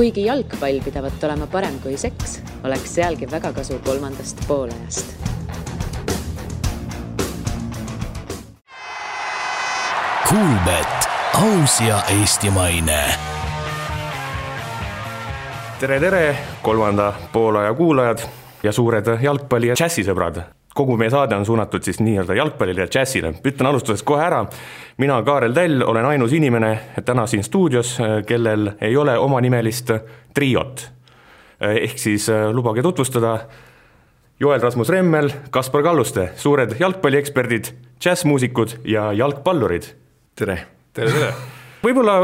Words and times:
kuigi 0.00 0.22
jalgpall 0.24 0.78
pidavat 0.80 1.24
olema 1.24 1.44
parem 1.52 1.74
kui 1.82 1.98
seks, 2.00 2.38
oleks 2.64 2.94
sealgi 2.94 3.26
väga 3.28 3.50
kasu 3.52 3.74
kolmandast 3.84 4.38
poolajast. 4.48 5.10
Kuulmet, 10.28 11.08
aus 11.42 11.80
ja 11.84 11.98
eestimaine. 12.14 13.02
tere, 15.80 16.00
tere, 16.00 16.36
kolmanda 16.62 17.12
poolaja 17.32 17.74
kuulajad 17.74 18.24
ja 18.62 18.72
suured 18.72 19.12
jalgpalli 19.20 19.68
ja 19.68 19.76
džässisõbrad 19.76 20.59
kogu 20.80 20.96
meie 20.96 21.10
saade 21.12 21.36
on 21.36 21.44
suunatud 21.44 21.84
siis 21.84 21.98
nii-öelda 22.00 22.34
jalgpallile 22.38 22.86
ja 22.86 22.88
džässile. 22.88 23.34
ütlen 23.44 23.68
alustuseks 23.68 24.02
kohe 24.06 24.24
ära, 24.24 24.44
mina, 24.98 25.18
Kaarel 25.22 25.52
Tell, 25.52 25.82
olen 25.84 26.06
ainus 26.08 26.32
inimene 26.32 26.70
täna 27.04 27.26
siin 27.28 27.44
stuudios, 27.44 27.98
kellel 28.26 28.72
ei 28.80 28.96
ole 28.96 29.18
omanimelist 29.18 29.92
triot. 30.34 30.86
ehk 31.60 31.98
siis 31.98 32.28
äh, 32.32 32.48
lubage 32.52 32.82
tutvustada 32.82 33.38
Joel 34.40 34.60
Rasmus 34.60 34.88
Remmel, 34.88 35.28
Kaspar 35.50 35.82
Kalluste, 35.82 36.30
suured 36.36 36.72
jalgpallieksperdid, 36.80 37.64
džässmuusikud 38.00 38.78
ja 38.84 39.12
jalgpallurid. 39.12 39.92
tere! 40.34 40.58
tere, 40.94 41.12
tere! 41.12 41.32
võib-olla 41.84 42.16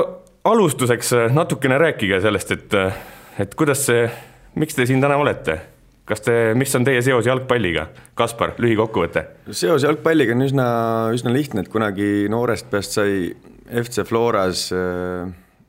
alustuseks 0.44 1.12
natukene 1.32 1.78
rääkige 1.78 2.20
sellest, 2.24 2.56
et, 2.56 2.80
et 3.38 3.54
kuidas 3.54 3.86
see, 3.90 4.08
miks 4.54 4.74
te 4.74 4.86
siin 4.88 5.04
täna 5.04 5.20
olete 5.20 5.60
kas 6.06 6.22
te, 6.22 6.34
mis 6.58 6.72
on 6.78 6.86
teie 6.86 7.00
seos 7.04 7.26
jalgpalliga? 7.26 7.88
Kaspar, 8.18 8.54
lühikokkuvõte. 8.62 9.24
seos 9.50 9.86
jalgpalliga 9.86 10.36
on 10.36 10.46
üsna, 10.46 10.66
üsna 11.16 11.32
lihtne, 11.34 11.64
et 11.64 11.72
kunagi 11.72 12.28
noorest 12.32 12.70
peast 12.70 12.96
sai 12.98 13.32
FC 13.66 14.06
Floras, 14.06 14.68
äh, 14.74 15.26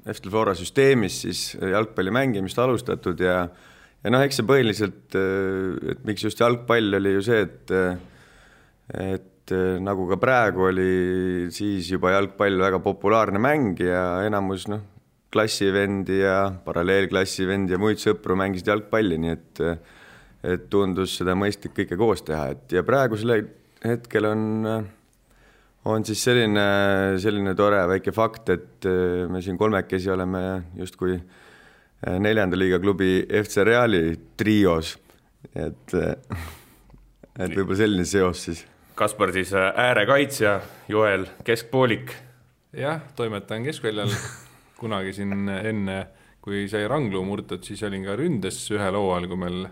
FC 0.07 0.29
Flora 0.29 0.53
süsteemis 0.57 1.23
siis 1.25 1.41
jalgpalli 1.57 2.13
mängimist 2.13 2.59
alustatud 2.61 3.19
ja 3.19 3.47
ja 4.03 4.13
noh, 4.13 4.21
eks 4.23 4.37
see 4.39 4.47
põhiliselt, 4.47 5.17
äh, 5.17 5.95
et 5.95 6.05
miks 6.07 6.27
just 6.27 6.43
jalgpall, 6.43 6.93
oli 6.99 7.17
ju 7.17 7.25
see, 7.25 7.41
et 7.47 7.75
et 8.97 9.51
nagu 9.83 10.05
ka 10.09 10.17
praegu 10.19 10.65
oli 10.69 11.47
siis 11.55 11.89
juba 11.91 12.13
jalgpall 12.13 12.59
väga 12.59 12.79
populaarne 12.83 13.39
mäng 13.39 13.79
ja 13.79 14.21
enamus 14.27 14.67
noh, 14.71 14.81
klassivendi 15.31 16.21
ja 16.21 16.37
paralleelklassivendi 16.65 17.75
ja 17.75 17.79
muid 17.79 17.99
sõpru 17.99 18.37
mängisid 18.39 18.69
jalgpalli, 18.71 19.17
nii 19.23 19.33
et 19.33 19.61
et 20.47 20.67
tundus 20.71 21.17
seda 21.19 21.35
mõistlik 21.37 21.75
kõike 21.81 21.97
koos 21.99 22.23
teha, 22.25 22.51
et 22.53 22.77
ja 22.77 22.83
praegusel 22.87 23.33
hetkel 23.83 24.27
on, 24.29 24.43
on 25.87 26.05
siis 26.07 26.21
selline, 26.27 26.67
selline 27.21 27.53
tore 27.57 27.81
väike 27.91 28.13
fakt, 28.15 28.53
et 28.53 28.87
äh, 28.87 29.25
me 29.31 29.41
siin 29.43 29.59
kolmekesi 29.59 30.11
oleme 30.13 30.43
justkui 30.79 31.17
äh, 31.17 32.17
neljanda 32.23 32.59
liiga 32.59 32.79
klubi 32.83 33.21
FC 33.27 33.65
Reali 33.67 34.03
trios, 34.39 34.95
et, 35.53 35.93
äh, 35.93 36.41
et 37.43 37.53
võib-olla 37.53 37.81
selline 37.83 38.07
seos 38.07 38.47
siis. 38.49 38.65
Kaspar 38.97 39.29
siis 39.35 39.51
äärekaitsja, 39.53 40.59
Joel 40.89 41.27
keskpoolik. 41.45 42.15
jah, 42.73 43.03
toimetan 43.15 43.65
keskväljal 43.67 44.09
kunagi 44.77 45.13
siin 45.13 45.49
enne, 45.49 45.97
kui 46.41 46.65
sai 46.69 46.87
ranglu 46.89 47.21
murtud, 47.25 47.61
siis 47.65 47.83
olin 47.83 48.05
ka 48.05 48.15
ründes 48.17 48.57
ühel 48.73 48.97
hooajal, 48.97 49.27
kui 49.29 49.39
meil 49.41 49.67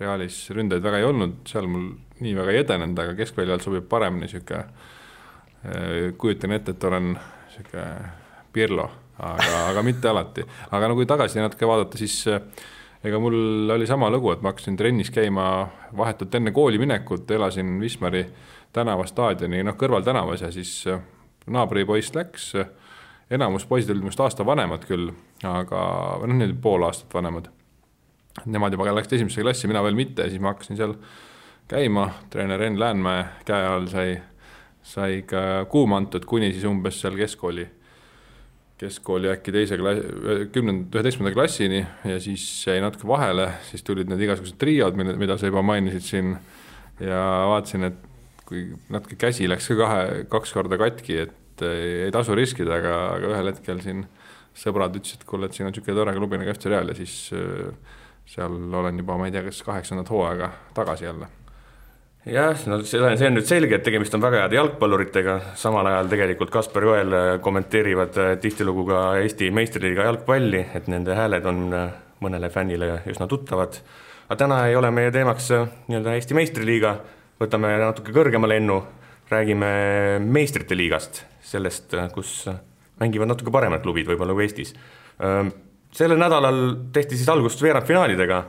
Realis 0.00 0.38
ründajaid 0.50 0.82
väga 0.82 0.98
ei 0.98 1.06
olnud, 1.06 1.34
seal 1.48 1.68
mul 1.70 1.90
nii 2.22 2.34
väga 2.36 2.54
ei 2.54 2.60
edenenud, 2.62 2.98
aga 2.98 3.14
keskväljal 3.18 3.62
sobib 3.62 3.86
paremini 3.90 4.26
niisugune, 4.26 4.64
äh, 5.66 6.12
kujutan 6.18 6.56
ette, 6.56 6.76
et 6.76 6.84
olen 6.88 7.12
niisugune 7.14 7.86
Pirlo, 8.52 8.84
aga, 9.18 9.60
aga 9.70 9.82
mitte 9.86 10.08
alati. 10.08 10.44
aga 10.70 10.88
no 10.88 10.96
kui 10.98 11.06
tagasi 11.08 11.40
natuke 11.40 11.68
vaadata, 11.68 12.00
siis 12.00 12.18
äh, 12.28 12.40
ega 13.04 13.20
mul 13.20 13.70
oli 13.72 13.86
sama 13.86 14.10
lugu, 14.10 14.32
et 14.32 14.42
ma 14.42 14.52
hakkasin 14.52 14.76
trennis 14.76 15.10
käima 15.10 15.46
vahetult 15.96 16.34
enne 16.34 16.52
kooli 16.52 16.78
minekut, 16.82 17.30
elasin 17.30 17.78
Wismari 17.80 18.26
tänava 18.72 19.06
staadioni 19.06 19.62
noh, 19.64 19.76
kõrvaltänavas 19.78 20.46
ja 20.46 20.52
siis 20.52 20.76
äh, 20.90 21.00
naabripoiss 21.46 22.14
läks, 22.16 22.52
enamus 23.32 23.66
poisid 23.66 23.90
olid 23.92 24.06
minust 24.06 24.20
aasta 24.20 24.46
vanemad 24.46 24.84
küll, 24.88 25.10
aga 25.44 25.82
noh, 26.22 26.32
niimoodi 26.36 26.60
pool 26.62 26.88
aastat 26.88 27.14
vanemad 27.14 27.50
Nemad 28.48 28.72
juba 28.72 28.88
läksid 28.96 29.18
esimesse 29.18 29.44
klassi, 29.44 29.68
mina 29.68 29.82
veel 29.84 29.96
mitte 29.98 30.24
siis 30.30 30.40
ma 30.40 30.54
hakkasin 30.54 30.78
seal 30.78 30.94
käima, 31.68 32.06
treener 32.32 32.62
Enn 32.64 32.80
Läänmäe 32.80 33.24
käe 33.48 33.66
all 33.68 33.88
sai, 33.92 34.16
sai 34.82 35.22
ka 35.28 35.64
kuuma 35.70 36.00
antud 36.00 36.24
kuni 36.28 36.48
siis 36.52 36.64
umbes 36.68 37.00
seal 37.02 37.18
keskkooli, 37.18 37.66
keskkooli 38.80 39.30
äkki 39.34 39.54
teise 39.54 39.78
klassi, 39.80 40.06
kümnenda, 40.54 40.88
üheteistkümnenda 40.96 41.36
klassini 41.36 41.84
ja 42.08 42.16
siis 42.24 42.46
jäi 42.66 42.80
natuke 42.82 43.08
vahele, 43.08 43.50
siis 43.68 43.84
tulid 43.86 44.10
need 44.10 44.24
igasugused 44.24 44.56
triod, 44.60 44.96
mida 44.96 45.36
sa 45.36 45.52
juba 45.52 45.64
mainisid 45.66 46.08
siin 46.08 46.34
ja 47.04 47.22
vaatasin, 47.52 47.88
et 47.92 48.00
kui 48.48 48.66
natuke 48.92 49.20
käsi 49.20 49.48
läks 49.48 49.70
ka 49.72 49.78
kahe, 49.84 50.02
kaks 50.32 50.56
korda 50.56 50.80
katki, 50.80 51.20
et 51.26 51.64
ei 51.68 52.10
tasu 52.12 52.34
riskida, 52.36 52.80
aga, 52.80 52.98
aga 53.16 53.32
ühel 53.36 53.52
hetkel 53.52 53.80
siin 53.84 54.06
sõbrad 54.56 54.96
ütlesid, 54.96 55.20
et 55.20 55.28
kuule, 55.28 55.48
et 55.48 55.56
siin 55.56 55.68
on 55.68 55.72
niisugune 55.72 55.96
tore 55.96 56.14
klubi 56.16 56.40
nagu 56.40 56.52
FC 56.52 56.72
Real 56.72 56.90
ja 56.92 56.96
siis 56.96 57.14
äh, 57.36 57.98
seal 58.32 58.74
olen 58.74 58.98
juba, 59.02 59.16
ma 59.20 59.28
ei 59.28 59.34
tea, 59.34 59.44
kas 59.44 59.62
kaheksandat 59.66 60.10
hooaega 60.10 60.50
tagasi 60.74 61.04
jälle. 61.04 61.28
jah, 62.24 62.60
no 62.70 62.78
seda, 62.86 63.10
see 63.18 63.28
on 63.28 63.34
nüüd 63.36 63.48
selge, 63.48 63.76
et 63.76 63.84
tegemist 63.84 64.14
on 64.16 64.22
väga 64.22 64.44
heade 64.44 64.56
jalgpalluritega, 64.56 65.34
samal 65.58 65.88
ajal 65.90 66.08
tegelikult 66.12 66.52
Kaspar 66.54 66.86
Joel 66.86 67.16
kommenteerivad 67.44 68.20
äh, 68.22 68.30
tihtilugu 68.40 68.86
ka 68.88 69.00
Eesti 69.24 69.50
meistriliiga 69.54 70.06
jalgpalli, 70.06 70.62
et 70.78 70.88
nende 70.92 71.16
hääled 71.18 71.48
on 71.50 71.64
äh, 71.76 71.90
mõnele 72.22 72.48
fännile 72.54 72.92
üsna 73.10 73.26
tuttavad. 73.28 73.80
aga 74.28 74.38
täna 74.44 74.62
ei 74.68 74.78
ole 74.78 74.92
meie 74.94 75.10
teemaks 75.12 75.50
äh, 75.56 75.66
nii-öelda 75.90 76.14
Eesti 76.20 76.38
meistriliiga, 76.38 76.94
võtame 77.42 77.74
natuke 77.82 78.14
kõrgema 78.16 78.48
lennu, 78.48 78.78
räägime 79.32 79.72
meistrite 80.22 80.78
liigast, 80.78 81.24
sellest, 81.42 81.92
kus 82.14 82.46
mängivad 83.02 83.34
natuke 83.34 83.52
paremad 83.52 83.82
klubid 83.84 84.08
võib-olla 84.08 84.36
kui 84.38 84.46
Eestis 84.46 84.72
sellel 85.92 86.18
nädalal 86.20 86.62
tehti 86.92 87.16
siis 87.16 87.28
algust 87.28 87.62
veerandfinaalidega. 87.62 88.44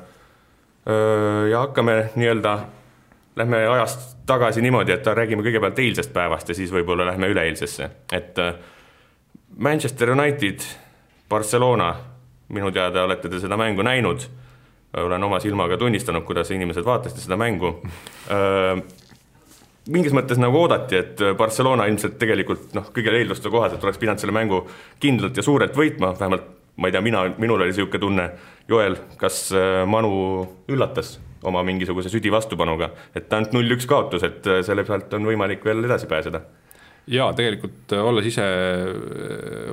Ja 1.50 1.60
hakkame 1.64 2.10
nii-öelda, 2.16 2.58
lähme 3.40 3.62
ajast 3.68 4.18
tagasi 4.28 4.62
niimoodi, 4.62 4.92
et 4.92 5.06
räägime 5.08 5.44
kõigepealt 5.46 5.80
eilsest 5.80 6.12
päevast 6.14 6.50
ja 6.52 6.56
siis 6.58 6.72
võib-olla 6.76 7.06
lähme 7.08 7.30
üleeilsesse, 7.32 7.88
et 8.12 8.40
Manchester 9.58 10.12
United, 10.12 10.66
Barcelona, 11.30 11.94
minu 12.52 12.72
teada 12.76 13.06
olete 13.08 13.30
te 13.32 13.40
seda 13.40 13.58
mängu 13.58 13.86
näinud, 13.86 14.26
olen 15.00 15.24
oma 15.24 15.40
silmaga 15.40 15.78
tunnistanud, 15.80 16.26
kuidas 16.28 16.52
inimesed 16.52 16.84
vaatasid 16.86 17.24
seda 17.24 17.38
mängu. 17.40 17.72
Mingis 19.94 20.16
mõttes 20.16 20.40
nagu 20.40 20.60
oodati, 20.62 21.00
et 21.00 21.24
Barcelona 21.38 21.88
ilmselt 21.92 22.20
tegelikult 22.20 22.76
noh, 22.76 22.92
kõigile 22.96 23.24
eelduste 23.24 23.52
kohaselt 23.52 23.84
oleks 23.84 24.00
pidanud 24.04 24.20
selle 24.22 24.36
mängu 24.36 24.66
kindlalt 25.00 25.40
ja 25.40 25.44
suurelt 25.44 25.80
võitma, 25.80 26.12
vähemalt 26.20 26.52
ma 26.76 26.90
ei 26.90 26.96
tea, 26.96 27.02
mina, 27.06 27.24
minul 27.38 27.62
oli 27.62 27.72
niisugune 27.72 28.02
tunne, 28.02 28.26
Joel, 28.70 28.98
kas 29.20 29.46
äh, 29.54 29.84
Manu 29.90 30.14
üllatas 30.72 31.18
oma 31.44 31.64
mingisuguse 31.68 32.10
südi 32.10 32.32
vastupanuga, 32.32 32.90
et 33.16 33.32
ainult 33.36 33.54
null-üks 33.56 33.88
kaotus, 33.90 34.24
et 34.26 34.48
äh, 34.48 34.62
selle 34.66 34.86
pealt 34.88 35.14
on 35.14 35.28
võimalik 35.28 35.66
veel 35.66 35.84
edasi 35.86 36.10
pääseda? 36.10 36.44
jaa, 37.12 37.34
tegelikult 37.36 37.94
äh, 37.94 38.06
olles 38.08 38.30
ise 38.32 38.46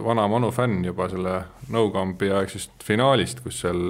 vana 0.04 0.26
Manu 0.28 0.50
fänn 0.52 0.84
juba 0.84 1.08
selle 1.12 1.36
no-camp'i 1.70 2.32
aegsest 2.34 2.84
finaalist, 2.84 3.44
kus 3.44 3.62
seal 3.62 3.80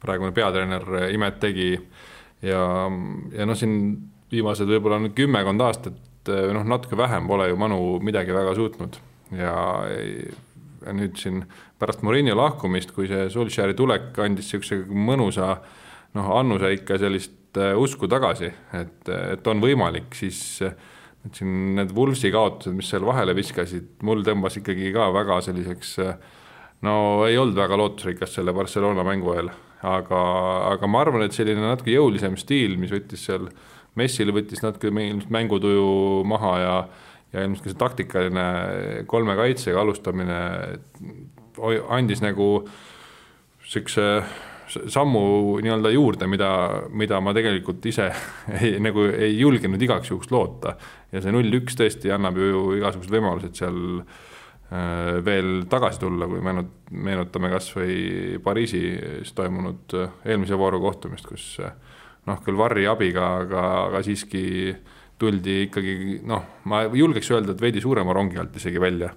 praegune 0.00 0.32
peatreener 0.36 1.10
imet 1.12 1.38
tegi 1.42 1.74
ja, 1.76 2.62
ja 3.36 3.46
noh, 3.46 3.58
siin 3.58 3.76
viimased 4.32 4.68
võib-olla 4.68 4.98
nüüd 5.02 5.14
kümmekond 5.16 5.62
aastat, 5.62 6.00
noh, 6.26 6.64
natuke 6.66 6.98
vähem 6.98 7.28
pole 7.28 7.50
ju 7.52 7.60
Manu 7.60 7.78
midagi 8.02 8.34
väga 8.34 8.56
suutnud 8.56 8.98
ja 9.36 9.52
nüüd 10.94 11.16
siin 11.20 11.42
pärast 11.80 12.04
Murillo 12.06 12.36
lahkumist, 12.38 12.92
kui 12.96 13.08
see 13.10 13.28
Solskjaeri 13.32 13.76
tulek 13.78 14.18
andis 14.22 14.52
niisuguse 14.52 14.82
mõnusa 14.86 15.56
noh, 16.16 16.32
annuse 16.38 16.72
ikka 16.76 17.00
sellist 17.02 17.58
äh, 17.60 17.74
usku 17.78 18.08
tagasi, 18.10 18.52
et, 18.76 19.10
et 19.10 19.50
on 19.50 19.62
võimalik, 19.62 20.14
siis 20.16 20.62
et 21.26 21.34
siin 21.34 21.74
need 21.74 21.92
Wolvesi 21.94 22.30
kaotused, 22.30 22.74
mis 22.76 22.88
seal 22.90 23.06
vahele 23.06 23.34
viskasid, 23.34 23.96
mul 24.06 24.22
tõmbas 24.26 24.60
ikkagi 24.60 24.92
ka 24.94 25.08
väga 25.14 25.40
selliseks 25.48 25.96
no 26.86 27.24
ei 27.26 27.38
olnud 27.38 27.56
väga 27.56 27.78
lootusrikas 27.80 28.36
selle 28.36 28.54
Barcelona 28.56 29.04
mängu 29.06 29.32
ajal, 29.34 29.50
aga, 29.86 30.20
aga 30.74 30.90
ma 30.90 31.02
arvan, 31.04 31.24
et 31.26 31.36
selline 31.36 31.62
natuke 31.62 31.94
jõulisem 31.94 32.36
stiil, 32.40 32.76
mis 32.80 32.94
võttis 32.94 33.26
seal, 33.28 33.48
Messil 33.96 34.28
võttis 34.36 34.60
natuke 34.60 34.90
mängutuju 34.92 35.86
maha 36.28 36.54
ja 36.60 36.72
ja 37.32 37.44
ilmselt 37.44 37.64
ka 37.64 37.72
see 37.72 37.80
taktikaline 37.80 38.46
kolme 39.10 39.36
kaitsega 39.38 39.80
alustamine 39.82 40.38
andis 41.96 42.22
nagu 42.24 42.50
niisuguse 43.66 44.06
sammu 44.66 45.58
nii-öelda 45.62 45.90
juurde, 45.94 46.26
mida, 46.26 46.50
mida 46.90 47.20
ma 47.22 47.34
tegelikult 47.34 47.84
ise 47.86 48.08
ei, 48.60 48.76
nagu 48.82 49.06
ei 49.10 49.36
julgenud 49.38 49.82
igaks 49.82 50.10
juhuks 50.10 50.30
loota. 50.34 50.76
ja 51.12 51.22
see 51.22 51.34
null-üks 51.34 51.78
tõesti 51.78 52.10
annab 52.14 52.38
ju 52.40 52.72
igasugused 52.80 53.14
võimalused 53.14 53.58
seal 53.58 53.78
äh, 54.00 55.22
veel 55.26 55.66
tagasi 55.70 56.02
tulla, 56.02 56.28
kui 56.30 56.42
meenut-, 56.44 56.74
meenutame 56.90 57.50
kas 57.54 57.70
või 57.76 58.40
Pariisis 58.42 59.32
toimunud 59.38 59.96
eelmise 60.26 60.58
vooru 60.58 60.82
kohtumist, 60.82 61.30
kus 61.30 61.46
noh, 62.26 62.42
küll 62.42 62.58
Varri 62.58 62.88
abiga, 62.90 63.36
aga, 63.44 63.66
aga 63.86 64.02
siiski 64.06 64.46
tuldi 65.20 65.60
ikkagi 65.66 66.20
noh, 66.28 66.44
ma 66.68 66.84
julgeks 66.92 67.30
öelda, 67.32 67.54
et 67.56 67.62
veidi 67.62 67.82
suurema 67.84 68.14
rongi 68.16 68.40
alt 68.40 68.56
isegi 68.60 68.80
välja. 68.80 69.12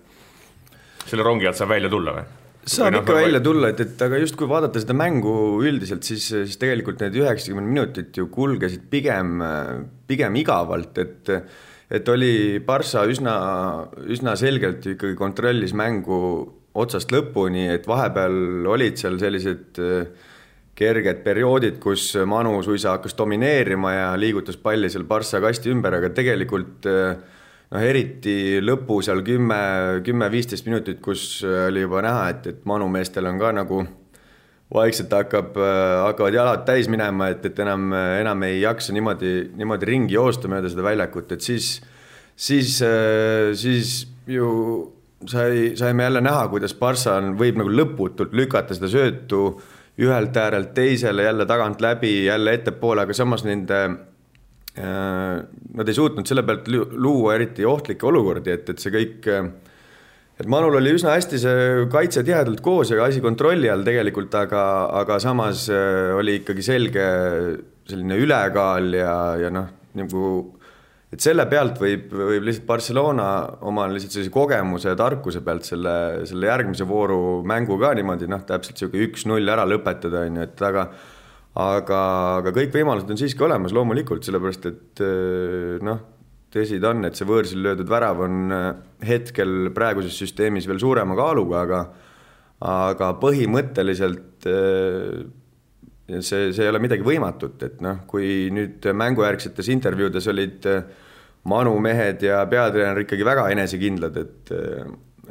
selle 1.06 1.26
rongi 1.26 1.48
alt 1.50 1.58
saab 1.58 1.74
välja 1.74 1.90
tulla 1.92 2.14
või? 2.16 2.28
saab 2.70 2.94
no, 2.94 3.02
ikka 3.02 3.16
või... 3.16 3.24
välja 3.26 3.42
tulla, 3.44 3.72
et, 3.74 3.82
et 3.86 4.04
aga 4.06 4.20
just 4.22 4.38
kui 4.40 4.50
vaadata 4.50 4.82
seda 4.82 4.96
mängu 4.98 5.34
üldiselt, 5.66 6.06
siis, 6.06 6.28
siis 6.30 6.60
tegelikult 6.62 7.02
need 7.04 7.18
üheksakümmend 7.20 7.72
minutit 7.72 8.20
ju 8.20 8.30
kulgesid 8.32 8.86
pigem, 8.92 9.42
pigem 10.08 10.40
igavalt, 10.40 11.02
et 11.04 11.34
et 11.90 12.10
oli 12.14 12.60
Barca 12.62 13.02
üsna, 13.10 13.36
üsna 14.14 14.36
selgelt 14.38 14.86
ikkagi 14.92 15.16
kontrollis 15.18 15.74
mängu 15.74 16.20
otsast 16.78 17.10
lõpuni, 17.10 17.66
et 17.74 17.88
vahepeal 17.90 18.68
olid 18.70 19.00
seal 19.02 19.18
sellised 19.22 19.80
kerged 20.80 21.24
perioodid, 21.26 21.80
kus 21.84 22.14
Manu 22.28 22.62
suisa 22.64 22.96
hakkas 22.96 23.18
domineerima 23.18 23.92
ja 23.94 24.08
liigutas 24.20 24.58
palli 24.58 24.90
seal 24.92 25.04
Barca 25.10 25.42
kasti 25.44 25.74
ümber, 25.74 25.98
aga 26.00 26.12
tegelikult 26.16 26.88
äh, 26.88 27.18
noh, 27.70 27.86
eriti 27.86 28.60
lõpu 28.64 29.00
seal 29.06 29.24
kümme, 29.26 29.62
kümme-viisteist 30.06 30.68
minutit, 30.70 31.02
kus 31.04 31.42
äh, 31.46 31.68
oli 31.70 31.86
juba 31.86 32.04
näha, 32.06 32.28
et, 32.34 32.52
et 32.54 32.62
Manu 32.70 32.90
meestel 32.92 33.28
on 33.30 33.42
ka 33.42 33.54
nagu 33.56 33.82
vaikselt 34.74 35.14
hakkab, 35.14 35.58
äh, 35.58 35.96
hakkavad 36.06 36.38
jalad 36.38 36.64
täis 36.68 36.90
minema, 36.92 37.32
et, 37.34 37.46
et 37.50 37.60
enam, 37.66 37.90
enam 37.94 38.46
ei 38.48 38.62
jaksa 38.62 38.96
niimoodi, 38.96 39.34
niimoodi 39.60 39.90
ringi 39.90 40.18
joosta 40.18 40.52
mööda 40.52 40.72
seda 40.72 40.86
väljakut, 40.86 41.34
et 41.36 41.46
siis, 41.46 41.74
siis, 42.38 42.78
äh, 42.86 43.52
siis 43.58 44.06
ju 44.30 44.48
sai, 45.28 45.74
saime 45.80 46.08
jälle 46.08 46.24
näha, 46.24 46.48
kuidas 46.54 46.78
Barca 46.78 47.18
on, 47.20 47.34
võib 47.40 47.60
nagu 47.60 47.74
lõputult 47.74 48.34
lükata 48.38 48.78
seda 48.78 48.90
söötu 48.92 49.44
ühelt 50.00 50.38
äärelt 50.38 50.74
teisele, 50.74 51.24
jälle 51.24 51.46
tagant 51.46 51.82
läbi, 51.82 52.26
jälle 52.26 52.54
ettepoole, 52.56 53.04
aga 53.04 53.16
samas 53.18 53.44
nende 53.44 53.82
Äh, 54.80 55.40
nad 55.76 55.90
ei 55.90 55.96
suutnud 55.98 56.30
selle 56.30 56.44
pealt 56.48 56.70
luua 56.70 57.34
eriti 57.36 57.66
ohtlikke 57.68 58.06
olukordi, 58.08 58.54
et, 58.54 58.70
et 58.72 58.80
see 58.80 58.94
kõik, 58.94 59.26
et 60.40 60.48
Manul 60.48 60.78
oli 60.78 60.94
üsna 60.96 61.16
hästi 61.18 61.40
see 61.42 61.64
kaitse 61.92 62.22
tihedalt 62.24 62.62
koos 62.64 62.94
ja 62.94 63.02
asi 63.04 63.20
kontrolli 63.24 63.68
all 63.68 63.84
tegelikult, 63.84 64.38
aga, 64.40 64.62
aga 65.02 65.18
samas 65.24 65.66
äh, 65.74 66.14
oli 66.16 66.38
ikkagi 66.40 66.64
selge 66.64 67.08
selline 67.90 68.22
ülekaal 68.22 68.94
ja, 68.96 69.16
ja 69.42 69.52
noh, 69.52 69.68
nagu 70.00 70.24
et 71.10 71.24
selle 71.24 71.46
pealt 71.50 71.80
võib, 71.82 72.12
võib 72.14 72.46
lihtsalt 72.46 72.68
Barcelona 72.68 73.30
oma 73.66 73.88
lihtsalt 73.90 74.18
sellise 74.18 74.34
kogemuse 74.34 74.92
ja 74.92 74.98
tarkuse 75.00 75.42
pealt 75.46 75.66
selle, 75.66 75.94
selle 76.30 76.52
järgmise 76.52 76.86
vooru 76.90 77.40
mängu 77.50 77.80
ka 77.82 77.96
niimoodi 77.98 78.30
noh, 78.30 78.44
täpselt 78.46 78.78
niisugune 78.78 79.08
üks-null 79.10 79.56
ära 79.56 79.66
lõpetada, 79.70 80.26
on 80.28 80.42
ju, 80.42 80.50
et 80.50 80.68
aga 80.70 80.86
aga, 81.60 82.00
aga 82.40 82.54
kõik 82.56 82.76
võimalused 82.76 83.10
on 83.10 83.20
siiski 83.20 83.46
olemas 83.46 83.74
loomulikult, 83.76 84.26
sellepärast 84.26 84.70
et 84.70 85.04
eh, 85.06 85.80
noh, 85.86 86.04
tõsi 86.54 86.80
ta 86.82 86.94
on, 86.94 87.08
et 87.10 87.18
see 87.18 87.28
võõrsil 87.30 87.64
löödud 87.66 87.90
värav 87.90 88.22
on 88.26 88.54
eh, 88.54 88.70
hetkel 89.10 89.74
praeguses 89.76 90.18
süsteemis 90.22 90.70
veel 90.70 90.82
suurema 90.82 91.18
kaaluga, 91.20 91.66
aga 91.66 91.82
aga 92.60 93.14
põhimõtteliselt 93.22 94.48
eh, 94.52 95.20
see, 96.20 96.50
see 96.54 96.64
ei 96.66 96.72
ole 96.72 96.82
midagi 96.84 97.06
võimatut, 97.06 97.62
et 97.66 97.84
noh, 97.86 98.04
kui 98.10 98.50
nüüd 98.54 98.86
mängujärgsetes 98.98 99.70
intervjuudes 99.74 100.30
olid 100.32 100.66
Manu 101.50 101.76
mehed 101.82 102.26
ja 102.26 102.42
peatreener 102.52 103.06
ikkagi 103.06 103.28
väga 103.28 103.48
enesekindlad, 103.54 104.18
et 104.24 104.56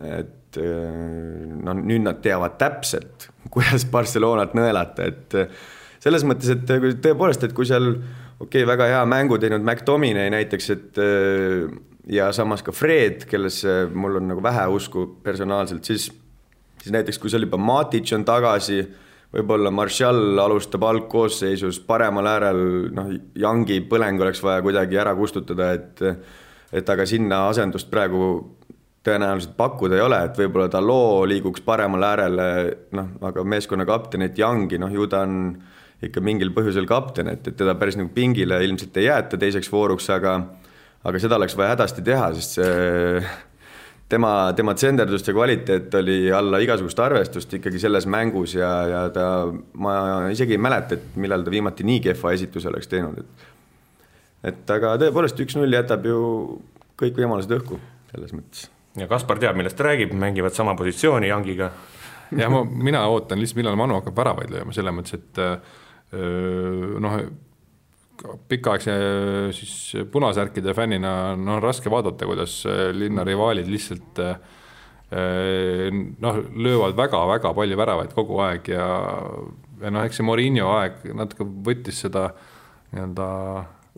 et 0.08 0.58
noh, 0.58 1.74
nüüd 1.76 2.06
nad 2.06 2.22
teavad 2.24 2.56
täpselt, 2.60 3.28
kuidas 3.54 3.84
Barcelonat 3.90 4.54
nõelata, 4.56 5.10
et 5.10 5.36
selles 6.02 6.24
mõttes, 6.24 6.54
et 6.54 7.02
tõepoolest, 7.02 7.44
et 7.44 7.54
kui 7.56 7.66
seal 7.68 7.90
okei 8.38 8.62
okay,, 8.62 8.68
väga 8.70 8.86
hea 8.92 9.02
mängu 9.10 9.38
teinud 9.42 9.64
McDominay 9.66 10.30
näiteks, 10.32 10.70
et 10.74 11.02
äh, 11.02 11.66
ja 12.08 12.30
samas 12.32 12.62
ka 12.64 12.72
Fred, 12.72 13.26
kellesse 13.28 13.84
mul 13.92 14.20
on 14.20 14.30
nagu 14.32 14.42
vähe 14.44 14.64
usku 14.72 15.06
personaalselt, 15.24 15.84
siis 15.84 16.08
siis 16.78 16.94
näiteks 16.94 17.18
kui 17.18 17.30
seal 17.30 17.44
juba 17.44 17.58
Matic 17.60 18.12
on 18.14 18.24
tagasi, 18.24 18.80
võib-olla 19.34 19.72
Martial 19.74 20.38
alustab 20.40 20.84
algkoosseisus 20.88 21.80
paremal 21.86 22.28
äärel, 22.30 22.60
noh, 22.96 23.10
Youngi 23.38 23.80
põleng 23.88 24.20
oleks 24.24 24.42
vaja 24.44 24.62
kuidagi 24.64 25.00
ära 25.00 25.16
kustutada, 25.18 25.72
et 25.76 26.04
et 26.68 26.90
aga 26.92 27.06
sinna 27.08 27.46
asendust 27.48 27.88
praegu 27.88 28.22
tõenäoliselt 29.08 29.54
pakkuda 29.56 29.96
ei 29.96 30.04
ole, 30.04 30.18
et 30.26 30.36
võib-olla 30.36 30.68
Dalot 30.68 31.28
liiguks 31.30 31.62
paremale 31.64 32.10
äärele, 32.10 32.48
noh, 32.98 33.10
aga 33.24 33.44
meeskonna 33.44 33.86
kaptenit 33.88 34.38
Youngi, 34.38 34.80
noh, 34.80 34.92
ju 34.92 35.06
ta 35.08 35.22
on 35.24 35.56
ikka 36.04 36.22
mingil 36.22 36.52
põhjusel 36.54 36.86
kapten, 36.86 37.30
et, 37.32 37.46
et 37.48 37.56
teda 37.58 37.74
päris 37.78 37.96
nagu 37.98 38.12
pingile 38.14 38.60
ilmselt 38.64 38.96
ei 39.00 39.08
jäeta 39.08 39.40
teiseks 39.40 39.70
vooruks, 39.72 40.08
aga 40.14 40.38
aga 41.08 41.20
seda 41.22 41.38
oleks 41.38 41.56
vaja 41.56 41.72
hädasti 41.76 42.04
teha, 42.04 42.28
sest 42.36 42.58
see 42.58 43.22
tema, 44.08 44.52
tema 44.56 44.74
tsenderduste 44.74 45.32
kvaliteet 45.32 45.94
oli 46.00 46.32
alla 46.32 46.60
igasugust 46.62 47.00
arvestust 47.00 47.52
ikkagi 47.58 47.80
selles 47.82 48.06
mängus 48.10 48.54
ja, 48.56 48.70
ja 48.88 49.02
ta, 49.14 49.26
ma 49.74 49.94
isegi 50.32 50.56
ei 50.56 50.62
mäleta, 50.62 50.96
et 50.98 51.18
millal 51.20 51.44
ta 51.44 51.52
viimati 51.54 51.86
nii 51.86 52.00
kehva 52.08 52.32
esituse 52.36 52.70
oleks 52.72 52.90
teinud, 52.90 53.22
et 53.22 53.46
et 54.48 54.70
aga 54.70 54.94
tõepoolest, 55.02 55.40
üks-null 55.42 55.74
jätab 55.74 56.04
ju 56.06 56.18
kõik 56.98 57.16
võimalused 57.18 57.52
õhku 57.56 57.80
selles 58.12 58.34
mõttes. 58.36 58.68
ja 58.98 59.08
Kaspar 59.10 59.40
teab, 59.42 59.58
millest 59.58 59.76
ta 59.78 59.88
räägib, 59.88 60.14
mängivad 60.14 60.54
sama 60.54 60.76
positsiooni 60.78 61.28
Yangiga. 61.28 61.72
ja 62.36 62.48
ma, 62.52 62.62
mina 62.64 63.02
ootan 63.10 63.40
lihtsalt, 63.40 63.58
millal 63.62 63.76
Manu 63.76 63.98
hakkab 63.98 64.16
väravaid 64.16 64.54
lööma, 64.54 64.72
selles 64.76 64.94
mõttes, 64.94 65.18
et 65.18 65.42
noh, 67.02 67.18
pikaaegse 68.48 68.94
siis 69.56 69.74
punasärkide 70.12 70.74
fännina 70.74 71.12
no 71.38 71.58
raske 71.62 71.90
vaadata, 71.92 72.26
kuidas 72.28 72.60
linna 72.96 73.24
rivaalid 73.26 73.68
lihtsalt 73.70 74.22
noh, 76.20 76.40
löövad 76.52 76.96
väga-väga 76.98 77.54
palju 77.56 77.78
väravaid 77.80 78.12
kogu 78.16 78.42
aeg 78.44 78.68
ja, 78.74 78.88
ja 79.80 79.92
noh, 79.94 80.04
eks 80.04 80.20
see 80.20 80.26
Morinho 80.26 80.68
aeg 80.76 81.06
natuke 81.16 81.46
võttis 81.46 82.02
seda 82.04 82.28
nii-öelda 82.92 83.28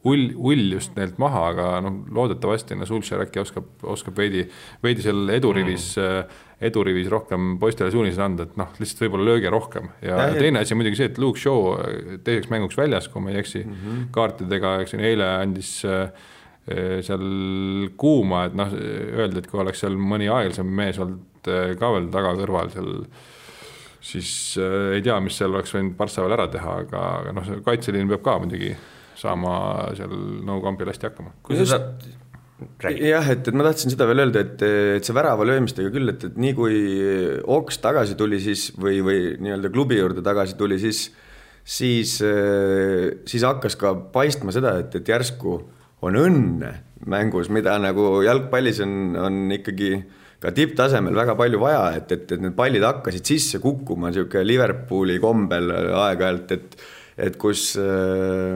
ull, 0.08 0.31
uljust 0.37 0.94
neilt 0.96 1.19
maha, 1.20 1.43
aga 1.52 1.67
noh, 1.84 1.99
loodetavasti 2.14 2.78
no 2.78 2.87
Sulcher 2.88 3.25
äkki 3.26 3.43
oskab, 3.43 3.69
oskab 3.82 4.17
veidi, 4.20 4.46
veidi 4.84 5.05
seal 5.05 5.34
edurivis 5.34 5.93
mm., 5.99 6.46
edurivis 6.60 7.08
rohkem 7.12 7.54
poistele 7.60 7.92
suuniseid 7.92 8.24
anda, 8.24 8.44
et 8.48 8.58
noh, 8.60 8.68
lihtsalt 8.80 9.06
võib-olla 9.06 9.30
lööge 9.30 9.52
rohkem 9.52 9.88
ja, 10.02 10.12
ja, 10.12 10.26
ja 10.34 10.42
teine 10.42 10.60
asi 10.60 10.74
on 10.74 10.82
muidugi 10.82 11.00
see, 11.00 11.08
et 11.12 11.20
Luke 11.22 11.40
Shaw 11.40 11.72
äh, 11.76 12.19
teiseks 12.26 12.52
mänguks 12.52 12.76
väljas, 12.81 13.08
kui 13.08 13.24
ma 13.24 13.32
ei 13.32 13.40
eksi 13.40 13.64
mm, 13.64 13.81
-hmm. 13.81 14.05
kaartidega, 14.17 14.76
eks 14.84 14.94
ju, 14.94 15.00
eile 15.12 15.32
andis 15.40 15.72
äh, 15.88 16.12
seal 17.02 17.24
kuuma, 17.98 18.44
et 18.46 18.55
noh, 18.55 18.70
öeldi, 18.70 19.40
et 19.40 19.50
kui 19.50 19.58
oleks 19.62 19.81
seal 19.82 19.96
mõni 19.96 20.29
aeglasem 20.31 20.69
mees 20.69 21.00
olnud 21.00 21.26
ka 21.81 21.88
veel 21.94 22.10
taga 22.12 22.34
kõrval 22.36 22.69
seal 22.70 22.90
siis 24.00 24.56
äh, 24.58 24.94
ei 24.96 25.02
tea, 25.02 25.19
mis 25.20 25.36
seal 25.40 25.52
oleks 25.55 25.74
võinud 25.74 25.96
veel 26.00 26.36
ära 26.36 26.48
teha, 26.52 26.79
aga, 26.84 27.05
aga 27.20 27.36
noh, 27.36 27.52
kaitseliin 27.67 28.08
peab 28.10 28.24
ka 28.24 28.38
muidugi 28.43 28.72
saama 29.20 29.55
seal 29.98 30.12
no-kampil 30.46 30.88
hästi 30.88 31.10
hakkama. 31.10 31.34
Jah, 33.00 33.31
et, 33.32 33.46
et 33.48 33.56
ma 33.56 33.67
tahtsin 33.67 33.93
seda 33.93 34.06
veel 34.10 34.24
öelda, 34.26 34.44
et, 34.44 34.62
et 34.98 35.06
see 35.06 35.17
värava 35.17 35.46
löömistega 35.48 35.93
küll, 35.94 36.12
et, 36.12 36.29
et 36.29 36.38
nii 36.40 36.55
kui 36.58 36.79
Oks 37.56 37.81
tagasi 37.82 38.17
tuli, 38.19 38.40
siis 38.43 38.69
või, 38.76 39.00
või 39.06 39.34
nii-öelda 39.40 39.72
klubi 39.72 40.00
juurde 40.00 40.24
tagasi 40.26 40.58
tuli, 40.60 40.79
siis 40.82 41.08
siis, 41.64 42.17
siis 43.29 43.44
hakkas 43.46 43.76
ka 43.81 43.94
paistma 44.14 44.55
seda, 44.55 44.79
et, 44.82 44.94
et 44.96 45.12
järsku 45.12 45.58
on 46.06 46.17
õnne 46.17 46.72
mängus, 47.10 47.50
mida 47.52 47.76
nagu 47.81 48.20
jalgpallis 48.24 48.81
on, 48.84 48.96
on 49.20 49.43
ikkagi 49.56 49.93
ka 50.40 50.52
tipptasemel 50.56 51.17
väga 51.17 51.36
palju 51.36 51.60
vaja, 51.60 51.82
et, 51.98 52.12
et, 52.17 52.24
et 52.32 52.40
need 52.40 52.56
pallid 52.56 52.84
hakkasid 52.84 53.29
sisse 53.29 53.60
kukkuma 53.60 54.08
niisugune 54.08 54.46
Liverpooli 54.48 55.19
kombel 55.20 55.69
aeg-ajalt, 55.72 56.56
et 56.56 56.79
et 57.20 57.36
kus, 57.41 57.74
äh, 57.81 58.55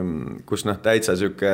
kus 0.49 0.65
noh, 0.65 0.79
täitsa 0.83 1.15
sihuke 1.17 1.51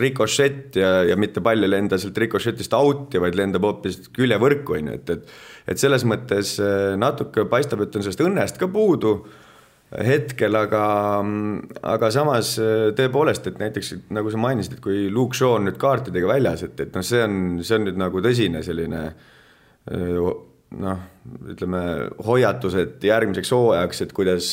rikošett 0.00 0.78
ja, 0.80 0.92
ja 1.08 1.18
mitte 1.20 1.42
pall 1.44 1.64
ei 1.64 1.70
lenda 1.70 1.98
sealt 2.00 2.18
rikošetist 2.22 2.74
out'i, 2.78 3.20
vaid 3.22 3.36
lendab 3.38 3.66
hoopis 3.68 4.08
küljevõrku, 4.16 4.78
on 4.78 4.92
ju, 4.92 4.96
et, 5.00 5.14
et 5.16 5.36
et 5.68 5.80
selles 5.80 6.06
mõttes 6.08 6.54
äh, 6.64 6.94
natuke 6.96 7.44
paistab, 7.50 7.82
et 7.84 7.96
on 7.96 8.04
sellest 8.04 8.24
õnnest 8.24 8.60
ka 8.60 8.70
puudu 8.72 9.18
hetkel, 10.04 10.56
aga, 10.56 10.84
aga 11.92 12.10
samas 12.12 12.54
äh, 12.62 12.88
tõepoolest, 12.96 13.50
et 13.50 13.60
näiteks 13.60 13.92
nagu 14.16 14.32
sa 14.32 14.40
mainisid, 14.40 14.78
et 14.78 14.84
kui 14.84 15.06
Luke 15.12 15.36
Shaw 15.36 15.58
on 15.58 15.68
nüüd 15.68 15.76
kaartidega 15.80 16.30
väljas, 16.30 16.64
et, 16.64 16.80
et 16.84 16.96
noh, 16.96 17.04
see 17.04 17.20
on, 17.24 17.36
see 17.60 17.76
on 17.76 17.88
nüüd 17.90 18.00
nagu 18.00 18.24
tõsine 18.24 18.64
selline 18.64 19.04
noh, 19.88 21.04
ütleme 21.48 21.82
hoiatus, 22.26 22.74
et 22.80 23.04
järgmiseks 23.08 23.52
hooajaks, 23.56 24.02
et 24.04 24.12
kuidas 24.16 24.50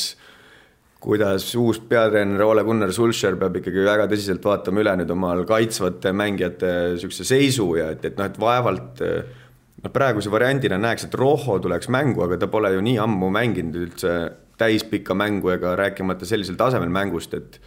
kuidas 1.00 1.48
uus 1.60 1.78
peatreener 1.88 2.42
Ole 2.46 2.64
Gunnar 2.64 2.92
Sulcher 2.94 3.36
peab 3.38 3.58
ikkagi 3.60 3.84
väga 3.84 4.06
tõsiselt 4.10 4.44
vaatama 4.44 4.82
üle 4.82 4.94
nüüd 5.02 5.12
omal 5.12 5.44
kaitsvate 5.48 6.12
mängijate 6.16 6.72
niisuguse 6.94 7.26
seisu 7.28 7.68
ja 7.78 7.90
et, 7.94 8.04
et 8.08 8.16
noh, 8.18 8.30
et 8.30 8.40
vaevalt 8.40 9.02
noh, 9.02 9.92
praeguse 9.92 10.32
variandina 10.32 10.78
näeks, 10.80 11.06
et 11.06 11.14
Roho 11.18 11.58
tuleks 11.62 11.90
mängu, 11.92 12.24
aga 12.24 12.40
ta 12.40 12.50
pole 12.50 12.72
ju 12.74 12.82
nii 12.84 12.98
ammu 13.02 13.30
mänginud 13.34 13.78
üldse 13.84 14.16
täispikka 14.60 15.14
mängu 15.16 15.52
ega 15.52 15.74
rääkimata 15.78 16.28
sellisel 16.28 16.56
tasemel 16.58 16.92
mängust, 16.92 17.36
et 17.36 17.60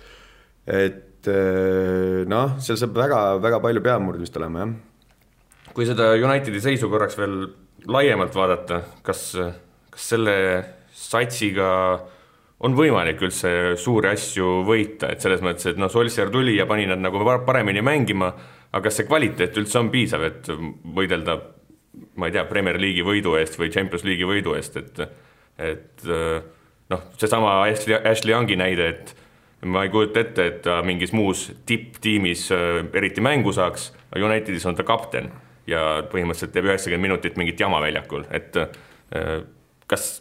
et 0.70 1.28
eh, 1.28 2.26
noh, 2.30 2.58
seal 2.64 2.78
saab 2.80 2.98
väga-väga 2.98 3.60
palju 3.64 3.82
peamurdmist 3.86 4.38
olema, 4.40 4.66
jah. 4.66 5.74
kui 5.74 5.88
seda 5.88 6.12
Unitedi 6.18 6.62
seisu 6.64 6.90
korraks 6.92 7.18
veel 7.20 7.42
laiemalt 7.90 8.36
vaadata, 8.36 8.82
kas, 9.06 9.32
kas 9.90 10.08
selle 10.14 10.36
satsiga 10.94 11.70
on 12.60 12.76
võimalik 12.76 13.22
üldse 13.24 13.52
suuri 13.80 14.12
asju 14.12 14.64
võita, 14.68 15.12
et 15.14 15.24
selles 15.24 15.44
mõttes, 15.46 15.70
et 15.72 15.80
noh, 15.80 15.92
Solskjaer 15.92 16.32
tuli 16.34 16.58
ja 16.58 16.68
pani 16.70 16.88
nad 16.90 17.00
nagu 17.00 17.22
paremini 17.46 17.84
mängima, 17.86 18.34
aga 18.72 18.84
kas 18.88 19.00
see 19.00 19.08
kvaliteet 19.08 19.58
üldse 19.62 19.80
on 19.80 19.92
piisav, 19.94 20.26
et 20.28 20.52
võidelda 20.96 21.40
ma 22.20 22.28
ei 22.28 22.36
tea, 22.36 22.44
Premier 22.50 22.78
League'i 22.80 23.06
võidu 23.06 23.36
eest 23.40 23.58
või 23.60 23.72
Champions 23.74 24.06
League'i 24.08 24.28
võidu 24.28 24.56
eest, 24.58 24.78
et 24.80 25.04
et 25.60 26.06
noh, 26.90 27.02
seesama 27.20 27.60
Ashley, 27.66 27.98
Ashley 27.98 28.34
Youngi 28.34 28.56
näide, 28.60 28.88
et 28.94 29.68
ma 29.68 29.84
ei 29.84 29.92
kujuta 29.92 30.24
ette, 30.24 30.46
et 30.46 30.62
ta 30.64 30.80
mingis 30.86 31.12
muus 31.16 31.50
tipptiimis 31.68 32.48
äh, 32.56 32.80
eriti 32.96 33.24
mängu 33.24 33.52
saaks, 33.56 33.90
aga 34.14 34.30
Unitedis 34.30 34.66
on 34.70 34.78
ta 34.78 34.86
kapten 34.88 35.30
ja 35.70 36.00
põhimõtteliselt 36.10 36.56
teeb 36.56 36.70
üheksakümmend 36.70 37.10
minutit 37.10 37.38
mingit 37.40 37.60
jama 37.60 37.82
väljakul, 37.84 38.24
et 38.32 38.56
äh, 38.60 39.36
kas 39.90 40.12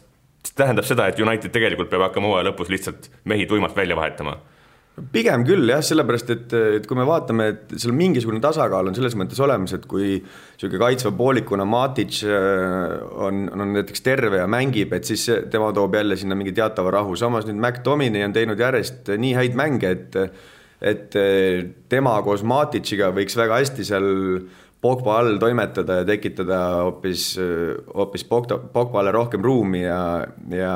see 0.49 0.57
tähendab 0.57 0.87
seda, 0.87 1.09
et 1.09 1.19
United 1.21 1.53
tegelikult 1.53 1.91
peab 1.91 2.09
hakkama 2.09 2.31
hooaja 2.31 2.49
lõpus 2.49 2.71
lihtsalt 2.73 3.11
mehi 3.29 3.47
tuimalt 3.49 3.77
välja 3.77 3.97
vahetama. 3.99 4.37
Pigem 5.13 5.45
küll 5.47 5.69
jah, 5.71 5.79
sellepärast 5.85 6.31
et, 6.33 6.53
et 6.81 6.87
kui 6.87 6.97
me 6.97 7.05
vaatame, 7.07 7.45
et 7.53 7.75
seal 7.79 7.93
mingisugune 7.95 8.41
tasakaal 8.43 8.89
on 8.89 8.97
selles 8.97 9.15
mõttes 9.15 9.39
olemas, 9.39 9.71
et 9.77 9.85
kui 9.87 10.17
niisugune 10.17 10.81
kaitsva 10.81 11.13
poolikuna 11.15 11.63
Matic 11.69 12.19
äh, 12.27 12.97
on, 13.15 13.45
on 13.55 13.75
näiteks 13.77 14.03
terve 14.03 14.41
ja 14.41 14.47
mängib, 14.51 14.91
et 14.97 15.07
siis 15.07 15.23
tema 15.53 15.71
toob 15.75 15.95
jälle 15.95 16.19
sinna 16.19 16.35
mingi 16.35 16.51
teatava 16.57 16.91
rahu, 16.99 17.15
samas 17.19 17.47
nüüd 17.47 17.61
McDominay 17.61 18.27
on 18.27 18.35
teinud 18.35 18.59
järjest 18.59 19.13
nii 19.15 19.35
häid 19.39 19.59
mänge, 19.59 19.95
et 19.95 20.23
et 20.79 21.11
tema 21.91 22.13
koos 22.23 22.39
Maticiga 22.47 23.09
võiks 23.11 23.35
väga 23.35 23.57
hästi 23.59 23.83
seal 23.83 24.05
Pogba 24.79 25.17
all 25.19 25.35
toimetada 25.41 25.97
ja 25.99 26.05
tekitada 26.07 26.57
hoopis, 26.85 27.33
hoopis 27.91 28.23
Pogbale 28.23 29.11
rohkem 29.11 29.43
ruumi 29.43 29.81
ja, 29.81 29.99
ja 30.55 30.75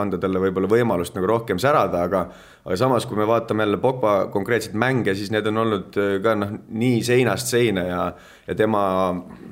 anda 0.00 0.16
talle 0.20 0.40
võib-olla 0.40 0.70
võimalust 0.72 1.12
nagu 1.18 1.28
rohkem 1.28 1.60
särada, 1.60 2.06
aga 2.08 2.22
aga 2.62 2.78
samas, 2.78 3.04
kui 3.10 3.18
me 3.18 3.26
vaatame 3.28 3.66
jälle 3.66 3.80
Pogba 3.82 4.14
konkreetseid 4.32 4.78
mänge, 4.78 5.12
siis 5.18 5.32
need 5.34 5.50
on 5.50 5.64
olnud 5.64 6.00
ka 6.24 6.36
noh, 6.38 6.54
nii 6.70 7.02
seinast 7.04 7.52
seina 7.52 7.84
ja 7.88 8.06
ja 8.46 8.56
tema 8.58 8.84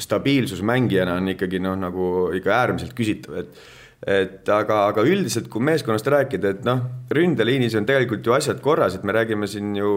stabiilsus 0.00 0.64
mängijana 0.66 1.18
on 1.20 1.34
ikkagi 1.34 1.60
noh, 1.62 1.76
nagu 1.78 2.30
ikka 2.38 2.56
äärmiselt 2.56 2.96
küsitav, 2.96 3.36
et 3.44 3.60
et 4.00 4.48
aga, 4.48 4.86
aga 4.88 5.02
üldiselt, 5.04 5.50
kui 5.52 5.60
meeskonnast 5.60 6.06
rääkida, 6.08 6.54
et 6.54 6.62
noh, 6.64 6.78
ründeliinis 7.12 7.74
on 7.76 7.84
tegelikult 7.84 8.24
ju 8.24 8.32
asjad 8.32 8.62
korras, 8.64 8.96
et 8.96 9.04
me 9.04 9.12
räägime 9.12 9.48
siin 9.50 9.74
ju 9.76 9.90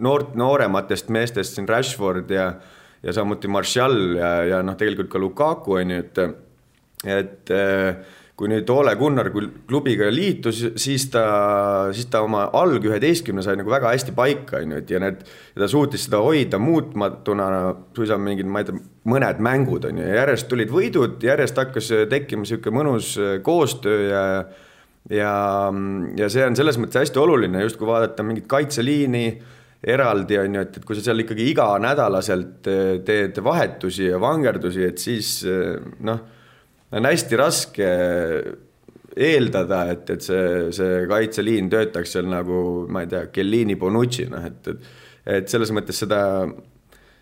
noort, 0.00 0.32
noorematest 0.40 1.12
meestest 1.12 1.58
siin 1.58 1.68
Rashford 1.68 2.32
ja 2.32 2.54
ja 3.02 3.12
samuti 3.12 3.50
Martial 3.50 3.98
ja, 4.16 4.32
ja 4.46 4.64
noh, 4.64 4.78
tegelikult 4.78 5.10
ka 5.12 5.22
Lukaku 5.22 5.78
on 5.80 5.94
ju, 5.94 6.02
et 6.02 6.24
et 7.02 7.50
eh, 7.50 8.02
kui 8.38 8.48
nüüd 8.50 8.68
Ole 8.72 8.94
Gunnar 8.98 9.28
klubiga 9.32 10.06
liitus, 10.10 10.62
siis 10.80 11.08
ta, 11.12 11.24
siis 11.94 12.08
ta 12.10 12.22
oma 12.24 12.46
alg 12.58 12.84
üheteistkümne 12.88 13.42
sai 13.44 13.58
nagu 13.58 13.70
väga 13.70 13.90
hästi 13.92 14.14
paika, 14.16 14.62
on 14.62 14.74
ju, 14.74 14.80
et 14.82 14.90
ja 14.90 15.00
need, 15.02 15.20
ta 15.58 15.68
suutis 15.70 16.06
seda 16.06 16.22
hoida 16.24 16.58
muutmatuna 16.62 17.48
suisa 17.96 18.18
mingid, 18.18 18.48
ma 18.50 18.62
ei 18.62 18.70
tea, 18.70 18.82
mõned 19.12 19.42
mängud 19.42 19.86
on 19.90 20.00
ju, 20.00 20.08
järjest 20.16 20.48
tulid 20.50 20.72
võidud, 20.74 21.18
järjest 21.22 21.58
hakkas 21.58 21.90
tekkima 22.10 22.46
niisugune 22.46 22.78
mõnus 22.78 23.14
koostöö 23.46 24.04
ja 24.08 24.22
ja, 25.10 25.32
ja 26.18 26.28
see 26.30 26.44
on 26.46 26.56
selles 26.58 26.78
mõttes 26.78 27.02
hästi 27.02 27.18
oluline, 27.18 27.64
just 27.66 27.78
kui 27.78 27.88
vaadata 27.88 28.22
mingit 28.26 28.46
kaitseliini 28.50 29.26
eraldi 29.82 30.38
on 30.38 30.58
ju, 30.58 30.62
et, 30.62 30.76
et 30.78 30.84
kui 30.86 30.96
sa 30.96 31.04
seal 31.08 31.24
ikkagi 31.24 31.48
iganädalaselt 31.52 32.68
eh, 32.70 32.90
teed 33.06 33.38
vahetusi 33.42 34.10
ja 34.12 34.20
vangerdusi, 34.22 34.84
et 34.86 35.02
siis 35.02 35.40
eh, 35.48 35.74
noh, 36.06 36.20
on 36.92 37.08
hästi 37.08 37.40
raske 37.40 37.88
eeldada, 39.12 39.84
et, 39.92 40.10
et 40.14 40.24
see, 40.24 40.44
see 40.72 41.06
kaitseliin 41.10 41.68
töötaks 41.72 42.14
seal 42.14 42.28
nagu 42.30 42.58
ma 42.92 43.02
ei 43.04 43.10
tea, 43.10 43.26
Kellini 43.34 43.76
Bonucci, 43.80 44.28
noh 44.30 44.46
et, 44.48 44.68
et 44.72 44.92
et 45.22 45.46
selles 45.46 45.70
mõttes 45.70 46.00
seda, 46.02 46.20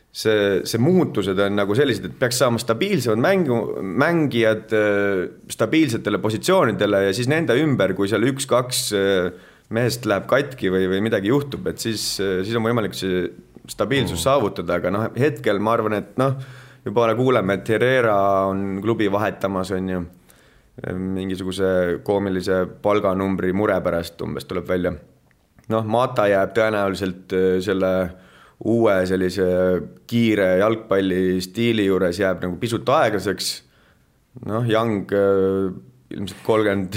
see, 0.09 0.61
see 0.65 0.81
muutused 0.81 1.37
on 1.45 1.59
nagu 1.59 1.75
sellised, 1.77 2.07
et 2.09 2.15
peaks 2.21 2.39
saama 2.41 2.61
stabiilsemad 2.61 3.21
mängu, 3.21 3.59
mängijad 3.81 4.73
eh, 4.77 5.25
stabiilsetele 5.53 6.21
positsioonidele 6.23 7.07
ja 7.09 7.17
siis 7.17 7.29
nende 7.29 7.57
ümber, 7.61 7.93
kui 7.97 8.09
seal 8.09 8.25
üks-kaks 8.31 8.85
mehest 9.71 10.07
läheb 10.09 10.27
katki 10.31 10.71
või, 10.73 10.89
või 10.91 11.03
midagi 11.05 11.31
juhtub, 11.31 11.69
et 11.71 11.79
siis, 11.83 12.03
siis 12.19 12.57
on 12.59 12.67
võimalik 12.67 12.97
see 12.99 13.29
stabiilsus 13.71 14.19
mm. 14.19 14.23
saavutada, 14.25 14.81
aga 14.81 14.91
noh, 14.91 15.05
hetkel 15.19 15.61
ma 15.63 15.77
arvan, 15.77 15.99
et 16.01 16.17
noh, 16.21 16.39
juba 16.85 17.11
kuuleme, 17.15 17.59
et 17.61 17.69
Herrera 17.75 18.17
on 18.51 18.81
klubi 18.83 19.11
vahetamas, 19.13 19.71
on 19.77 19.93
ju, 19.93 20.01
mingisuguse 20.97 22.01
koomilise 22.07 22.65
palganumbri 22.83 23.53
mure 23.53 23.77
pärast 23.85 24.21
umbes 24.25 24.47
tuleb 24.49 24.69
välja. 24.69 24.95
noh, 25.71 25.87
Mata 25.87 26.27
jääb 26.31 26.55
tõenäoliselt 26.57 27.35
äh, 27.37 27.49
selle 27.63 27.93
uue 28.71 28.95
sellise 29.09 29.47
kiire 30.09 30.57
jalgpallistiili 30.61 31.87
juures 31.87 32.19
jääb 32.21 32.43
nagu 32.45 32.57
pisut 32.61 32.89
aeglaseks. 32.89 33.63
noh, 34.47 34.65
Young 34.69 35.13
äh, 35.13 35.75
ilmselt 36.11 36.43
kolmkümmend 36.47 36.97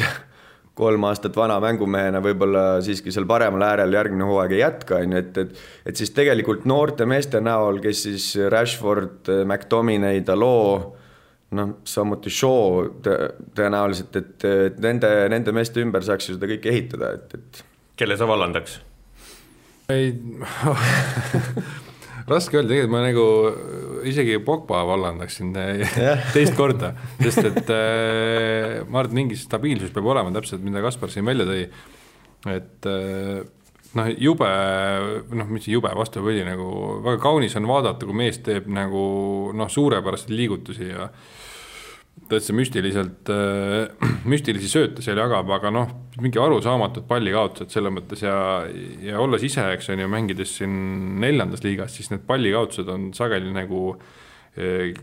kolm 0.74 1.06
aastat 1.06 1.36
vana 1.38 1.60
mängumehena 1.62 2.22
võib-olla 2.24 2.63
siiski 2.86 3.13
seal 3.13 3.27
paremal 3.30 3.62
äärel 3.68 3.94
järgmine 3.94 4.25
hooaeg 4.25 4.56
ei 4.56 4.63
jätka, 4.63 5.01
on 5.03 5.13
ju, 5.13 5.22
et, 5.22 5.38
et 5.38 5.92
et 5.92 6.00
siis 6.00 6.13
tegelikult 6.15 6.65
noorte 6.70 7.06
meeste 7.06 7.42
näol, 7.44 7.77
kes 7.84 8.03
siis 8.08 8.27
Rashford, 8.50 9.30
McTominay, 9.46 10.24
Dalot, 10.25 10.96
noh, 11.53 11.75
samuti 11.86 12.34
Shaw 12.34 12.88
tõenäoliselt, 13.03 14.18
et, 14.18 14.48
et 14.50 14.82
nende, 14.82 15.12
nende 15.30 15.53
meeste 15.56 15.84
ümber 15.84 16.06
saaks 16.06 16.32
ju 16.32 16.39
seda 16.39 16.50
kõike 16.50 16.74
ehitada, 16.74 17.13
et, 17.20 17.38
et 17.38 17.63
kelle 18.00 18.18
sa 18.18 18.30
vallandaks? 18.30 18.80
ei 19.94 20.13
raske 22.32 22.58
öelda, 22.58 22.72
tegelikult 22.72 22.94
ma 22.96 23.03
nagu 23.03 23.25
isegi 24.10 24.38
Pogba 24.45 24.83
vallandaksin 24.88 25.51
teist 26.36 26.55
korda, 26.57 26.93
sest 27.22 27.43
et 27.50 27.74
äh, 27.74 28.79
ma 28.88 29.01
arvan, 29.01 29.12
et 29.12 29.17
mingi 29.22 29.39
stabiilsus 29.39 29.93
peab 29.95 30.12
olema 30.13 30.33
täpselt, 30.36 30.63
mida 30.65 30.83
Kaspar 30.83 31.12
siin 31.13 31.27
välja 31.27 31.48
tõi. 31.50 31.67
et 32.53 32.89
äh, 32.89 33.43
noh, 33.98 34.10
jube, 34.17 34.50
noh, 35.38 35.53
mis 35.53 35.67
jube, 35.69 35.91
vastupidi 35.98 36.43
nagu 36.48 36.67
väga 37.05 37.22
kaunis 37.24 37.55
on 37.60 37.69
vaadata, 37.69 38.07
kui 38.07 38.17
mees 38.24 38.39
teeb 38.45 38.67
nagu 38.72 39.03
noh, 39.55 39.72
suurepäraseid 39.72 40.33
liigutusi 40.33 40.89
ja 40.89 41.10
täitsa 42.32 42.56
müstiliselt 42.56 43.30
äh,, 43.32 43.92
müstilisi 44.32 44.70
sööte 44.72 45.03
seal 45.06 45.20
jagab, 45.22 45.50
aga 45.56 45.72
noh, 45.74 45.94
mingi 46.24 46.42
arusaamatud 46.42 47.08
pallikaotused 47.10 47.74
selles 47.74 47.94
mõttes 47.96 48.24
ja, 48.25 48.36
ja 49.03 49.22
olles 49.22 49.46
ise, 49.46 49.65
eks 49.75 49.92
on 49.94 50.03
ju, 50.03 50.12
mängides 50.12 50.58
siin 50.60 50.75
neljandas 51.24 51.65
liigas, 51.65 51.96
siis 51.98 52.12
need 52.13 52.27
pallikaotused 52.30 52.92
on 52.94 53.10
sageli 53.18 53.53
nagu 53.56 53.89
äh, 53.94 54.94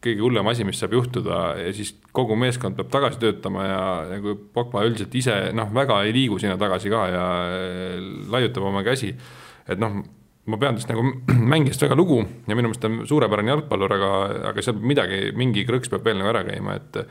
kõige 0.00 0.24
hullem 0.24 0.48
asi, 0.48 0.64
mis 0.64 0.80
saab 0.80 0.94
juhtuda 0.96 1.40
ja 1.60 1.72
siis 1.76 1.92
kogu 2.16 2.36
meeskond 2.40 2.78
peab 2.78 2.88
tagasi 2.92 3.20
töötama 3.20 3.66
ja, 3.66 3.82
ja 4.14 4.22
kui 4.24 4.38
Pogba 4.54 4.86
üldiselt 4.88 5.14
ise 5.20 5.36
noh, 5.56 5.68
väga 5.76 6.00
ei 6.06 6.14
liigu 6.16 6.40
sinna 6.40 6.56
tagasi 6.60 6.92
ka 6.92 7.04
ja 7.12 7.26
äh, 7.50 8.00
laiutab 8.32 8.70
oma 8.70 8.84
käsi, 8.86 9.12
et 9.68 9.80
noh 9.80 10.00
ma 10.48 10.60
pean 10.60 10.78
tast 10.78 10.90
nagu 10.92 11.04
mängijast 11.54 11.82
väga 11.84 11.98
lugu 11.98 12.22
ja 12.22 12.56
minu 12.56 12.70
meelest 12.70 12.84
ta 12.84 12.88
on 12.90 13.02
suurepärane 13.08 13.52
jalgpallur, 13.52 13.96
aga, 13.98 14.12
aga 14.52 14.64
seal 14.64 14.80
midagi, 14.80 15.28
mingi 15.36 15.66
krõks 15.68 15.92
peab 15.92 16.06
veel 16.06 16.20
nagu 16.20 16.32
ära 16.32 16.46
käima, 16.48 16.78
et 16.80 17.04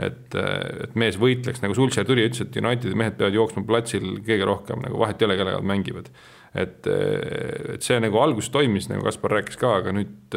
et, 0.00 0.34
et 0.34 0.94
mees 0.96 1.18
võitleks, 1.20 1.60
nagu 1.60 1.74
Sulcher 1.76 2.06
tuli 2.08 2.24
ütles, 2.24 2.46
et 2.46 2.56
Unitedi 2.56 2.96
mehed 2.96 3.18
peavad 3.18 3.34
jooksma 3.36 3.60
platsil 3.68 4.06
kõige 4.24 4.46
rohkem, 4.48 4.80
nagu 4.80 4.96
vahet 5.02 5.20
ei 5.20 5.28
ole, 5.28 5.36
kellega 5.36 5.58
nad 5.60 5.68
mängivad. 5.68 6.08
et, 6.56 6.88
et 6.88 7.84
see 7.84 8.00
nagu 8.00 8.20
alguses 8.20 8.48
toimis, 8.52 8.88
nagu 8.88 9.04
Kaspar 9.04 9.36
rääkis 9.36 9.60
ka, 9.60 9.76
aga 9.82 9.92
nüüd 9.96 10.36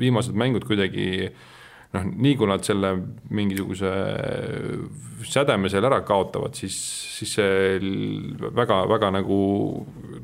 viimased 0.00 0.36
mängud 0.36 0.64
kuidagi 0.68 1.28
noh, 1.96 2.04
nii 2.08 2.34
kui 2.36 2.48
nad 2.50 2.64
selle 2.64 2.94
mingisuguse 3.32 3.92
sädeme 5.28 5.68
seal 5.72 5.88
ära 5.88 6.02
kaotavad, 6.08 6.56
siis, 6.56 6.76
siis 7.18 7.36
see 7.38 7.78
väga-väga 8.56 9.12
nagu 9.20 9.38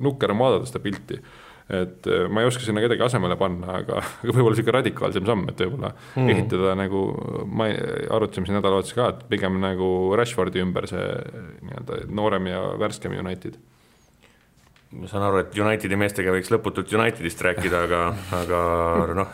nukker 0.04 0.32
on 0.32 0.44
vaadata 0.44 0.68
seda 0.72 0.84
pilti 0.84 1.20
et 1.68 2.08
äh, 2.10 2.24
ma 2.28 2.42
ei 2.42 2.48
oska 2.48 2.64
sinna 2.64 2.82
kedagi 2.84 3.06
asemele 3.06 3.36
panna, 3.40 3.78
aga, 3.80 4.00
aga 4.04 4.32
võib-olla 4.34 4.54
niisugune 4.54 4.78
radikaalsem 4.78 5.28
samm, 5.28 5.46
et 5.52 5.62
võib-olla 5.64 5.94
mm. 5.94 6.32
ehitada 6.34 6.74
nagu, 6.78 7.04
ma 7.48 7.70
arutasime 8.16 8.48
siin 8.48 8.58
nädalavahetusel 8.58 9.00
ka, 9.00 9.12
et 9.14 9.22
pigem 9.32 9.60
nagu 9.62 9.88
Rashfordi 10.18 10.64
ümber 10.64 10.88
see 10.90 11.06
nii-öelda 11.64 12.02
noorem 12.12 12.50
ja 12.52 12.66
värskem 12.80 13.16
United 13.16 13.56
ma 14.94 15.10
saan 15.10 15.24
aru, 15.26 15.42
et 15.42 15.58
Unitedi 15.58 15.98
meestega 15.98 16.34
võiks 16.34 16.50
lõputult 16.54 16.92
Unitedist 16.94 17.40
rääkida, 17.42 17.84
aga, 17.88 18.02
aga 18.42 18.60
noh, 19.18 19.32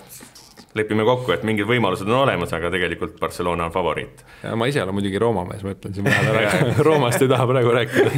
lepime 0.78 1.04
kokku, 1.06 1.34
et 1.34 1.44
mingid 1.46 1.68
võimalused 1.68 2.08
on 2.08 2.22
olemas, 2.22 2.52
aga 2.56 2.70
tegelikult 2.72 3.18
Barcelona 3.20 3.66
on 3.68 3.74
favoriit. 3.74 4.24
ja 4.44 4.54
ma 4.58 4.70
ise 4.70 4.82
olen 4.84 4.96
muidugi 4.96 5.20
Rooma 5.20 5.44
mees, 5.48 5.64
ma 5.66 5.74
ütlen 5.74 5.96
siin 5.96 6.06
vahele 6.08 6.36
rääkida 6.38 6.86
Roomast 6.86 7.26
ei 7.26 7.32
taha 7.34 7.48
praegu 7.50 7.76
rääkida 7.76 8.10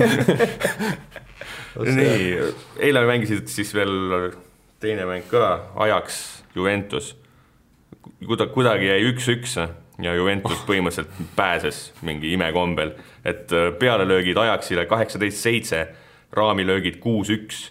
nii, 1.76 2.52
eile 2.82 3.04
mängisid 3.08 3.48
siis 3.50 3.72
veel 3.74 4.32
teine 4.82 5.06
mäng 5.08 5.26
ka, 5.30 5.72
Ajax, 5.84 6.42
Juventus. 6.54 7.14
kuda-, 8.26 8.50
kuidagi 8.52 8.90
jäi 8.90 9.02
üks-üks 9.12 9.56
ja 10.02 10.14
Juventus 10.14 10.62
põhimõtteliselt 10.66 11.34
pääses 11.36 11.92
mingi 12.02 12.32
imekombel, 12.34 12.94
et 13.24 13.52
äh, 13.52 13.70
pealelöögid 13.78 14.38
Ajaxile 14.38 14.86
kaheksateist 14.90 15.38
seitse, 15.38 15.84
raamilöögid 16.32 16.98
kuus-üks, 17.02 17.68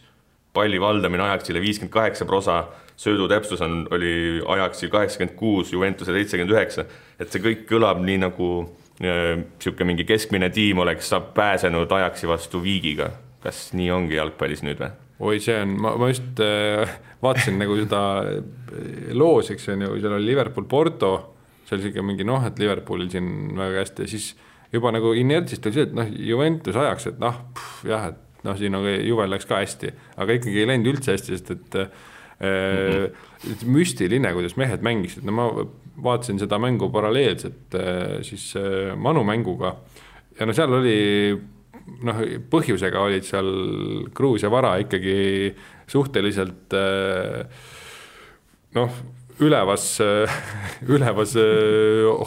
palli 0.53 0.79
valdamine 0.81 1.23
Ajaxile 1.23 1.61
viiskümmend 1.63 1.93
kaheksa 1.93 2.25
prosa 2.25 2.63
söödu 3.01 3.27
täpsus 3.31 3.61
on, 3.61 3.87
oli 3.91 4.41
Ajaxil 4.47 4.91
kaheksakümmend 4.93 5.35
kuus, 5.37 5.73
Juventuse 5.73 6.13
seitsekümmend 6.13 6.55
üheksa, 6.55 6.85
et 7.19 7.31
see 7.31 7.43
kõik 7.43 7.65
kõlab 7.69 8.03
nii 8.05 8.21
nagu 8.27 8.51
niisugune 9.01 9.81
äh, 9.81 9.89
mingi 9.89 10.05
keskmine 10.05 10.51
tiim 10.53 10.83
oleks 10.83 11.09
pääsenud 11.33 11.91
Ajaxi 11.91 12.29
vastu 12.29 12.61
viigiga. 12.63 13.11
Kas 13.43 13.71
nii 13.77 13.89
ongi 13.93 14.17
jalgpallis 14.17 14.63
nüüd 14.65 14.81
või? 14.81 14.91
oi, 15.21 15.41
see 15.43 15.57
on, 15.61 15.75
ma, 15.81 15.93
ma 16.01 16.09
just 16.09 16.39
äh, 16.41 16.95
vaatasin 17.21 17.59
nagu 17.61 17.75
seda 17.77 18.01
äh, 18.25 19.11
loos, 19.17 19.51
eks 19.53 19.69
on 19.73 19.85
ju, 19.85 19.91
seal 20.01 20.17
oli 20.17 20.31
Liverpool, 20.31 20.65
Porto, 20.69 21.11
see 21.67 21.77
oli 21.77 21.87
sihuke 21.87 22.05
mingi 22.05 22.25
noh, 22.27 22.41
et 22.47 22.57
Liverpoolil 22.61 23.11
siin 23.13 23.27
väga 23.57 23.83
hästi 23.83 24.07
ja 24.07 24.13
siis 24.15 24.31
juba 24.73 24.93
nagu 24.95 25.13
inertsist 25.17 25.67
oli 25.67 25.77
see, 25.77 25.89
et 25.89 25.97
noh, 25.97 26.09
Juventus 26.31 26.79
ajaks, 26.79 27.11
et 27.11 27.21
noh, 27.21 27.37
jah, 27.87 28.09
et 28.13 28.47
noh, 28.47 28.57
siin 28.57 28.73
nagu 28.73 28.95
Juvel 29.05 29.29
läks 29.35 29.49
ka 29.49 29.61
hästi, 29.61 29.93
aga 30.21 30.39
ikkagi 30.39 30.63
ei 30.63 30.71
läinud 30.71 30.95
üldse 30.95 31.13
hästi, 31.13 31.37
sest 31.37 31.53
et 31.53 31.79
äh, 31.83 31.93
mm 32.41 33.05
-hmm. 33.05 33.69
müstiline, 33.77 34.33
kuidas 34.33 34.57
mehed 34.57 34.81
mängisid, 34.81 35.25
no 35.27 35.37
ma 35.37 35.49
vaatasin 36.03 36.39
seda 36.39 36.57
mängu 36.59 36.89
paralleelselt 36.89 37.75
äh, 37.75 38.21
siis 38.25 38.55
äh, 38.55 38.95
Manu 38.97 39.23
mänguga 39.23 39.75
ja 40.39 40.45
no 40.45 40.53
seal 40.53 40.73
oli 40.73 41.37
noh, 42.07 42.21
põhjusega 42.51 43.05
olid 43.05 43.25
seal 43.27 43.49
Gruusia 44.15 44.51
vara 44.53 44.75
ikkagi 44.81 45.51
suhteliselt 45.91 46.75
noh, 48.75 48.99
ülevas, 49.41 49.85
ülevas 50.95 51.35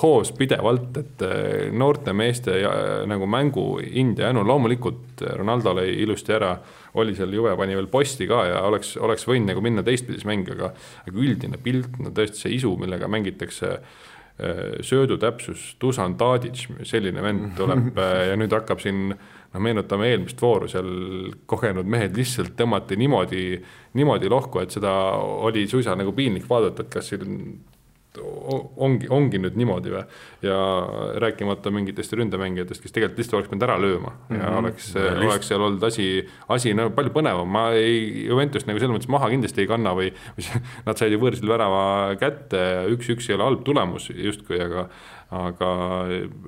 hoos 0.03 0.33
pidevalt, 0.37 0.99
et 1.01 1.27
noorte 1.73 2.13
meeste 2.17 2.59
ja, 2.61 2.73
nagu 3.09 3.29
mängu 3.31 3.67
hind 3.83 4.21
ja 4.21 4.33
no 4.35 4.45
loomulikult 4.47 5.25
Ronaldo 5.39 5.77
lõi 5.79 5.93
ilusti 6.05 6.35
ära 6.37 6.57
oli 7.01 7.15
seal 7.17 7.33
Juve 7.35 7.55
pani 7.59 7.77
veel 7.77 7.89
posti 7.91 8.27
ka 8.31 8.41
ja 8.49 8.63
oleks, 8.69 8.95
oleks 9.03 9.27
võinud 9.27 9.51
nagu 9.53 9.63
minna 9.65 9.85
teistpidis 9.87 10.27
mäng, 10.29 10.49
aga, 10.55 10.73
aga 11.05 11.23
üldine 11.27 11.59
pilt, 11.63 11.99
no 12.03 12.13
tõesti 12.15 12.45
see 12.45 12.57
isu, 12.59 12.75
millega 12.81 13.09
mängitakse 13.11 13.73
äh, 13.75 14.77
söödu 14.87 15.19
täpsus, 15.23 15.73
Dusan 15.81 16.17
Tadic, 16.21 16.67
selline 16.87 17.25
vend 17.25 17.55
tuleb 17.59 17.99
ja 18.31 18.39
nüüd 18.39 18.55
hakkab 18.55 18.83
siin 18.85 19.17
noh, 19.55 19.63
meenutame 19.63 20.11
eelmist 20.13 20.43
vooru, 20.43 20.69
seal 20.71 20.91
kogenud 21.51 21.89
mehed 21.91 22.17
lihtsalt 22.19 22.57
tõmmati 22.59 22.99
niimoodi, 23.01 23.45
niimoodi 23.99 24.33
lohku, 24.33 24.63
et 24.65 24.75
seda 24.75 24.93
oli 25.47 25.69
suisa 25.71 25.95
nagu 25.99 26.13
piinlik 26.17 26.49
vaadata, 26.51 26.85
et 26.85 26.93
kas 26.95 27.13
siin 27.13 27.63
ongi, 28.23 29.09
ongi 29.11 29.41
nüüd 29.43 29.57
niimoodi 29.59 29.91
või. 29.91 30.03
ja 30.45 30.57
rääkimata 31.23 31.71
mingitest 31.75 32.13
ründemängijatest, 32.15 32.83
kes 32.83 32.95
tegelikult 32.95 33.19
lihtsalt 33.19 33.39
oleks 33.39 33.51
pidanud 33.51 33.67
ära 33.67 33.79
lööma 33.81 34.13
ja 34.13 34.37
mm 34.37 34.41
-hmm. 34.41 34.59
oleks, 34.59 34.91
oleks 34.97 35.49
seal 35.49 35.63
olnud 35.63 35.83
asi, 35.83 36.07
asi 36.49 36.75
no 36.75 36.91
palju 36.91 37.11
põnevam, 37.15 37.49
ma 37.49 37.71
ei, 37.73 38.27
Juventust 38.29 38.67
nagu 38.67 38.79
selles 38.79 38.95
mõttes 38.95 39.11
maha 39.11 39.31
kindlasti 39.31 39.65
ei 39.65 39.71
kanna 39.71 39.95
või 39.99 40.13
nad 40.87 40.97
said 40.99 41.13
ju 41.13 41.19
võõrsil 41.19 41.49
värava 41.49 42.15
kätte, 42.21 42.87
üks-üks 42.95 43.29
ei 43.31 43.35
ole 43.35 43.45
halb 43.51 43.65
tulemus 43.65 44.11
justkui, 44.15 44.61
aga 44.61 44.89
aga, 45.35 45.69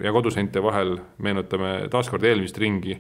ja 0.03 0.13
koduseinte 0.15 0.63
vahel 0.63 0.97
meenutame 1.23 1.89
taaskord 1.93 2.25
eelmist 2.25 2.59
ringi, 2.63 2.97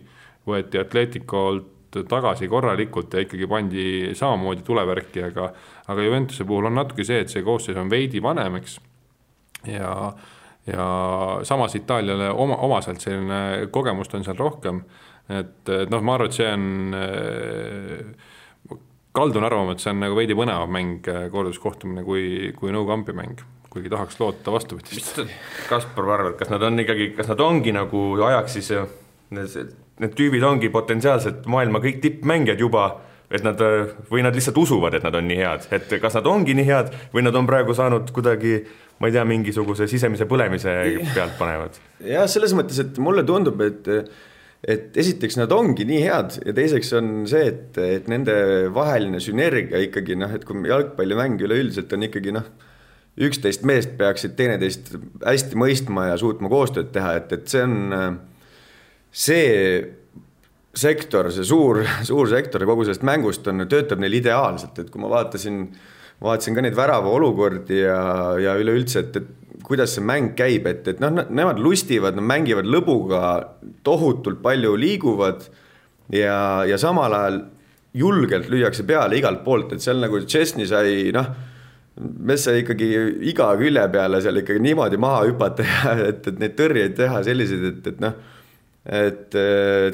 võeti 0.46 0.80
Atleticolt 0.80 1.72
tagasi 2.10 2.48
korralikult 2.50 3.14
ja 3.14 3.22
ikkagi 3.24 3.46
pandi 3.48 3.84
samamoodi 4.18 4.64
tulevärki, 4.66 5.22
aga 5.30 5.50
aga 5.88 6.02
Juventuse 6.02 6.44
puhul 6.44 6.68
on 6.68 6.76
natuke 6.76 7.06
see, 7.06 7.22
et 7.22 7.32
see 7.32 7.44
koosseis 7.46 7.78
on 7.80 7.90
veidi 7.90 8.22
vanem, 8.22 8.58
eks, 8.60 8.78
ja 9.70 9.92
ja 10.66 10.86
samas 11.46 11.74
Itaaliale 11.78 12.30
oma, 12.34 12.56
omaselt 12.66 13.00
selline 13.00 13.68
kogemust 13.70 14.14
on 14.18 14.24
seal 14.26 14.38
rohkem, 14.38 14.80
et, 15.30 15.60
et 15.70 15.92
noh, 15.92 16.02
ma 16.02 16.16
arvan, 16.16 16.32
et 16.32 16.34
see 16.34 16.48
on 16.50 16.64
kaldun 19.16 19.46
arvama, 19.46 19.76
et 19.76 19.84
see 19.84 19.92
on 19.94 20.02
nagu 20.02 20.18
veidi 20.18 20.34
põnevam 20.36 20.72
mäng, 20.74 21.06
korduskohtumine, 21.32 22.02
kui, 22.04 22.50
kui 22.58 22.74
no 22.74 22.82
camp'i 22.88 23.14
mäng, 23.16 23.44
kuigi 23.76 23.92
tahaks 23.92 24.20
loota 24.20 24.54
vastupidist. 24.54 25.20
Kaspar 25.70 26.12
arvad, 26.18 26.38
kas 26.40 26.52
nad 26.52 26.64
on 26.66 26.80
ikkagi, 26.84 27.12
kas 27.16 27.28
nad 27.32 27.42
ongi 27.44 27.74
nagu 27.76 28.06
ajaks 28.28 28.56
siis, 28.58 28.72
need, 29.36 29.74
need 30.02 30.16
tüübid 30.16 30.46
ongi 30.46 30.72
potentsiaalselt 30.72 31.46
maailma 31.50 31.82
kõik 31.84 32.00
tippmängijad 32.04 32.64
juba 32.64 32.88
et 33.26 33.42
nad 33.42 33.58
või 34.06 34.22
nad 34.22 34.36
lihtsalt 34.36 34.58
usuvad, 34.62 34.94
et 34.94 35.02
nad 35.02 35.14
on 35.18 35.26
nii 35.26 35.38
head, 35.40 35.64
et 35.74 35.96
kas 36.02 36.14
nad 36.14 36.28
ongi 36.30 36.54
nii 36.54 36.66
head 36.68 36.92
või 37.14 37.24
nad 37.26 37.34
on 37.34 37.48
praegu 37.48 37.74
saanud 37.74 38.12
kuidagi 38.14 38.60
ma 39.02 39.10
ei 39.10 39.16
tea, 39.16 39.24
mingisuguse 39.28 39.88
sisemise 39.90 40.28
põlemise 40.30 40.72
pealt 41.14 41.36
panevad. 41.40 41.76
jah, 42.06 42.24
selles 42.30 42.54
mõttes, 42.56 42.80
et 42.84 43.02
mulle 43.02 43.26
tundub, 43.26 43.60
et 43.66 43.92
et 44.66 44.96
esiteks 44.98 45.36
nad 45.38 45.52
ongi 45.52 45.84
nii 45.86 45.98
head 46.00 46.38
ja 46.48 46.54
teiseks 46.56 46.88
on 46.98 47.10
see, 47.28 47.50
et, 47.52 47.76
et 47.78 48.06
nende 48.10 48.34
vaheline 48.74 49.20
sünergia 49.22 49.78
ikkagi 49.84 50.16
noh, 50.18 50.32
et 50.32 50.46
kui 50.48 50.64
jalgpallimäng 50.66 51.42
üleüldiselt 51.44 51.92
on 51.94 52.06
ikkagi 52.08 52.32
noh, 52.34 52.48
üksteist 53.16 53.64
meest 53.64 53.94
peaksid 53.96 54.34
teineteist 54.36 54.92
hästi 55.24 55.56
mõistma 55.58 56.10
ja 56.10 56.16
suutma 56.20 56.50
koostööd 56.52 56.90
teha, 56.92 57.14
et, 57.20 57.32
et 57.32 57.46
see 57.48 57.62
on 57.64 58.18
see 59.16 59.46
sektor, 60.76 61.30
see 61.32 61.46
suur, 61.48 61.80
suur 62.04 62.28
sektor 62.28 62.64
kogu 62.68 62.84
sellest 62.84 63.06
mängust 63.06 63.48
on, 63.48 63.64
töötab 63.70 64.02
neil 64.02 64.18
ideaalselt, 64.18 64.76
et 64.82 64.92
kui 64.92 65.00
ma 65.00 65.08
vaatasin, 65.12 65.64
vaatasin 66.22 66.56
ka 66.56 66.64
neid 66.66 66.76
värava 66.76 67.12
olukordi 67.16 67.80
ja, 67.80 67.98
ja 68.42 68.56
üleüldse, 68.60 69.06
et, 69.06 69.16
et 69.22 69.62
kuidas 69.66 69.96
see 69.96 70.04
mäng 70.04 70.34
käib, 70.38 70.68
et, 70.68 70.84
et 70.92 71.00
noh, 71.02 71.10
nemad 71.10 71.58
lustivad, 71.62 72.18
nad 72.18 72.28
mängivad 72.28 72.68
lõbuga, 72.68 73.22
tohutult 73.86 74.42
palju 74.44 74.76
liiguvad 74.78 75.48
ja, 76.12 76.38
ja 76.68 76.78
samal 76.78 77.16
ajal 77.16 77.40
julgelt 77.96 78.50
lüüakse 78.52 78.84
peale 78.86 79.16
igalt 79.16 79.42
poolt, 79.46 79.72
et 79.72 79.82
seal 79.82 80.02
nagu 80.02 80.20
Chesney 80.28 80.68
sai 80.68 81.08
noh, 81.16 81.32
mees 81.96 82.44
sai 82.44 82.60
ikkagi 82.60 82.88
iga 83.30 83.48
külje 83.56 83.84
peale 83.92 84.20
seal 84.24 84.42
ikkagi 84.42 84.60
niimoodi 84.64 84.98
maha 85.00 85.22
hüpata 85.28 85.64
ja 85.64 85.94
et, 86.10 86.26
et 86.28 86.42
neid 86.42 86.56
tõrjeid 86.58 86.96
teha 86.98 87.22
selliseid, 87.26 87.70
et, 87.72 87.92
et 87.94 88.02
noh 88.04 88.18
et 88.86 89.34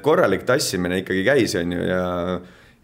korralik 0.04 0.42
tassimine 0.44 0.98
ikkagi 1.00 1.22
käis, 1.24 1.54
on 1.56 1.70
ju, 1.72 1.84
ja 1.88 2.02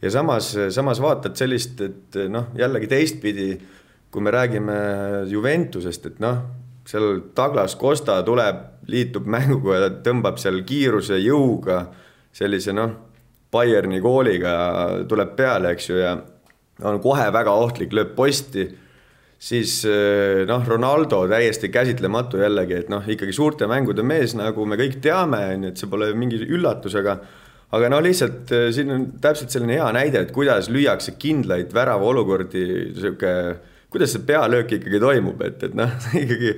ja 0.02 0.10
samas, 0.10 0.52
samas 0.70 1.00
vaatad 1.02 1.36
sellist, 1.38 1.80
et 1.82 2.18
noh, 2.30 2.52
jällegi 2.58 2.88
teistpidi, 2.90 3.48
kui 4.10 4.22
me 4.24 4.32
räägime 4.32 4.78
Juventusest, 5.28 6.06
et 6.06 6.20
noh, 6.22 6.40
seal 6.88 7.20
Douglas 7.36 7.76
Costa 7.76 8.20
tuleb, 8.24 8.62
liitub 8.88 9.26
mänguga 9.28 9.82
ja 9.82 9.90
tõmbab 10.04 10.38
seal 10.40 10.62
kiiruse, 10.66 11.18
jõuga 11.20 11.82
sellise 12.32 12.72
noh, 12.76 12.94
Bayerni 13.52 14.00
kooliga 14.04 14.52
tuleb 15.08 15.32
peale, 15.36 15.72
eks 15.74 15.90
ju, 15.90 15.96
ja 16.00 16.14
on 16.88 17.00
kohe 17.02 17.24
väga 17.32 17.52
ohtlik, 17.56 17.94
lööb 17.96 18.14
posti 18.16 18.66
siis 19.38 19.80
eh, 19.86 20.44
noh, 20.48 20.64
Ronaldo 20.66 21.22
täiesti 21.30 21.70
käsitlematu 21.70 22.40
jällegi, 22.42 22.80
et 22.82 22.88
noh, 22.90 23.04
ikkagi 23.06 23.34
suurte 23.34 23.68
mängude 23.70 24.02
mees, 24.06 24.34
nagu 24.38 24.66
me 24.66 24.78
kõik 24.80 24.98
teame, 25.04 25.44
on 25.54 25.68
ju, 25.68 25.72
et 25.72 25.82
see 25.82 25.90
pole 25.90 26.10
mingi 26.18 26.42
üllatus, 26.48 26.98
aga 26.98 27.20
aga 27.76 27.90
no 27.92 28.00
lihtsalt 28.02 28.50
eh, 28.56 28.68
siin 28.74 28.90
on 28.94 29.06
täpselt 29.22 29.54
selline 29.54 29.78
hea 29.78 29.88
näide, 29.94 30.24
et 30.24 30.34
kuidas 30.34 30.70
lüüakse 30.72 31.14
kindlaid 31.20 31.72
väravaolukordi, 31.76 32.64
sihuke, 32.98 33.32
kuidas 33.92 34.16
see 34.16 34.26
pealöök 34.26 34.74
ikkagi 34.80 35.00
toimub, 35.02 35.46
et, 35.46 35.62
et 35.68 35.78
noh, 35.78 35.94
ikkagi 36.24 36.56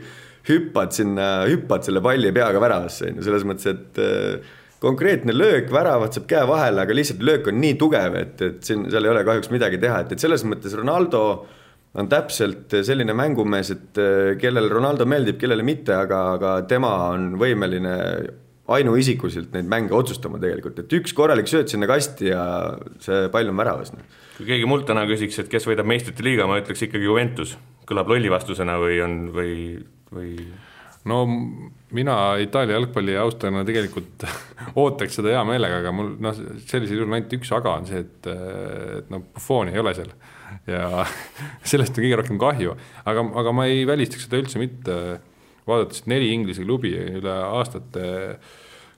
hüppad 0.49 0.97
sinna, 0.97 1.29
hüppad 1.51 1.85
selle 1.85 2.01
palli 2.03 2.33
peaga 2.33 2.63
väravasse, 2.63 3.11
on 3.11 3.21
ju, 3.21 3.29
selles 3.29 3.45
mõttes, 3.45 3.69
et 3.75 4.01
eh, 4.01 4.57
konkreetne 4.81 5.35
löök, 5.37 5.69
väravat 5.69 6.17
saab 6.17 6.31
käe 6.31 6.47
vahele, 6.49 6.81
aga 6.87 6.95
lihtsalt 6.97 7.21
löök 7.29 7.51
on 7.53 7.61
nii 7.61 7.77
tugev, 7.83 8.17
et, 8.17 8.39
et 8.41 8.63
siin, 8.65 8.89
seal 8.89 9.05
ei 9.05 9.13
ole 9.13 9.27
kahjuks 9.29 9.53
midagi 9.53 9.83
teha, 9.83 10.07
et, 10.07 10.15
et 10.15 10.23
selles 10.23 10.47
mõttes 10.49 10.73
Ronaldo 10.79 11.25
on 11.99 12.11
täpselt 12.11 12.77
selline 12.87 13.15
mängumees, 13.17 13.73
et 13.75 13.99
eh, 13.99 14.37
kellele 14.41 14.71
Ronaldo 14.71 15.07
meeldib, 15.11 15.41
kellele 15.41 15.65
mitte, 15.67 15.97
aga, 15.97 16.21
aga 16.37 16.55
tema 16.71 16.93
on 17.11 17.33
võimeline 17.41 17.97
ainuisikuliselt 18.71 19.51
neid 19.57 19.67
mänge 19.71 19.95
otsustama 19.97 20.39
tegelikult, 20.43 20.79
et 20.79 20.93
üks 21.01 21.15
korralik 21.17 21.51
sööt 21.51 21.73
sinna 21.73 21.89
kasti 21.91 22.31
ja 22.31 22.45
see 23.03 23.27
pall 23.35 23.51
on 23.51 23.59
väravas. 23.59 23.91
Noh. 23.97 24.07
kui 24.37 24.47
keegi 24.49 24.69
mult 24.71 24.87
täna 24.89 25.03
küsiks, 25.11 25.41
et 25.43 25.51
kes 25.51 25.67
võidab 25.67 25.89
meistrite 25.91 26.25
liiga, 26.25 26.47
ma 26.47 26.61
ütleks 26.63 26.87
ikkagi 26.87 27.09
Juventus. 27.09 27.57
kõlab 27.91 28.13
lolli 28.13 28.31
vastusena 28.31 28.77
või 28.79 29.01
on, 29.03 29.15
või, 29.35 29.55
või 30.15 30.37
no 31.11 31.25
mina 31.97 32.17
Itaalia 32.39 32.77
jalgpalli 32.77 33.17
austajana 33.19 33.65
tegelikult 33.67 34.23
ootaks 34.83 35.19
seda 35.19 35.35
hea 35.35 35.43
meelega, 35.49 35.81
aga 35.83 35.95
mul 35.95 36.15
noh, 36.23 36.39
sellisel 36.71 37.01
juhul 37.01 37.17
ainult 37.17 37.35
üks 37.41 37.51
aga 37.57 37.75
on 37.81 37.91
see, 37.91 38.05
et, 38.05 38.31
et 39.01 39.11
noh, 39.11 39.27
Buffoni 39.35 39.75
ei 39.75 39.83
ole 39.83 39.97
seal 39.99 40.15
ja 40.71 41.05
sellest 41.71 41.99
on 41.99 42.05
kõige 42.05 42.21
rohkem 42.23 42.41
kahju, 42.41 42.77
aga, 43.05 43.27
aga 43.43 43.55
ma 43.57 43.69
ei 43.71 43.85
välistaks 43.89 44.27
seda 44.29 44.41
üldse 44.41 44.63
mitte, 44.63 44.97
vaadates 45.69 46.07
neli 46.11 46.33
Inglise 46.35 46.65
klubi 46.67 46.95
üle 46.97 47.37
aastate 47.61 48.05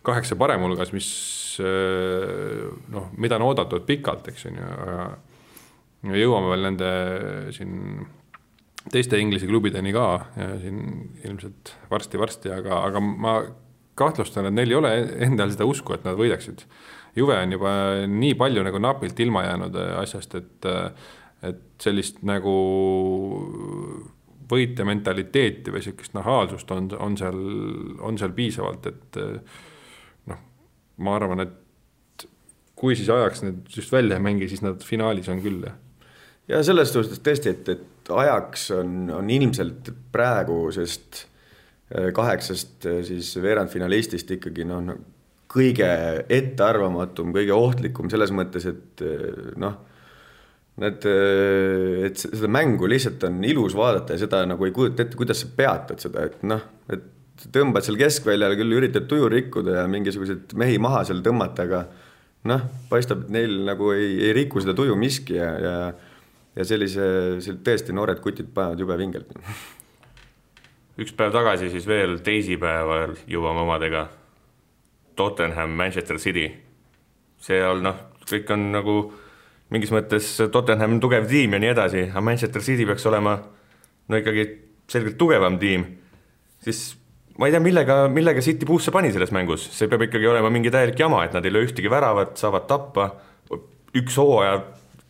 kaheksa 0.06 0.38
parem 0.38 0.64
hulgas, 0.66 0.90
mis 0.94 1.10
noh, 1.60 3.10
mida 3.20 3.38
on 3.38 3.46
oodatud 3.50 3.84
pikalt, 3.86 4.32
eks 4.32 4.48
on 4.50 4.58
ju, 4.58 4.70
aga 4.86 6.16
jõuame 6.18 6.50
veel 6.50 6.66
nende 6.66 6.90
siin 7.54 8.06
teiste 8.90 9.18
Inglise 9.20 9.46
klubideni 9.46 9.92
ka 9.94 10.06
siin 10.62 10.80
ilmselt 11.22 11.74
varsti-varsti, 11.90 12.50
aga, 12.54 12.80
aga 12.88 13.02
ma 13.02 13.36
kahtlustan, 13.98 14.48
et 14.48 14.56
neil 14.56 14.72
ei 14.72 14.78
ole 14.78 14.92
endal 15.28 15.52
seda 15.52 15.68
usku, 15.68 15.94
et 15.94 16.06
nad 16.06 16.18
võidaksid. 16.18 16.64
Juve 17.18 17.36
on 17.36 17.52
juba 17.52 17.72
nii 18.08 18.36
palju 18.40 18.64
nagu 18.64 18.80
napilt 18.80 19.18
ilma 19.20 19.44
jäänud 19.44 19.76
asjast, 20.00 20.38
et, 20.40 20.68
et 21.42 21.62
sellist 21.82 22.20
nagu 22.26 22.52
võitja 24.52 24.84
mentaliteeti 24.86 25.72
või 25.72 25.80
niisugust 25.80 26.14
nahaalsust 26.16 26.70
on, 26.74 26.90
on 27.00 27.16
seal, 27.18 27.40
on 28.04 28.18
seal 28.20 28.34
piisavalt, 28.36 28.88
et 28.90 29.18
noh, 30.30 30.42
ma 31.02 31.16
arvan, 31.16 31.44
et 31.46 32.26
kui 32.78 32.96
siis 32.98 33.10
ajaks 33.12 33.44
need 33.46 33.76
just 33.76 33.92
välja 33.94 34.18
ei 34.18 34.24
mängi, 34.24 34.48
siis 34.50 34.62
nad 34.64 34.82
finaalis 34.84 35.30
on 35.32 35.42
küll, 35.44 35.62
jah. 35.66 35.78
ja 36.50 36.62
selles 36.66 36.92
suhtes 36.94 37.22
tõesti, 37.24 37.54
et, 37.54 37.72
et 37.76 38.12
ajaks 38.12 38.68
on, 38.76 38.96
on 39.14 39.30
ilmselt 39.30 39.92
praegusest 40.14 41.22
äh, 41.22 42.10
kaheksast 42.14 42.88
äh, 42.90 43.00
siis 43.06 43.32
veerandfinalistist 43.42 44.34
ikkagi 44.36 44.66
noh, 44.68 44.82
noh, 44.90 45.00
kõige 45.52 45.88
ettearvamatum, 46.32 47.32
kõige 47.36 47.52
ohtlikum 47.52 48.08
selles 48.08 48.30
mõttes, 48.32 48.64
et 48.70 49.02
noh, 49.60 49.74
need, 50.80 51.04
et 52.06 52.20
seda 52.22 52.48
mängu 52.48 52.88
lihtsalt 52.88 53.24
on 53.28 53.42
ilus 53.44 53.74
vaadata 53.76 54.16
ja 54.16 54.22
seda 54.22 54.44
nagu 54.48 54.64
ei 54.64 54.72
kujuta 54.72 55.04
ette, 55.04 55.18
kuidas 55.18 55.42
sa 55.44 55.50
peatad 55.56 56.00
seda, 56.00 56.24
et 56.30 56.46
noh, 56.48 56.62
et 56.92 57.04
tõmbad 57.52 57.84
seal 57.84 57.98
keskväljal 58.00 58.56
küll, 58.56 58.78
üritad 58.78 59.08
tuju 59.10 59.28
rikkuda 59.32 59.82
ja 59.82 59.84
mingisuguseid 59.90 60.54
mehi 60.60 60.78
maha 60.82 61.02
seal 61.08 61.20
tõmmata, 61.24 61.66
aga 61.68 61.82
noh, 62.48 62.64
paistab, 62.88 63.26
et 63.26 63.36
neil 63.36 63.58
nagu 63.66 63.92
ei, 63.92 64.14
ei 64.28 64.32
riku 64.36 64.62
seda 64.62 64.74
tuju 64.78 64.96
miski 64.98 65.36
ja, 65.36 65.50
ja 65.60 65.76
ja 66.56 66.66
sellise, 66.68 67.04
tõesti 67.64 67.94
noored 67.96 68.20
kutid 68.20 68.50
panevad 68.54 68.80
jube 68.82 68.96
vingelt. 69.00 69.30
üks 71.00 71.14
päev 71.16 71.32
tagasi 71.32 71.70
siis 71.72 71.86
veel 71.88 72.18
teisipäeval 72.24 73.16
jõuame 73.26 73.64
omadega 73.64 74.08
Tottenham, 75.16 75.72
Manchester 75.76 76.18
City. 76.18 76.50
seal 77.40 77.80
noh, 77.82 77.96
kõik 78.28 78.50
on 78.52 78.70
nagu 78.72 78.96
mingis 79.72 79.92
mõttes 79.94 80.34
Tottenham 80.52 80.98
tugev 81.02 81.28
tiim 81.30 81.56
ja 81.56 81.62
nii 81.62 81.72
edasi, 81.72 82.06
aga 82.10 82.24
Manchester 82.24 82.64
City 82.64 82.86
peaks 82.88 83.06
olema 83.08 83.38
no 84.08 84.18
ikkagi 84.20 84.46
selgelt 84.92 85.16
tugevam 85.20 85.56
tiim, 85.60 85.86
siis 86.64 86.92
ma 87.38 87.48
ei 87.48 87.54
tea, 87.54 87.62
millega, 87.64 87.96
millega 88.12 88.44
City 88.44 88.68
puusse 88.68 88.92
pani 88.94 89.12
selles 89.14 89.32
mängus, 89.34 89.64
see 89.72 89.88
peab 89.90 90.04
ikkagi 90.08 90.28
olema 90.28 90.50
mingi 90.52 90.72
täielik 90.72 91.00
jama, 91.00 91.22
et 91.24 91.36
nad 91.36 91.46
ei 91.46 91.54
löö 91.54 91.64
ühtegi 91.68 91.90
väravat, 91.92 92.36
saavad 92.40 92.68
tappa, 92.68 93.08
üks 93.96 94.16
hooaja 94.20 94.60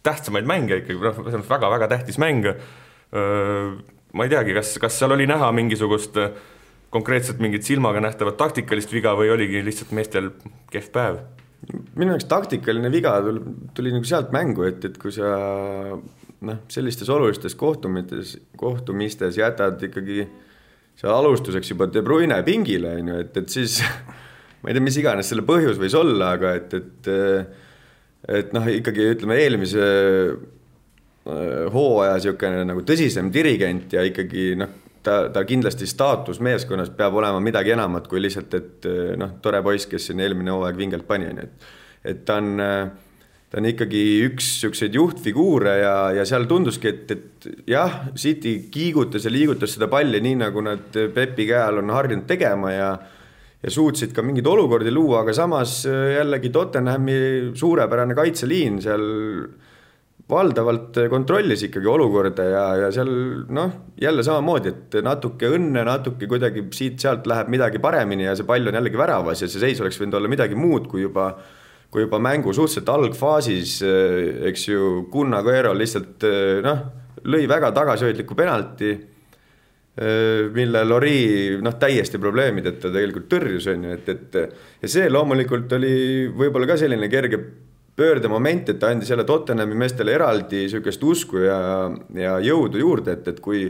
tähtsamaid 0.07 0.47
mänge 0.49 0.81
ikkagi, 0.83 0.99
noh, 1.01 1.19
selles 1.19 1.41
mõttes 1.41 1.53
väga-väga 1.53 1.91
tähtis 1.97 2.19
mäng. 2.23 2.49
ma 4.13 4.25
ei 4.25 4.33
teagi, 4.33 4.55
kas, 4.57 4.77
kas 4.81 4.97
seal 4.99 5.15
oli 5.15 5.27
näha 5.29 5.51
mingisugust 5.57 6.17
konkreetselt 6.93 7.41
mingit 7.41 7.65
silmaga 7.65 8.01
nähtavat 8.05 8.37
taktikalist 8.41 8.93
viga 8.93 9.15
või 9.17 9.31
oligi 9.33 9.63
lihtsalt 9.65 9.95
meestel 9.97 10.31
kehv 10.73 10.91
päev? 10.93 11.23
Minu 11.71 12.15
jaoks 12.15 12.27
taktikaline 12.31 12.91
viga 12.93 13.15
tuli, 13.23 13.43
tuli 13.77 13.95
nagu 13.95 14.09
sealt 14.09 14.33
mängu, 14.35 14.67
et, 14.69 14.85
et 14.89 14.99
kui 15.01 15.15
sa 15.15 15.33
noh, 15.93 16.63
sellistes 16.73 17.11
olulistes 17.13 17.55
kohtumistes, 17.59 18.35
kohtumistes 18.59 19.39
jätad 19.39 19.83
ikkagi 19.87 20.25
seal 20.99 21.15
alustuseks 21.15 21.73
juba 21.73 21.89
De 21.91 22.03
Bruyne 22.05 22.41
pingile, 22.47 22.97
on 23.01 23.13
ju, 23.13 23.21
et, 23.25 23.37
et 23.43 23.53
siis 23.53 23.79
ma 24.63 24.71
ei 24.71 24.77
tea, 24.77 24.85
mis 24.85 24.99
iganes 25.01 25.31
selle 25.31 25.47
põhjus 25.47 25.81
võis 25.81 25.97
olla, 25.99 26.35
aga 26.39 26.57
et, 26.59 26.81
et 26.81 27.13
et 28.23 28.53
noh, 28.55 28.67
ikkagi 28.71 29.09
ütleme 29.17 29.35
eelmise 29.43 29.83
äh, 29.83 31.65
hooaja 31.75 32.19
niisugune 32.19 32.63
nagu 32.69 32.85
tõsisem 32.87 33.33
dirigent 33.35 33.97
ja 33.97 34.05
ikkagi 34.07 34.53
noh, 34.61 34.77
ta, 35.03 35.29
ta 35.33 35.45
kindlasti 35.47 35.87
staatus 35.91 36.41
meeskonnas 36.45 36.91
peab 36.97 37.17
olema 37.21 37.41
midagi 37.43 37.75
enamat 37.75 38.09
kui 38.11 38.23
lihtsalt, 38.23 38.59
et 38.59 38.91
äh, 38.91 39.15
noh, 39.21 39.37
tore 39.45 39.63
poiss, 39.65 39.89
kes 39.91 40.11
siin 40.11 40.23
eelmine 40.23 40.55
hooaeg 40.55 40.79
vingelt 40.79 41.09
pani, 41.09 41.31
on 41.31 41.43
ju, 41.43 41.49
et 41.49 41.73
et 42.13 42.25
ta 42.27 42.41
on, 42.43 42.59
äh, 42.59 42.89
ta 43.51 43.61
on 43.61 43.69
ikkagi 43.71 44.03
üks 44.27 44.49
niisuguseid 44.57 44.97
juhtfiguure 44.99 45.77
ja, 45.79 45.97
ja 46.17 46.27
seal 46.27 46.49
tunduski, 46.51 46.91
et, 46.91 47.11
et 47.15 47.49
jah, 47.71 48.01
City 48.19 48.57
kiigutas 48.75 49.29
ja 49.29 49.31
liigutas 49.31 49.77
seda 49.77 49.87
palli 49.93 50.23
nii, 50.25 50.39
nagu 50.43 50.65
nad 50.67 51.03
Pepi 51.15 51.47
käe 51.51 51.61
all 51.63 51.83
on 51.83 51.95
harjunud 51.95 52.27
tegema 52.31 52.73
ja 52.75 52.93
ja 53.63 53.71
suutsid 53.71 54.11
ka 54.11 54.25
mingeid 54.27 54.49
olukordi 54.51 54.91
luua, 54.91 55.21
aga 55.23 55.35
samas 55.37 55.85
äh, 55.87 56.17
jällegi 56.17 56.51
Tottenhami 56.51 57.19
suurepärane 57.55 58.17
kaitseliin 58.19 58.81
seal 58.83 59.05
valdavalt 60.31 60.97
kontrollis 61.11 61.65
ikkagi 61.67 61.89
olukorda 61.91 62.45
ja, 62.47 62.63
ja 62.85 62.91
seal 62.95 63.11
noh, 63.53 63.73
jälle 64.01 64.23
samamoodi, 64.25 64.71
et 64.71 65.01
natuke 65.05 65.51
õnne, 65.53 65.83
natuke 65.87 66.29
kuidagi 66.31 66.65
siit-sealt 66.73 67.27
läheb 67.29 67.51
midagi 67.53 67.83
paremini 67.83 68.29
ja 68.29 68.37
see 68.39 68.47
pall 68.49 68.71
on 68.71 68.79
jällegi 68.79 69.01
väravas 69.01 69.43
ja 69.43 69.51
see 69.51 69.63
seis 69.63 69.83
oleks 69.83 70.01
võinud 70.01 70.17
olla 70.21 70.31
midagi 70.33 70.59
muud, 70.59 70.89
kui 70.91 71.05
juba 71.05 71.33
kui 71.93 72.07
juba 72.07 72.17
mängu 72.25 72.55
suhteliselt 72.57 72.89
algfaasis, 72.89 73.75
eks 74.49 74.63
ju, 74.71 74.85
Gunnar 75.13 75.43
Guerrero 75.45 75.75
lihtsalt 75.77 76.25
noh, 76.65 76.79
lõi 77.29 77.43
väga 77.51 77.69
tagasihoidliku 77.77 78.37
penalti 78.39 78.95
mille 80.57 80.81
Lori 80.89 81.59
noh, 81.61 81.75
täiesti 81.77 82.17
probleemideta 82.17 82.89
tegelikult 82.89 83.27
tõrjus, 83.29 83.67
on 83.69 83.85
ju, 83.85 83.99
et, 83.99 84.09
et 84.09 84.39
ja 84.81 84.89
see 84.89 85.11
loomulikult 85.13 85.77
oli 85.77 85.93
võib-olla 86.33 86.71
ka 86.71 86.79
selline 86.81 87.11
kerge 87.13 87.43
pöördemoment, 87.97 88.71
et 88.73 88.79
ta 88.81 88.91
andis 88.93 89.11
jälle 89.13 89.25
Tottenhami 89.29 89.77
meestele 89.79 90.15
eraldi 90.17 90.65
niisugust 90.65 91.03
usku 91.05 91.43
ja, 91.45 91.59
ja 92.17 92.39
jõudu 92.41 92.81
juurde, 92.81 93.19
et, 93.19 93.29
et 93.35 93.41
kui 93.45 93.67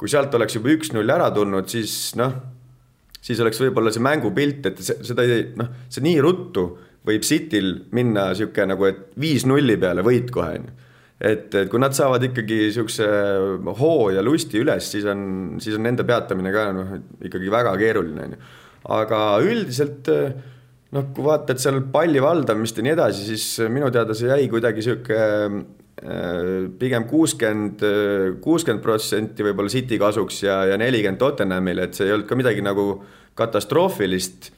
kui 0.00 0.08
sealt 0.08 0.32
oleks 0.32 0.56
juba 0.56 0.72
üks-null 0.72 1.12
ära 1.12 1.26
tulnud, 1.34 1.66
siis 1.68 2.14
noh, 2.16 2.32
siis 3.20 3.40
oleks 3.44 3.60
võib-olla 3.60 3.92
see 3.92 4.00
mängupilt, 4.04 4.70
et 4.70 4.78
seda 4.80 5.26
ei 5.26 5.50
noh, 5.60 5.68
see 5.92 6.04
nii 6.06 6.22
ruttu 6.24 6.70
võib 7.04 7.24
Cityl 7.24 7.74
minna 7.96 8.30
niisugune 8.30 8.72
nagu, 8.72 8.86
et 8.88 9.02
viis 9.20 9.44
nulli 9.48 9.76
peale 9.80 10.04
võit 10.04 10.32
kohe, 10.32 10.54
on 10.56 10.70
ju 10.70 10.78
et, 11.20 11.52
et 11.52 11.68
kui 11.68 11.80
nad 11.82 11.92
saavad 11.92 12.24
ikkagi 12.30 12.62
niisuguse 12.64 13.06
hoo 13.76 14.08
ja 14.14 14.24
lusti 14.24 14.60
üles, 14.62 14.88
siis 14.94 15.04
on, 15.08 15.58
siis 15.60 15.76
on 15.76 15.84
nende 15.84 16.06
peatamine 16.08 16.52
ka 16.54 16.70
noh, 16.72 16.94
ikkagi 17.28 17.52
väga 17.52 17.74
keeruline, 17.80 18.24
on 18.24 18.36
ju. 18.36 18.40
aga 18.96 19.20
üldiselt 19.44 20.08
noh, 20.96 21.10
kui 21.14 21.26
vaatad 21.26 21.60
seal 21.62 21.82
palli 21.92 22.22
valdamist 22.22 22.80
ja 22.80 22.86
nii 22.86 22.94
edasi, 22.96 23.26
siis 23.30 23.70
minu 23.72 23.90
teada 23.94 24.16
see 24.16 24.30
jäi 24.30 24.48
kuidagi 24.52 24.82
niisugune 24.82 25.20
äh, 25.20 26.70
pigem 26.80 27.06
kuuskümmend, 27.10 27.84
kuuskümmend 28.42 28.84
protsenti 28.84 29.46
võib-olla 29.46 29.72
City 29.72 30.00
kasuks 30.00 30.42
ja, 30.46 30.62
ja 30.72 30.78
nelikümmend 30.80 31.20
Tottenhamile, 31.20 31.88
et 31.88 31.98
see 31.98 32.08
ei 32.08 32.16
olnud 32.16 32.30
ka 32.30 32.38
midagi 32.38 32.64
nagu 32.64 32.86
katastroofilist. 33.38 34.50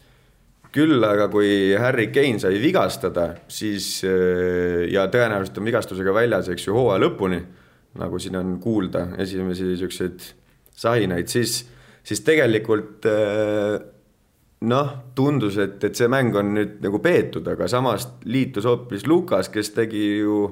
Küll 0.73 1.05
aga 1.05 1.27
kui 1.29 1.75
Harry 1.77 2.07
Kane 2.09 2.39
sai 2.41 2.57
vigastada, 2.63 3.27
siis 3.53 3.99
äh, 4.09 4.87
ja 4.89 5.05
tõenäoliselt 5.13 5.59
on 5.61 5.69
vigastusega 5.69 6.15
väljas, 6.17 6.49
eks 6.49 6.65
ju, 6.69 6.77
hooaja 6.79 7.03
lõpuni, 7.03 7.43
nagu 8.01 8.21
siin 8.23 8.39
on 8.41 8.55
kuulda, 8.63 9.11
esimesi 9.21 9.67
niisuguseid 9.69 10.25
sahinaid, 10.83 11.29
siis, 11.29 11.59
siis 12.09 12.25
tegelikult 12.25 13.05
äh, 13.11 13.83
noh, 14.69 14.93
tundus, 15.15 15.57
et, 15.63 15.79
et 15.85 15.99
see 15.99 16.09
mäng 16.13 16.37
on 16.39 16.53
nüüd 16.57 16.79
nagu 16.85 17.01
peetud, 17.03 17.47
aga 17.49 17.69
samas 17.71 18.07
liitus 18.29 18.67
hoopis 18.69 19.07
Lukas, 19.11 19.51
kes 19.53 19.73
tegi 19.75 20.05
ju 20.23 20.45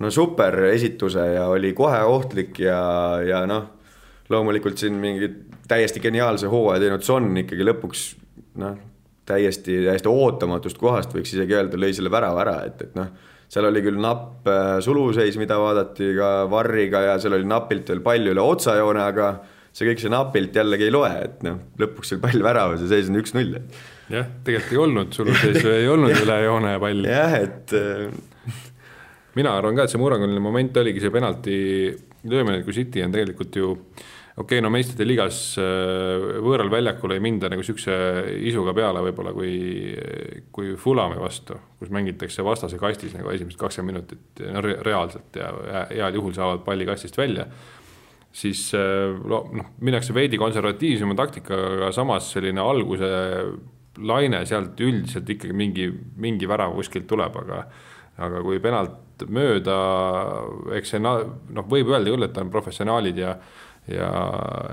no 0.00 0.10
super 0.10 0.56
esituse 0.72 1.26
ja 1.34 1.46
oli 1.52 1.72
kohe 1.76 2.00
ohtlik 2.08 2.58
ja, 2.64 2.80
ja 3.24 3.44
noh, 3.50 3.68
loomulikult 4.32 4.80
siin 4.80 4.96
mingi 4.98 5.30
täiesti 5.68 6.00
geniaalse 6.02 6.48
hooaja 6.50 6.82
teinud 6.82 7.04
Son 7.06 7.30
ikkagi 7.44 7.66
lõpuks 7.68 8.08
noh 8.60 8.74
täiesti, 9.26 9.78
täiesti 9.84 10.10
ootamatust 10.10 10.78
kohast 10.78 11.14
võiks 11.16 11.32
isegi 11.34 11.56
öelda, 11.56 11.78
lõi 11.80 11.94
selle 11.96 12.12
värava 12.12 12.42
ära, 12.44 12.56
et, 12.68 12.82
et 12.84 12.96
noh, 12.98 13.08
seal 13.50 13.68
oli 13.68 13.82
küll 13.84 14.00
napp 14.00 14.48
äh, 14.50 14.76
suluseis, 14.84 15.38
mida 15.40 15.58
vaadati 15.60 16.12
ka 16.18 16.30
varriga 16.50 17.04
ja 17.08 17.18
seal 17.22 17.38
oli 17.38 17.48
napilt 17.48 17.88
veel 17.92 18.02
palju 18.04 18.34
üle 18.34 18.44
otsajoone, 18.44 19.04
aga 19.04 19.30
see 19.74 19.88
kõik 19.88 20.02
see 20.02 20.12
napilt 20.12 20.54
jällegi 20.54 20.88
ei 20.88 20.94
loe, 20.94 21.10
et 21.26 21.42
noh, 21.46 21.58
lõpuks 21.80 22.14
oli 22.14 22.22
pall 22.22 22.46
väravas 22.46 22.84
ja 22.84 22.90
seis 22.92 23.10
on 23.10 23.18
üks-null. 23.20 23.58
jah, 24.12 24.30
tegelikult 24.46 24.74
ei 24.76 24.82
olnud 24.84 25.16
suluseis 25.16 25.66
ei 25.66 25.90
olnud 25.90 26.14
üle 26.24 26.40
joone 26.46 26.76
pall. 26.82 27.10
jah, 27.10 27.38
et 27.42 27.74
äh, 27.78 28.58
mina 29.38 29.54
arvan 29.58 29.78
ka, 29.78 29.86
et 29.86 29.94
see 29.94 30.02
murranguline 30.02 30.42
moment 30.42 30.82
oligi 30.82 31.02
see 31.02 31.14
penalti 31.14 31.56
löömine, 32.30 32.62
kui 32.64 32.76
City 32.76 33.02
on 33.04 33.14
tegelikult 33.14 33.58
ju 33.58 33.72
okei 33.74 34.58
okay,, 34.58 34.62
no 34.62 34.70
meistrite 34.74 35.06
liigas 35.06 35.40
äh, 35.62 36.38
võõral 36.42 36.70
väljakul 36.70 37.14
ei 37.14 37.22
minda 37.22 37.50
nagu 37.50 37.62
niisuguse 37.62 37.94
isuga 38.46 38.74
peale 38.76 39.02
võib-olla 39.08 39.34
kui, 39.34 39.52
kui 40.54 40.74
Fulami 40.78 41.18
vastu, 41.18 41.58
kus 41.78 41.90
mängitakse 41.94 42.46
vastase 42.46 42.78
kastis 42.78 43.14
nagu 43.18 43.30
esimesed 43.34 43.58
kakskümmend 43.60 43.94
minutit 43.94 44.44
no, 44.54 44.62
reaalselt 44.62 45.38
ja 45.38 45.50
heal 45.90 46.18
juhul 46.18 46.34
saavad 46.34 46.62
palli 46.66 46.86
kastist 46.88 47.18
välja 47.18 47.46
siis 48.34 48.66
äh, 48.74 49.14
noh, 49.30 49.48
minnakse 49.84 50.14
veidi 50.16 50.40
konservatiivsema 50.40 51.16
taktikaga, 51.18 51.92
samas 51.94 52.32
selline 52.34 52.62
alguse 52.62 53.10
laine 54.02 54.42
sealt 54.48 54.80
üldiselt 54.82 55.28
ikkagi 55.30 55.54
mingi, 55.54 55.88
mingi 56.18 56.48
värav 56.50 56.74
kuskilt 56.74 57.06
tuleb, 57.10 57.36
aga 57.44 57.64
aga 58.24 58.40
kui 58.46 58.60
penalt 58.62 59.24
mööda, 59.34 59.76
eks 60.78 60.94
see 60.94 61.00
noh, 61.02 61.64
võib 61.70 61.90
öelda 61.90 62.12
küll, 62.12 62.26
et 62.26 62.36
on 62.42 62.50
professionaalid 62.52 63.18
ja 63.18 63.36
ja 63.90 64.08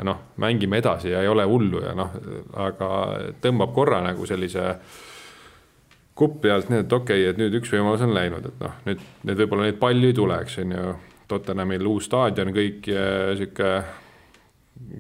noh, 0.07 0.19
mängime 0.39 0.79
edasi 0.79 1.09
ja 1.11 1.19
ei 1.21 1.27
ole 1.27 1.43
hullu 1.43 1.81
ja 1.83 1.91
noh, 1.97 2.13
aga 2.63 2.91
tõmbab 3.43 3.73
korra 3.75 3.99
nagu 4.05 4.23
sellise 4.29 4.77
kuppi 6.15 6.51
alt, 6.51 6.69
nii 6.71 6.85
et 6.85 6.93
okei 6.93 7.25
okay,, 7.25 7.33
et 7.33 7.41
nüüd 7.41 7.57
üks 7.59 7.73
võimalus 7.73 8.05
on 8.05 8.13
läinud, 8.15 8.47
et 8.47 8.61
noh, 8.63 8.77
nüüd, 8.87 9.03
nüüd 9.27 9.41
võib-olla 9.43 9.67
neid 9.67 9.81
palju 9.81 10.11
ei 10.11 10.15
tule, 10.15 10.37
eks 10.45 10.59
on 10.63 10.75
ju. 10.77 10.93
Tottenhamil 11.31 11.87
uus 11.87 12.07
staadion, 12.09 12.51
kõik 12.55 12.87
sihuke 12.87 13.73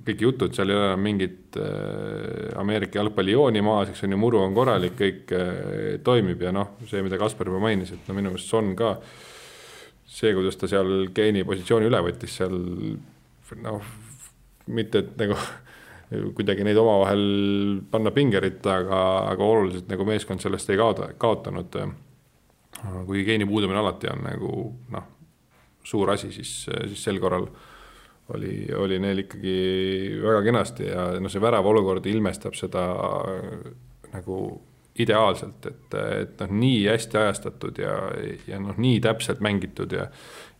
kõik 0.05 0.21
jutud, 0.23 0.53
seal 0.55 0.71
ei 0.71 0.77
ole 0.77 0.87
enam 0.91 1.03
mingit 1.03 1.57
äh, 1.59 2.51
Ameerika 2.59 2.99
jalgpallijooni 2.99 3.63
maas, 3.65 3.91
eks 3.91 4.05
on 4.05 4.15
ju, 4.15 4.19
muru 4.19 4.41
on 4.41 4.55
korralik, 4.55 4.95
kõik 4.99 5.33
äh, 5.35 5.97
toimib 6.05 6.43
ja 6.45 6.53
noh, 6.55 6.75
see, 6.89 7.01
mida 7.05 7.19
Kaspar 7.21 7.49
juba 7.49 7.61
mainis, 7.63 7.93
et 7.95 8.09
no 8.09 8.17
minu 8.17 8.31
meelest 8.31 8.51
Son 8.51 8.73
ka 8.77 8.95
see, 10.05 10.33
kuidas 10.35 10.59
ta 10.59 10.69
seal 10.71 11.09
geeni 11.15 11.43
positsiooni 11.47 11.89
üle 11.89 12.01
võttis 12.05 12.37
seal 12.39 12.55
noh, 13.63 13.89
mitte 14.71 15.03
et 15.03 15.15
nagu 15.19 15.39
kuidagi 16.37 16.67
neid 16.67 16.79
omavahel 16.79 17.25
panna 17.91 18.13
pingeritta, 18.15 18.81
aga, 18.83 19.01
aga 19.31 19.47
oluliselt 19.47 19.89
nagu 19.91 20.07
meeskond 20.07 20.43
sellest 20.43 20.69
ei 20.71 20.79
kaota, 20.79 21.13
kaotanud. 21.17 21.79
kuigi 23.05 23.25
geeni 23.27 23.47
puudumine 23.47 23.79
alati 23.79 24.11
on 24.11 24.23
nagu 24.27 24.53
noh, 24.91 25.09
suur 25.83 26.11
asi, 26.13 26.31
siis, 26.33 26.65
siis 26.65 27.03
sel 27.03 27.19
korral 27.21 27.47
oli, 28.35 28.67
oli 28.77 28.99
neil 29.01 29.23
ikkagi 29.25 29.55
väga 30.21 30.43
kenasti 30.45 30.89
ja 30.89 31.07
noh, 31.19 31.31
see 31.31 31.43
värava 31.43 31.71
olukord 31.71 32.05
ilmestab 32.07 32.55
seda 32.55 32.85
nagu 34.11 34.37
ideaalselt, 35.01 35.65
et, 35.71 35.95
et 35.95 36.41
noh, 36.43 36.53
nii 36.61 36.85
hästi 36.91 37.17
ajastatud 37.17 37.79
ja, 37.79 37.95
ja 38.47 38.59
noh, 38.61 38.77
nii 38.77 38.99
täpselt 39.03 39.41
mängitud 39.43 39.93
ja 39.95 40.07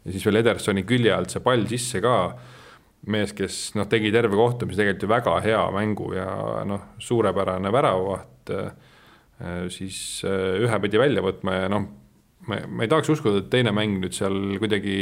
ja 0.02 0.14
siis 0.14 0.26
veel 0.26 0.42
Edersoni 0.42 0.84
külje 0.88 1.14
alt 1.14 1.34
see 1.34 1.44
pall 1.46 1.68
sisse 1.70 2.02
ka, 2.04 2.16
mees, 3.14 3.34
kes 3.38 3.60
noh, 3.78 3.88
tegi 3.90 4.12
terve 4.14 4.38
kohtumise 4.38 4.80
tegelikult 4.80 5.06
ju 5.06 5.12
väga 5.12 5.36
hea 5.46 5.62
mängu 5.76 6.12
ja 6.16 6.30
noh, 6.68 6.88
suurepärane 7.02 7.72
väravavaht, 7.74 8.54
siis 9.74 10.00
ühe 10.26 10.80
pidi 10.84 11.02
välja 11.02 11.24
võtma 11.26 11.58
ja 11.64 11.70
noh, 11.72 11.88
ma, 12.48 12.62
ma 12.68 12.86
ei 12.86 12.92
tahaks 12.92 13.12
uskuda, 13.14 13.44
et 13.44 13.50
teine 13.54 13.74
mäng 13.76 14.00
nüüd 14.02 14.16
seal 14.18 14.38
kuidagi 14.62 14.96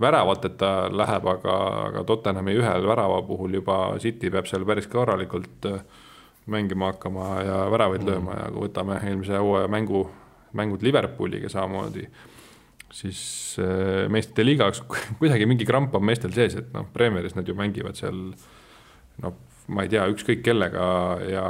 väravateta 0.00 0.72
läheb, 0.94 1.26
aga, 1.26 1.54
aga 1.88 2.04
Tottenhami 2.06 2.54
ühel 2.60 2.86
värava 2.86 3.18
puhul 3.26 3.58
juba 3.58 3.98
City 4.02 4.30
peab 4.30 4.46
seal 4.50 4.66
päris 4.68 4.86
korralikult 4.90 5.66
äh, 5.66 5.80
mängima 6.48 6.92
hakkama 6.92 7.28
ja 7.42 7.58
väravaid 7.72 8.04
mm. 8.04 8.10
lööma 8.10 8.38
ja 8.38 8.48
kui 8.54 8.66
võtame 8.68 8.98
eelmise 9.02 9.40
hooaja 9.42 9.70
mängu, 9.72 10.04
mängud 10.56 10.84
Liverpooliga 10.86 11.50
samamoodi, 11.52 12.06
siis 12.94 13.20
äh, 13.62 14.06
meistrite 14.12 14.46
liigas 14.46 14.84
kuidagi 15.20 15.48
mingi 15.50 15.66
kramp 15.68 15.94
on 15.98 16.06
meestel 16.06 16.32
sees, 16.36 16.56
et 16.60 16.72
noh, 16.76 16.86
Premieris 16.94 17.36
nad 17.36 17.48
ju 17.48 17.58
mängivad 17.58 17.98
seal 17.98 18.22
noh, 19.24 19.36
ma 19.74 19.84
ei 19.84 19.92
tea, 19.92 20.06
ükskõik 20.14 20.44
kellega 20.46 20.86
ja 21.28 21.44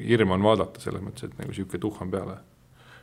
hirm 0.00 0.32
on 0.36 0.46
vaadata 0.46 0.80
selles 0.80 1.02
mõttes, 1.04 1.28
et 1.28 1.36
nagu 1.40 1.52
niisugune 1.52 1.82
tuhh 1.82 2.00
on 2.04 2.12
peale. 2.12 2.38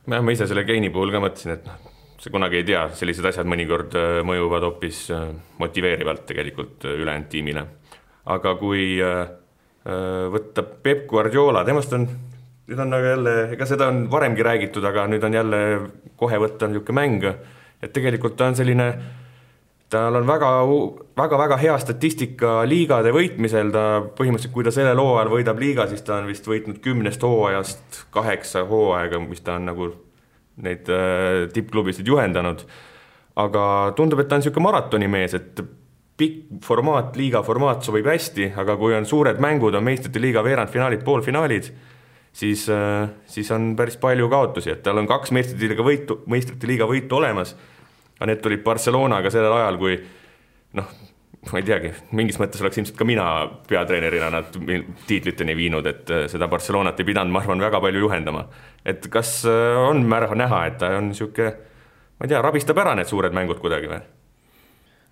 Nojah, 0.10 0.26
ma 0.26 0.34
ise 0.34 0.48
selle 0.50 0.66
Keini 0.68 0.90
puhul 0.94 1.14
ka 1.14 1.22
mõtlesin, 1.24 1.56
et 1.56 1.68
noh, 1.68 1.90
sa 2.20 2.32
kunagi 2.34 2.60
ei 2.60 2.68
tea, 2.68 2.86
sellised 3.00 3.26
asjad 3.30 3.48
mõnikord 3.50 3.96
äh, 3.98 4.22
mõjuvad 4.28 4.66
hoopis 4.68 5.06
äh, 5.16 5.30
motiveerivalt 5.62 6.26
tegelikult 6.30 6.88
äh, 6.88 6.98
ülejäänud 7.00 7.30
tiimile. 7.32 7.66
aga 8.30 8.52
kui 8.60 9.00
võtta 10.30 10.62
Peep 10.84 11.08
Guardiola, 11.10 11.64
temast 11.66 11.94
on, 11.96 12.04
nüüd 12.70 12.82
on 12.84 12.92
nagu 12.92 13.08
jälle, 13.08 13.32
ega 13.56 13.66
seda 13.66 13.88
on 13.90 14.04
varemgi 14.12 14.44
räägitud, 14.46 14.86
aga 14.86 15.08
nüüd 15.10 15.24
on 15.26 15.34
jälle 15.34 15.62
kohe 16.20 16.38
võtta 16.38 16.68
niisugune 16.70 16.98
mäng, 17.00 17.26
et 17.82 17.94
tegelikult 17.96 18.36
ta 18.38 18.52
on 18.52 18.60
selline 18.60 18.86
tal 19.90 20.16
on 20.20 20.28
väga, 20.28 20.50
väga-väga 21.18 21.58
hea 21.62 21.78
statistika 21.82 22.60
liigade 22.70 23.14
võitmisel, 23.16 23.72
ta 23.74 23.86
põhimõtteliselt, 24.18 24.54
kui 24.54 24.66
ta 24.68 24.74
sellel 24.74 25.02
hooajal 25.02 25.32
võidab 25.34 25.62
liiga, 25.62 25.88
siis 25.90 26.04
ta 26.06 26.20
on 26.20 26.30
vist 26.30 26.46
võitnud 26.48 26.78
kümnest 26.84 27.24
hooajast 27.26 28.04
kaheksa 28.14 28.68
hooaega, 28.70 29.22
mis 29.24 29.42
ta 29.46 29.58
on 29.58 29.66
nagu 29.72 29.90
neid 30.64 30.90
äh, 30.94 31.48
tippklubisid 31.54 32.08
juhendanud. 32.08 32.66
aga 33.40 33.94
tundub, 33.96 34.20
et 34.20 34.28
ta 34.28 34.36
on 34.36 34.42
niisugune 34.44 34.66
maratonimees, 34.66 35.34
et 35.38 35.62
pikk 36.20 36.60
formaat, 36.66 37.14
liiga 37.16 37.40
formaat 37.48 37.86
sobib 37.88 38.10
hästi, 38.10 38.50
aga 38.60 38.76
kui 38.80 38.92
on 38.98 39.08
suured 39.08 39.40
mängud, 39.40 39.78
on 39.78 39.86
meistrite 39.86 40.20
liiga 40.20 40.44
veerandfinaalid, 40.44 41.06
poolfinaalid, 41.08 41.70
siis, 42.36 42.66
äh, 42.70 43.08
siis 43.26 43.52
on 43.56 43.72
päris 43.80 43.98
palju 43.98 44.28
kaotusi, 44.30 44.74
et 44.76 44.84
tal 44.84 45.00
on 45.00 45.08
kaks 45.08 45.32
meistrite 45.36 45.72
liiga 45.72 45.86
võitu, 45.88 46.20
meistrite 46.28 46.68
liiga 46.68 46.90
võitu 46.90 47.22
olemas. 47.22 47.56
Aga 48.20 48.28
need 48.28 48.42
tulid 48.44 48.64
Barcelonaga 48.66 49.32
sellel 49.32 49.56
ajal, 49.56 49.80
kui 49.80 49.96
noh, 50.76 50.90
ma 51.48 51.62
ei 51.62 51.66
teagi, 51.66 51.94
mingis 52.20 52.38
mõttes 52.42 52.62
oleks 52.64 52.82
ilmselt 52.82 53.00
ka 53.00 53.08
mina 53.08 53.26
peatreenerina 53.70 54.28
nad 54.34 54.52
tiitliteni 55.08 55.56
viinud, 55.56 55.88
et 55.88 56.12
äh, 56.12 56.26
seda 56.32 56.50
Barcelonat 56.52 57.00
ei 57.00 57.08
pidanud, 57.08 57.32
ma 57.32 57.40
arvan, 57.44 57.64
väga 57.64 57.80
palju 57.84 58.04
juhendama. 58.04 58.46
et 58.86 59.08
kas 59.12 59.46
äh, 59.48 59.80
on 59.80 60.04
märg 60.10 60.36
näha, 60.36 60.66
et 60.68 60.80
ta 60.82 60.92
on 60.98 61.12
niisugune, 61.14 61.54
ma 62.20 62.28
ei 62.28 62.34
tea, 62.34 62.42
rabistab 62.44 62.80
ära 62.84 62.96
need 63.00 63.08
suured 63.08 63.36
mängud 63.36 63.62
kuidagi 63.64 63.92
või? 63.92 64.02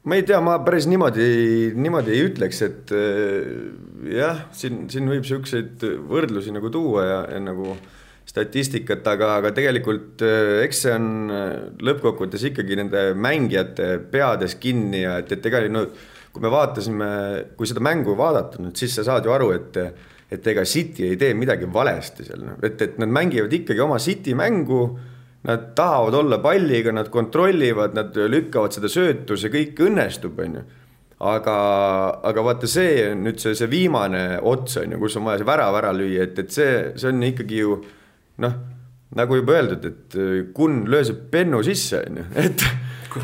ma 0.08 0.20
ei 0.20 0.24
tea, 0.28 0.42
ma 0.44 0.58
päris 0.68 0.88
niimoodi, 0.92 1.28
niimoodi 1.80 2.16
ei 2.16 2.28
ütleks, 2.28 2.62
et 2.68 2.92
äh, 2.96 3.48
jah, 4.12 4.44
siin, 4.52 4.86
siin 4.92 5.08
võib 5.08 5.24
niisuguseid 5.24 5.88
võrdlusi 6.12 6.52
nagu 6.56 6.72
tuua 6.76 7.08
ja, 7.08 7.22
ja 7.38 7.44
nagu 7.44 7.78
statistikat, 8.28 9.06
aga, 9.08 9.32
aga 9.40 9.54
tegelikult 9.56 10.22
eks 10.66 10.84
see 10.84 10.94
on 10.98 11.32
lõppkokkuvõttes 11.80 12.44
ikkagi 12.50 12.76
nende 12.76 13.04
mängijate 13.16 13.94
peades 14.12 14.58
kinni 14.60 15.06
ja 15.06 15.16
et, 15.22 15.32
et 15.32 15.48
ega 15.48 15.64
no 15.72 15.86
kui 16.38 16.44
me 16.44 16.52
vaatasime, 16.54 17.10
kui 17.58 17.70
seda 17.70 17.82
mängu 17.84 18.14
vaadata 18.20 18.62
nüüd, 18.62 18.76
siis 18.78 18.94
sa 19.00 19.08
saad 19.08 19.26
ju 19.26 19.34
aru, 19.34 19.52
et 19.56 19.82
et 20.28 20.48
ega 20.52 20.66
City 20.68 21.06
ei 21.08 21.20
tee 21.20 21.36
midagi 21.40 21.70
valesti 21.72 22.26
seal, 22.28 22.42
noh. 22.44 22.58
et, 22.64 22.82
et 22.84 22.98
nad 23.00 23.12
mängivad 23.16 23.54
ikkagi 23.54 23.80
oma 23.84 24.00
City 24.04 24.34
mängu, 24.36 24.82
nad 25.48 25.70
tahavad 25.78 26.18
olla 26.20 26.42
palliga, 26.44 26.92
nad 26.92 27.08
kontrollivad, 27.14 27.96
nad 27.96 28.18
lükkavad 28.28 28.76
seda 28.76 28.92
söötu, 28.92 29.38
see 29.40 29.54
kõik 29.54 29.80
õnnestub, 29.88 30.42
on 30.44 30.58
ju. 30.60 30.66
aga, 31.32 31.56
aga 32.28 32.44
vaata 32.44 32.68
see 32.70 33.08
nüüd 33.18 33.40
see, 33.42 33.56
see 33.58 33.72
viimane 33.72 34.42
ots 34.44 34.76
on 34.82 34.92
ju, 34.94 35.00
kus 35.02 35.16
on 35.18 35.30
vaja 35.30 35.40
see 35.42 35.48
värav 35.48 35.80
ära 35.80 35.94
lüüa, 35.96 36.28
et, 36.28 36.44
et 36.44 36.52
see, 36.54 36.74
see 37.00 37.14
on 37.14 37.24
ikkagi 37.32 37.64
ju 37.64 37.80
noh, 38.44 38.60
nagu 39.18 39.40
juba 39.40 39.58
öeldud, 39.58 39.88
et 39.88 40.20
kun 40.56 40.84
löö 40.92 41.06
see 41.08 41.18
pennu 41.32 41.64
sisse, 41.66 42.04
on 42.06 42.22
ju, 42.22 42.28
et 42.46 42.68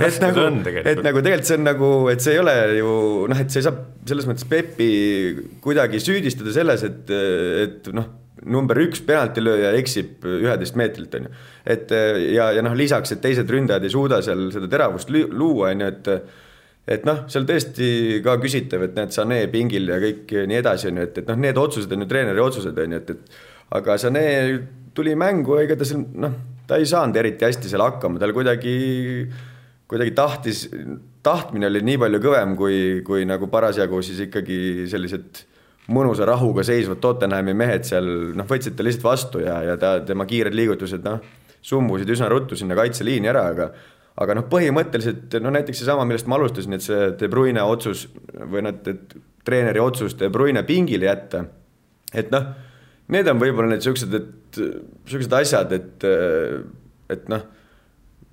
et 0.02 0.20
nagu, 0.24 0.44
et 0.80 1.02
nagu 1.04 1.22
tegelikult 1.22 1.48
see 1.48 1.58
on 1.60 1.66
nagu, 1.68 1.90
et 2.10 2.24
see 2.24 2.36
ei 2.36 2.42
ole 2.42 2.54
ju 2.80 2.92
noh, 3.30 3.40
et 3.40 3.54
sa 3.54 3.60
ei 3.60 3.66
saa 3.68 3.76
selles 4.10 4.28
mõttes 4.30 4.48
Pepi 4.50 4.90
kuidagi 5.64 6.02
süüdistada 6.04 6.54
selles, 6.56 6.86
et, 6.88 7.12
et 7.64 7.90
noh, 7.96 8.08
number 8.50 8.80
üks 8.84 9.04
penaltilööja 9.08 9.74
eksib 9.80 10.26
üheteist 10.28 10.78
meetrilt, 10.80 11.20
on 11.20 11.28
ju. 11.28 11.36
et 11.76 11.94
ja, 12.34 12.50
ja 12.58 12.64
noh, 12.66 12.76
lisaks, 12.78 13.16
et 13.16 13.22
teised 13.24 13.50
ründajad 13.50 13.86
ei 13.86 13.94
suuda 13.94 14.22
seal 14.26 14.50
seda 14.56 14.70
teravust 14.72 15.14
luua, 15.14 15.72
on 15.72 15.86
ju, 15.86 15.92
et 15.94 16.14
et 16.94 17.06
noh, 17.08 17.24
seal 17.32 17.46
tõesti 17.48 18.20
ka 18.26 18.36
küsitav, 18.44 18.82
et 18.84 18.98
näed, 18.98 19.14
Sané 19.16 19.46
pingil 19.52 19.88
ja 19.88 20.02
kõik 20.04 20.34
nii 20.50 20.60
edasi, 20.60 20.90
on 20.92 21.00
ju, 21.00 21.08
et, 21.08 21.20
et 21.22 21.30
noh, 21.32 21.40
need 21.40 21.60
otsused 21.60 21.92
on 21.96 22.04
ju 22.04 22.10
treeneri 22.12 22.44
otsused, 22.44 22.80
on 22.84 22.96
ju, 22.98 23.04
et, 23.04 23.14
et 23.14 23.78
aga 23.80 23.96
Sané 24.02 24.26
tuli 24.96 25.16
mängu, 25.20 25.58
ega 25.62 25.78
ta 25.80 25.88
seal 25.88 26.06
noh, 26.24 26.36
ta 26.68 26.80
ei 26.80 26.88
saanud 26.90 27.18
eriti 27.20 27.48
hästi 27.48 27.72
seal 27.72 27.84
hakkama, 27.86 28.22
tal 28.22 28.34
kuidagi 28.36 28.76
kuidagi 29.94 30.14
tahtis, 30.18 30.68
tahtmine 31.24 31.68
oli 31.70 31.84
nii 31.86 32.00
palju 32.02 32.20
kõvem, 32.24 32.54
kui, 32.58 32.78
kui 33.06 33.26
nagu 33.30 33.50
parasjagu 33.52 34.00
siis 34.06 34.24
ikkagi 34.26 34.88
sellised 34.90 35.44
mõnusa 35.94 36.26
rahuga 36.28 36.64
seisvad 36.66 37.02
Tottenhami 37.04 37.54
mehed 37.58 37.86
seal 37.88 38.08
noh, 38.38 38.48
võtsid 38.48 38.78
ta 38.78 38.86
lihtsalt 38.86 39.06
vastu 39.06 39.44
ja, 39.44 39.60
ja 39.68 39.78
ta, 39.80 39.98
tema 40.08 40.26
kiired 40.30 40.56
liigutused 40.56 41.04
noh, 41.06 41.20
summusid 41.64 42.10
üsna 42.16 42.30
ruttu 42.32 42.58
sinna 42.60 42.78
kaitseliini 42.80 43.30
ära, 43.32 43.48
aga 43.52 43.70
aga 44.24 44.36
noh, 44.38 44.46
põhimõtteliselt 44.50 45.40
no 45.42 45.52
näiteks 45.54 45.82
seesama, 45.82 46.06
millest 46.06 46.28
ma 46.30 46.38
alustasin, 46.38 46.78
et 46.78 46.86
see 46.86 47.08
De 47.20 47.30
Bruyne 47.32 47.64
otsus 47.66 48.06
või 48.38 48.62
noh, 48.66 48.76
et 48.78 49.16
treeneri 49.44 49.82
otsus 49.82 50.14
De 50.20 50.30
Bruyne 50.34 50.62
pingile 50.68 51.10
jätta, 51.10 51.44
et 52.14 52.30
noh, 52.34 52.52
need 53.12 53.28
on 53.28 53.42
võib-olla 53.42 53.74
need 53.74 53.84
siuksed, 53.84 54.14
et 54.16 54.62
siuksed 55.10 55.36
asjad, 55.42 55.74
et, 55.76 56.08
et 57.12 57.30
noh 57.32 57.44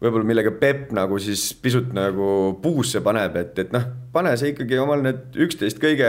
võib-olla 0.00 0.26
millega 0.26 0.52
Peep 0.56 0.94
nagu 0.96 1.18
siis 1.20 1.50
pisut 1.60 1.92
nagu 1.96 2.56
puusse 2.62 3.02
paneb, 3.04 3.36
et, 3.40 3.58
et 3.60 3.72
noh, 3.74 3.84
pane 4.14 4.32
sa 4.40 4.48
ikkagi 4.48 4.78
omal 4.80 5.04
need 5.04 5.36
üksteist 5.44 5.80
kõige, 5.82 6.08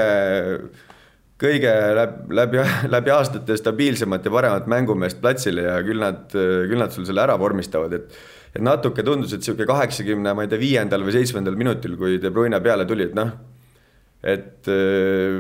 kõige 1.41 1.74
läbi, 1.97 2.38
läbi, 2.39 2.62
läbi 2.95 3.13
aastate 3.13 3.58
stabiilsemat 3.60 4.28
ja 4.28 4.34
paremat 4.34 4.69
mängumeest 4.71 5.19
platsile 5.24 5.67
ja 5.67 5.80
küll 5.86 6.00
nad, 6.04 6.24
küll 6.32 6.80
nad 6.80 6.95
sul 6.95 7.08
selle 7.10 7.26
ära 7.26 7.39
vormistavad, 7.41 7.97
et 8.00 8.21
et 8.52 8.60
natuke 8.60 9.00
tundus, 9.08 9.32
et 9.32 9.39
niisugune 9.39 9.63
kaheksakümne, 9.63 10.34
ma 10.36 10.43
ei 10.43 10.50
tea, 10.52 10.60
viiendal 10.60 11.06
või 11.08 11.13
seitsmendal 11.15 11.56
minutil, 11.56 11.93
kui 11.95 12.17
De 12.19 12.34
Bruyne 12.36 12.60
peale 12.60 12.84
tuli, 12.84 13.06
et 13.08 13.13
noh, 13.15 13.30
et 14.22 14.68
äh, 14.70 15.38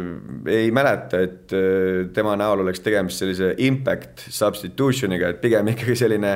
ei 0.49 0.71
mäleta, 0.73 1.21
et 1.21 1.53
äh, 1.53 2.07
tema 2.13 2.33
näol 2.39 2.63
oleks 2.63 2.81
tegemist 2.81 3.21
sellise 3.21 3.53
impact 3.61 4.25
substitution'iga, 4.33 5.29
et 5.33 5.41
pigem 5.43 5.69
ikkagi 5.73 5.97
selline 5.99 6.35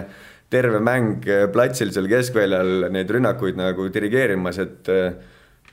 terve 0.53 0.81
mäng 0.83 1.25
äh, 1.25 1.47
platsil 1.53 1.93
seal 1.93 2.09
keskväljal 2.11 2.91
neid 2.93 3.09
rünnakuid 3.09 3.57
nagu 3.57 3.87
dirigeerimas, 3.93 4.59
et 4.61 4.91
äh, 4.93 5.15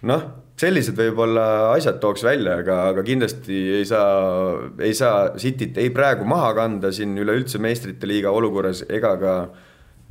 noh, 0.09 0.25
sellised 0.63 0.97
võib-olla 0.97 1.45
asjad 1.75 2.01
tooks 2.03 2.25
välja, 2.25 2.57
aga, 2.63 2.79
aga 2.93 3.05
kindlasti 3.07 3.59
ei 3.81 3.85
saa, 3.89 4.71
ei 4.83 4.95
saa 4.97 5.33
Cityt 5.41 5.79
ei 5.83 5.93
praegu 5.95 6.27
maha 6.29 6.53
kanda 6.57 6.93
siin 6.95 7.17
üleüldse 7.21 7.61
meistrite 7.63 8.09
liiga 8.09 8.33
olukorras 8.35 8.85
ega 8.89 9.13
ka 9.21 9.37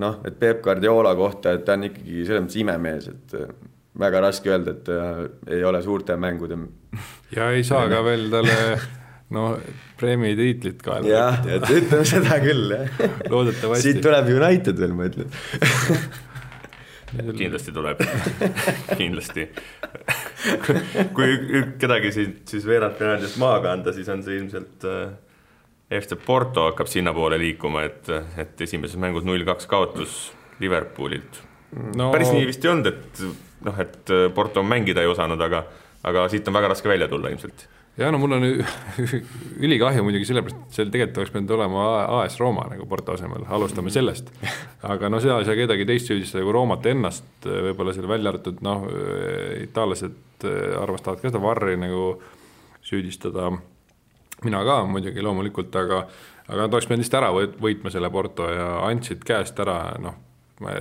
noh, 0.01 0.21
et 0.25 0.37
Peep 0.39 0.61
Guardiola 0.65 1.13
kohta, 1.17 1.55
et 1.55 1.65
ta 1.65 1.75
on 1.77 1.89
ikkagi 1.89 2.25
selles 2.25 2.45
mõttes 2.45 2.61
imemees, 2.61 3.09
et 3.11 3.37
äh, 3.37 3.53
väga 3.99 4.21
raske 4.23 4.51
öelda, 4.51 4.75
et 4.75 4.83
ta 4.87 5.51
ei 5.51 5.63
ole 5.67 5.81
suurte 5.83 6.15
mängude. 6.19 6.57
ja 7.37 7.51
ei 7.51 7.63
saa 7.67 7.87
ka 7.91 8.01
veel 8.07 8.29
talle 8.31 8.57
noh, 9.35 9.55
preemia 9.99 10.35
tiitlit 10.39 10.81
kaela. 10.83 11.07
jah, 11.07 11.39
et 11.47 11.69
ütleme 11.69 12.07
seda 12.07 12.39
küll, 12.43 12.75
jah. 12.75 13.07
loodetavasti. 13.33 13.87
siit 13.87 14.03
tuleb 14.03 14.29
United 14.35 14.81
veel, 14.81 14.97
ma 14.97 15.07
ütlen 15.11 15.31
kindlasti 17.35 17.73
tuleb 17.75 17.99
kindlasti 18.95 19.49
kui 21.15 21.63
kedagi 21.79 22.11
siit 22.15 22.53
siis 22.53 22.63
veerandfinaalidest 22.67 23.35
maha 23.41 23.59
kanda, 23.65 23.91
siis 23.95 24.07
on 24.11 24.23
see 24.23 24.39
ilmselt 24.39 24.87
äh, 24.87 25.11
FC 25.91 26.15
Porto 26.23 26.69
hakkab 26.69 26.87
sinnapoole 26.87 27.35
liikuma, 27.41 27.83
et, 27.83 28.07
et 28.39 28.63
esimeses 28.63 28.95
mängus 28.99 29.27
null-kaks 29.27 29.67
kaotus 29.71 30.21
Liverpoolilt 30.63 31.41
no.... 31.99 32.11
päris 32.15 32.31
nii 32.31 32.47
vist 32.47 32.63
ei 32.63 32.71
olnud, 32.71 32.87
et 32.91 33.23
noh, 33.65 33.77
et 33.79 34.15
Porto 34.35 34.63
mängida 34.63 35.03
ei 35.03 35.11
osanud, 35.11 35.41
aga, 35.41 35.63
aga 36.07 36.25
siit 36.31 36.47
on 36.47 36.57
väga 36.57 36.73
raske 36.73 36.89
välja 36.89 37.07
tulla 37.11 37.29
ilmselt 37.29 37.67
ja 37.97 38.11
no 38.11 38.19
mul 38.21 38.31
on 38.37 38.45
ülikahju 39.65 40.03
muidugi 40.05 40.27
sellepärast, 40.29 40.59
et 40.67 40.77
seal 40.77 40.91
tegelikult 40.93 41.21
oleks 41.21 41.33
pidanud 41.33 41.53
olema 41.57 41.87
AS 42.21 42.37
Rooma 42.39 42.65
nagu 42.71 42.85
Porto 42.89 43.15
asemel, 43.17 43.43
alustame 43.51 43.91
sellest. 43.91 44.31
aga 44.87 45.09
no 45.11 45.19
seda 45.23 45.39
ei 45.41 45.49
saa 45.49 45.57
kedagi 45.59 45.87
teist 45.89 46.11
süüdistada 46.11 46.45
kui 46.45 46.55
Roomat 46.55 46.87
ennast, 46.91 47.27
võib-olla 47.45 47.95
seal 47.95 48.07
välja 48.11 48.31
arvatud 48.31 48.63
noh, 48.65 48.87
itaallased 49.65 50.47
armastavad 50.79 51.21
ka 51.21 51.29
seda 51.29 51.43
Varri 51.43 51.77
nagu 51.79 52.15
süüdistada. 52.87 53.51
mina 54.45 54.63
ka 54.65 54.81
muidugi 54.87 55.21
loomulikult, 55.21 55.75
aga, 55.75 56.05
aga 56.47 56.63
nad 56.63 56.73
oleks 56.73 56.87
pidanud 56.87 57.03
lihtsalt 57.03 57.21
ära 57.21 57.31
võitma 57.61 57.91
selle 57.91 58.09
Porto 58.09 58.47
ja 58.49 58.73
andsid 58.87 59.27
käest 59.27 59.59
ära, 59.59 59.97
noh 59.99 60.30
ma 60.61 60.73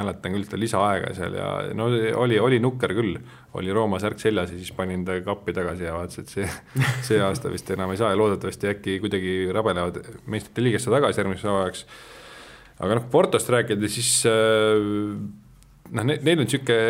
mäletan 0.00 0.34
küll 0.34 0.44
seda 0.44 0.58
lisaaega 0.60 1.12
seal 1.16 1.36
ja 1.38 1.48
no 1.76 1.88
oli, 2.20 2.38
oli 2.40 2.58
nukker 2.62 2.92
küll, 2.96 3.16
oli 3.56 3.74
Rooma 3.74 4.00
särk 4.02 4.20
seljas 4.20 4.52
ja 4.52 4.58
siis 4.58 4.72
panin 4.76 5.04
ta 5.08 5.16
kappi 5.24 5.54
tagasi 5.56 5.86
ja 5.86 5.94
vaatasin, 5.96 6.26
et 6.26 6.34
see, 6.34 6.48
see 7.08 7.20
aasta 7.24 7.52
vist 7.52 7.70
enam 7.72 7.92
ei 7.94 8.00
saa 8.00 8.12
ja 8.12 8.20
loodetavasti 8.20 8.72
äkki 8.74 8.98
kuidagi 9.02 9.36
rabelevad 9.56 10.00
meistrite 10.30 10.64
liigesse 10.64 10.92
tagasi 10.92 11.22
järgmiseks 11.22 11.48
hooajaks. 11.48 11.86
aga 12.80 12.98
noh, 12.98 13.06
Portost 13.12 13.52
rääkida, 13.52 13.88
siis 13.92 14.12
äh, 14.28 14.84
noh, 15.90 16.10
neil 16.10 16.36
on 16.36 16.44
niisugune 16.44 16.80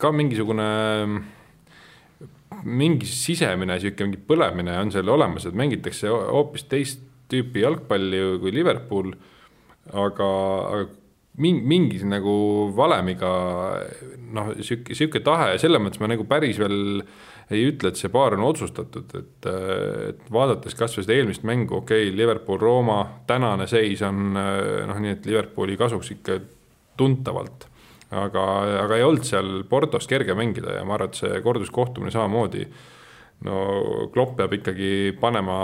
ka 0.00 0.10
mingisugune 0.12 0.68
mingi 2.64 3.08
sisemine 3.08 3.78
niisugune 3.78 4.10
mingi 4.10 4.22
põlemine 4.28 4.76
on 4.80 4.92
seal 4.92 5.08
olemas, 5.16 5.48
et 5.48 5.56
mängitakse 5.56 6.12
hoopis 6.12 6.68
teist 6.68 7.08
tüüpi 7.32 7.64
jalgpalli 7.64 8.20
kui 8.42 8.52
Liverpool, 8.52 9.14
aga, 9.96 10.28
aga 10.68 10.84
mingi, 11.40 11.62
mingi 11.66 12.00
nagu 12.06 12.34
valemiga 12.76 13.30
noh, 14.34 14.50
sihuke, 14.60 14.96
sihuke 14.96 15.22
tahe, 15.24 15.54
selles 15.62 15.82
mõttes 15.82 16.02
ma 16.02 16.10
nagu 16.10 16.26
päris 16.28 16.60
veel 16.62 17.02
ei 17.52 17.66
ütle, 17.68 17.90
et 17.92 18.00
see 18.00 18.08
paar 18.12 18.36
on 18.38 18.46
otsustatud, 18.46 19.10
et, 19.18 19.48
et 20.08 20.32
vaadates 20.32 20.76
kasvõi 20.78 21.04
seda 21.04 21.18
eelmist 21.18 21.44
mängu, 21.44 21.82
okei 21.82 22.08
okay,, 22.08 22.16
Liverpool-Rooma 22.16 22.98
tänane 23.28 23.66
seis 23.70 24.02
on 24.06 24.32
noh, 24.32 24.96
nii 24.96 25.12
et 25.18 25.28
Liverpooli 25.28 25.76
kasuks 25.80 26.14
ikka 26.16 26.38
tuntavalt. 26.96 27.68
aga, 28.14 28.42
aga 28.84 28.96
ei 28.96 29.02
olnud 29.02 29.26
seal 29.26 29.64
Portos 29.68 30.06
kerge 30.06 30.36
mängida 30.38 30.78
ja 30.78 30.84
ma 30.86 30.94
arvan, 30.96 31.10
et 31.10 31.18
see 31.18 31.40
korduskohtumine 31.42 32.12
samamoodi. 32.14 32.66
no 33.44 33.56
Klopp 34.14 34.36
peab 34.38 34.52
ikkagi 34.54 35.16
panema 35.20 35.58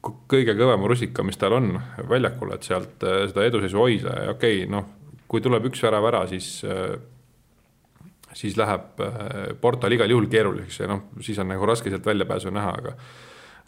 kõige 0.00 0.54
kõvema 0.56 0.88
rusika, 0.88 1.24
mis 1.26 1.38
tal 1.40 1.56
on 1.58 1.74
väljakul, 2.08 2.54
et 2.54 2.66
sealt 2.66 3.04
äh, 3.04 3.24
seda 3.30 3.46
eduseisu 3.48 3.80
hoida 3.80 4.16
ja 4.24 4.34
okei 4.34 4.62
okay,, 4.62 4.70
noh, 4.70 4.88
kui 5.30 5.42
tuleb 5.44 5.68
üks 5.70 5.82
värav 5.84 6.08
ära, 6.10 6.24
siis 6.30 6.60
äh, 6.64 6.96
siis 8.36 8.56
läheb 8.58 9.02
äh, 9.04 9.50
Portal 9.60 9.92
igal 9.96 10.10
juhul 10.10 10.30
keeruliseks 10.32 10.82
ja 10.82 10.90
noh, 10.90 11.08
siis 11.24 11.38
on 11.42 11.50
nagu 11.52 11.68
raske 11.68 11.92
sealt 11.92 12.06
väljapääsu 12.06 12.52
näha, 12.54 12.76
aga 12.82 12.96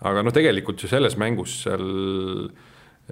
aga 0.08 0.22
noh, 0.24 0.34
tegelikult 0.34 0.82
ju 0.82 0.90
selles 0.90 1.18
mängus 1.20 1.60
seal 1.62 1.84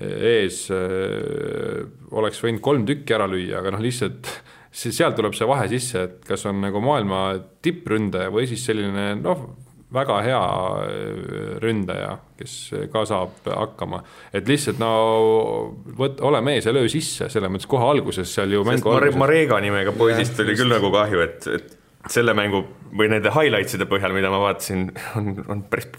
ees 0.00 0.64
oleks 0.70 2.38
võinud 2.42 2.62
kolm 2.62 2.84
tükki 2.86 3.14
ära 3.14 3.26
lüüa, 3.30 3.60
aga 3.60 3.74
noh, 3.74 3.82
lihtsalt 3.82 4.30
sealt 4.80 5.18
tuleb 5.18 5.34
see 5.36 5.48
vahe 5.50 5.66
sisse, 5.70 6.06
et 6.06 6.22
kas 6.26 6.46
on 6.48 6.62
nagu 6.62 6.82
maailma 6.82 7.34
tippründaja 7.62 8.30
või 8.32 8.46
siis 8.50 8.64
selline 8.66 9.12
noh, 9.20 9.44
väga 9.94 10.18
hea 10.24 10.40
äh, 10.40 11.56
ründaja, 11.62 12.14
kes 12.38 12.56
ka 12.92 13.04
saab 13.08 13.48
hakkama. 13.50 14.02
et 14.32 14.48
lihtsalt 14.48 14.78
no 14.82 14.92
võt-, 15.98 16.20
ole 16.26 16.40
mees 16.46 16.68
ja 16.68 16.74
löö 16.74 16.88
sisse, 16.88 17.28
selles 17.32 17.52
mõttes 17.52 17.70
kohe 17.70 17.88
alguses 17.90 18.34
seal 18.34 18.52
ju 18.54 18.64
mängu 18.66 18.92
alguses. 18.94 19.18
Marega 19.20 19.60
nimega 19.60 19.94
poisist 19.96 20.38
oli 20.44 20.56
küll 20.58 20.72
nagu 20.72 20.92
kahju, 20.94 21.24
et, 21.26 21.50
et 21.58 22.10
selle 22.10 22.34
mängu 22.36 22.64
või 22.96 23.10
nende 23.12 23.32
highlights'ide 23.34 23.86
põhjal, 23.90 24.14
mida 24.16 24.30
ma 24.32 24.40
vaatasin, 24.46 24.88
on, 25.18 25.34
on 25.48 25.66
päris 25.70 25.90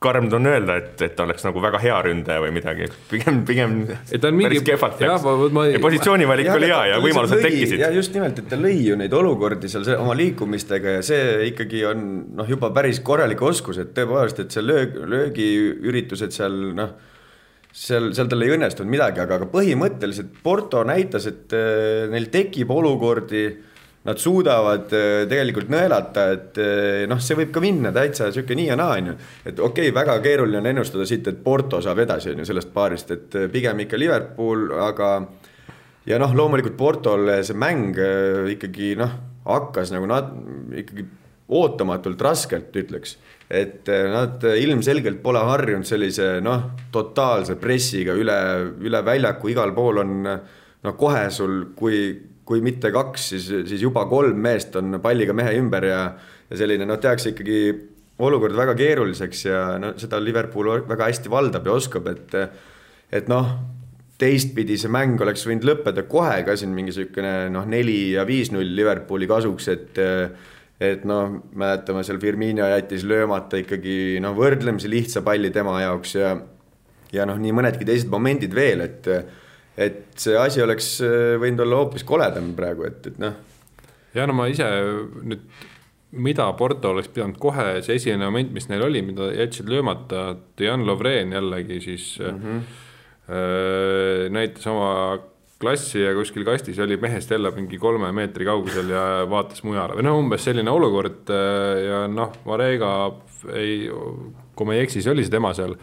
karm 0.00 0.30
on 0.32 0.48
öelda, 0.48 0.78
et, 0.80 0.94
et 1.04 1.12
ta 1.16 1.26
oleks 1.26 1.44
nagu 1.44 1.60
väga 1.60 1.78
hea 1.82 1.96
ründaja 2.06 2.40
või 2.40 2.54
midagi, 2.56 2.86
pigem, 3.10 3.42
pigem 3.48 3.74
mingi... 3.82 4.46
päris 4.46 4.64
kehvalt 4.64 5.02
läks. 5.04 5.26
Ma... 5.52 5.64
ja 5.68 5.82
positsioonivalik 5.82 6.48
oli 6.54 6.70
hea 6.70 6.80
ja 6.94 7.00
võimalused 7.04 7.42
tekkisid. 7.44 7.82
ja 7.82 7.90
just 7.92 8.16
nimelt, 8.16 8.40
et 8.40 8.48
ta 8.48 8.56
lõi 8.60 8.78
ju 8.78 8.96
neid 8.96 9.12
olukordi 9.16 9.68
seal 9.68 9.84
oma 9.98 10.16
liikumistega 10.16 10.96
ja 10.96 11.04
see 11.04 11.50
ikkagi 11.50 11.84
on 11.90 12.06
noh, 12.38 12.48
juba 12.48 12.72
päris 12.72 13.02
korralik 13.04 13.44
oskus, 13.44 13.82
et 13.82 13.92
tõepoolest, 13.96 14.40
et 14.46 14.56
see 14.56 14.64
löög, 14.64 14.96
löögiüritused 15.12 16.32
seal 16.32 16.56
noh, 16.80 16.96
seal, 17.68 18.14
seal 18.16 18.32
tal 18.32 18.46
ei 18.46 18.54
õnnestunud 18.56 18.96
midagi, 18.96 19.20
aga, 19.20 19.36
aga 19.36 19.50
põhimõtteliselt 19.52 20.40
Porto 20.40 20.80
näitas, 20.88 21.28
et 21.28 21.52
äh, 21.52 22.08
neil 22.08 22.32
tekib 22.32 22.72
olukordi 22.72 23.50
nad 24.08 24.20
suudavad 24.20 24.92
äh, 24.96 25.26
tegelikult 25.28 25.68
nõelata, 25.72 26.24
et 26.32 26.60
äh, 26.60 27.02
noh, 27.10 27.20
see 27.20 27.36
võib 27.36 27.50
ka 27.52 27.60
minna 27.60 27.92
täitsa 27.92 28.30
sihuke 28.32 28.56
nii 28.56 28.70
ja 28.70 28.76
naa, 28.80 28.96
on 28.96 29.10
ju. 29.10 29.16
et 29.44 29.58
okei 29.60 29.90
okay,, 29.90 29.96
väga 29.96 30.16
keeruline 30.24 30.60
on 30.62 30.68
ennustada 30.72 31.04
siit, 31.08 31.28
et 31.28 31.42
Porto 31.44 31.82
saab 31.84 32.00
edasi, 32.06 32.32
on 32.32 32.40
ju, 32.40 32.48
sellest 32.48 32.72
paarist, 32.72 33.12
et 33.12 33.36
äh, 33.36 33.48
pigem 33.52 33.84
ikka 33.84 34.00
Liverpool, 34.00 34.70
aga 34.86 35.10
ja 36.08 36.20
noh, 36.22 36.32
loomulikult 36.36 36.78
Portole 36.80 37.42
see 37.44 37.58
mäng 37.60 37.98
ikkagi 38.54 38.94
noh, 39.00 39.12
hakkas 39.44 39.92
nagu 39.92 40.08
nad 40.08 40.32
ikkagi 40.80 41.04
ootamatult 41.50 42.24
raskelt, 42.24 42.72
ütleks. 42.80 43.18
et 43.50 43.88
nad 43.90 44.44
ilmselgelt 44.46 45.18
pole 45.24 45.40
harjunud 45.42 45.84
sellise 45.84 46.36
noh, 46.40 46.70
totaalse 46.94 47.56
pressiga 47.60 48.14
üle, 48.14 48.36
üle 48.80 49.00
väljaku, 49.04 49.50
igal 49.50 49.74
pool 49.76 49.98
on 50.04 50.12
noh, 50.24 50.94
kohe 50.96 51.24
sul, 51.34 51.74
kui 51.76 52.29
kui 52.50 52.62
mitte 52.64 52.90
kaks, 52.90 53.30
siis, 53.32 53.48
siis 53.70 53.84
juba 53.84 54.04
kolm 54.10 54.38
meest 54.42 54.74
on 54.80 54.98
palliga 55.02 55.34
mehe 55.36 55.54
ümber 55.60 55.86
ja, 55.86 56.02
ja 56.50 56.58
selline 56.58 56.88
noh, 56.88 56.98
tehakse 56.98 57.30
ikkagi 57.30 57.60
olukord 58.20 58.56
väga 58.58 58.74
keeruliseks 58.76 59.44
ja 59.46 59.60
no 59.80 59.94
seda 60.00 60.18
Liverpool 60.20 60.72
väga 60.88 61.08
hästi 61.08 61.30
valdab 61.32 61.68
ja 61.70 61.76
oskab, 61.78 62.10
et, 62.10 62.34
et 63.14 63.30
noh, 63.30 63.54
teistpidi 64.20 64.76
see 64.80 64.92
mäng 64.92 65.20
oleks 65.22 65.46
võinud 65.48 65.64
lõppeda 65.68 66.04
kohe 66.10 66.42
ka 66.44 66.56
siin 66.58 66.74
mingi 66.76 66.92
niisugune 66.92 67.34
noh, 67.54 67.68
neli 67.70 68.16
ja 68.16 68.26
viis-null 68.28 68.74
Liverpooli 68.76 69.28
kasuks, 69.30 69.70
et 69.72 70.02
et 70.80 71.02
noh, 71.04 71.34
mäletame 71.60 72.00
seal 72.08 72.16
Firmino 72.20 72.64
jättis 72.64 73.04
löömata 73.04 73.58
ikkagi 73.60 74.16
noh, 74.24 74.32
võrdlemisi 74.36 74.88
lihtsa 74.88 75.20
palli 75.24 75.52
tema 75.52 75.76
jaoks 75.82 76.16
ja 76.16 76.34
ja 77.12 77.26
noh, 77.28 77.38
nii 77.40 77.52
mõnedki 77.56 77.86
teised 77.86 78.10
momendid 78.12 78.54
veel, 78.54 78.84
et 78.86 79.08
et 79.78 80.04
see 80.20 80.36
asi 80.38 80.62
oleks 80.64 80.96
äh, 81.06 81.36
võinud 81.40 81.64
olla 81.66 81.82
hoopis 81.82 82.06
koledam 82.08 82.52
praegu, 82.58 82.86
et, 82.88 83.06
et 83.12 83.20
noh. 83.22 83.36
ja 84.16 84.26
no 84.28 84.36
ma 84.36 84.48
ise 84.50 84.66
nüüd, 85.22 85.46
mida 86.10 86.48
Porto 86.58 86.90
oleks 86.90 87.10
pidanud 87.14 87.38
kohe, 87.40 87.80
see 87.86 87.98
esimene 88.00 88.26
moment, 88.26 88.52
mis 88.54 88.66
neil 88.70 88.82
oli, 88.88 89.02
mida 89.06 89.30
jätsid 89.30 89.70
löömata, 89.70 90.34
Jan 90.58 90.86
Lovren 90.86 91.32
jällegi 91.36 91.80
siis 91.84 92.12
mm 92.18 92.38
-hmm. 92.38 92.62
äh, 93.30 94.30
näitas 94.30 94.66
oma 94.66 95.18
klassi 95.60 96.00
ja 96.00 96.14
kuskil 96.16 96.44
kastis 96.44 96.78
oli 96.78 96.96
mehest 96.96 97.30
jälle 97.30 97.50
mingi 97.50 97.78
kolme 97.78 98.12
meetri 98.12 98.44
kaugusel 98.44 98.88
ja 98.88 99.26
vaatas 99.30 99.62
mujale 99.62 99.94
või 99.98 100.06
noh, 100.06 100.18
umbes 100.18 100.44
selline 100.44 100.70
olukord 100.70 101.28
ja 101.84 102.06
noh, 102.08 102.32
Varega 102.46 102.92
ei, 103.52 103.90
kui 104.56 104.66
ma 104.66 104.76
ei 104.76 104.84
eksi, 104.84 105.00
siis 105.00 105.10
oli 105.12 105.24
see 105.24 105.34
tema 105.34 105.52
seal. 105.54 105.76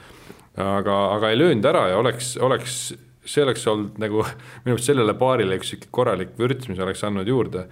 aga, 0.58 0.96
aga 1.14 1.30
ei 1.30 1.38
löönud 1.38 1.66
ära 1.70 1.84
ja 1.92 1.98
oleks, 1.98 2.32
oleks, 2.42 2.96
see 3.28 3.44
oleks 3.46 3.68
olnud 3.70 4.00
nagu 4.02 4.24
minu 4.66 4.76
arust 4.76 4.92
sellele 4.92 5.16
paarile 5.20 5.60
üks 5.60 5.74
sihuke 5.74 5.92
korralik 5.94 6.36
vürts, 6.40 6.70
mis 6.72 6.82
oleks 6.84 7.04
andnud 7.08 7.30
juurde. 7.30 7.68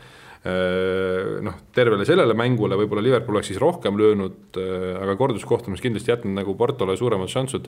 Noh, 0.46 1.56
tervele 1.74 2.06
sellele 2.06 2.36
mängule 2.38 2.78
võib-olla 2.78 3.02
Liverpool 3.02 3.40
oleks 3.40 3.48
siis 3.50 3.58
rohkem 3.58 3.96
löönud, 3.98 4.60
aga 5.02 5.16
korduskohtumis 5.18 5.82
kindlasti 5.82 6.12
jätnud 6.12 6.38
nagu 6.38 6.54
Portole 6.60 6.94
suuremad 7.00 7.32
šansud, 7.34 7.66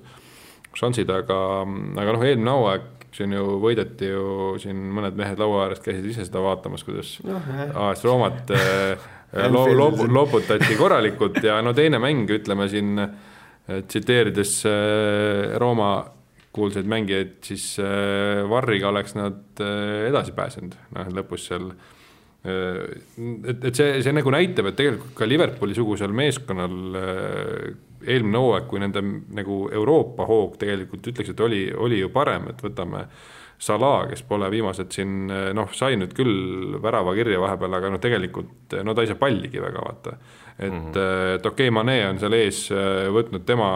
šansid, 0.78 1.10
aga, 1.10 1.40
aga 1.98 2.14
noh, 2.14 2.26
eelmine 2.28 2.54
hooaeg 2.54 2.86
siin 3.18 3.34
ju 3.34 3.58
võideti 3.64 4.12
ju 4.12 4.26
siin 4.62 4.78
mõned 4.94 5.18
mehed 5.18 5.40
laua 5.42 5.64
äärest 5.66 5.86
käisid 5.86 6.06
ise 6.12 6.28
seda 6.28 6.44
vaatamas, 6.44 6.84
kuidas 6.86 7.16
no, 7.26 7.40
AS 7.88 8.04
Roomat 8.06 8.54
lo, 9.56 9.64
lop, 9.74 10.04
loputati 10.12 10.78
korralikult 10.78 11.42
ja 11.44 11.58
no 11.66 11.74
teine 11.78 11.98
mäng, 12.04 12.30
ütleme 12.38 12.68
siin 12.70 12.94
tsiteerides 13.88 14.54
Rooma 15.58 15.92
kuulsaid 16.58 16.90
mängijaid, 16.90 17.38
siis 17.46 17.70
Varriga 18.50 18.90
oleks 18.90 19.16
nad 19.18 19.62
edasi 20.10 20.34
pääsenud, 20.38 20.76
noh 20.98 21.14
lõpus 21.18 21.48
seal 21.52 21.70
et, 22.48 23.64
et 23.66 23.76
see, 23.76 23.98
see 24.06 24.14
nagu 24.16 24.32
näitab, 24.32 24.70
et 24.70 24.78
tegelikult 24.78 25.16
ka 25.18 25.28
Liverpooli-sugusel 25.28 26.14
meeskonnal 26.16 26.78
eelmine 28.06 28.44
hooaeg, 28.44 28.68
kui 28.70 28.82
nende 28.82 29.02
nagu 29.36 29.66
Euroopa 29.74 30.28
hoog 30.30 30.56
tegelikult 30.62 31.10
ütleks, 31.12 31.34
et 31.34 31.44
oli, 31.44 31.66
oli 31.74 32.00
ju 32.04 32.12
parem, 32.14 32.52
et 32.54 32.64
võtame 32.64 33.08
Salah, 33.58 34.04
kes 34.06 34.22
pole 34.30 34.46
viimased 34.54 34.92
siin 34.94 35.32
noh, 35.58 35.72
sai 35.74 35.96
nüüd 35.98 36.12
küll 36.14 36.76
värava 36.82 37.16
kirja 37.18 37.40
vahepeal, 37.42 37.74
aga 37.80 37.90
noh, 37.90 38.02
tegelikult 38.02 38.76
no 38.86 38.94
ta 38.94 39.02
ei 39.02 39.10
saa 39.10 39.18
palligi 39.18 39.64
väga 39.64 39.82
vaata. 39.82 40.14
et 40.60 40.72
mm, 40.72 40.92
-hmm. 40.92 41.36
et 41.36 41.46
okei 41.46 41.68
okay,, 41.68 41.74
Mane 41.74 41.98
on 42.10 42.20
seal 42.20 42.34
ees 42.34 42.60
võtnud 43.14 43.46
tema, 43.46 43.70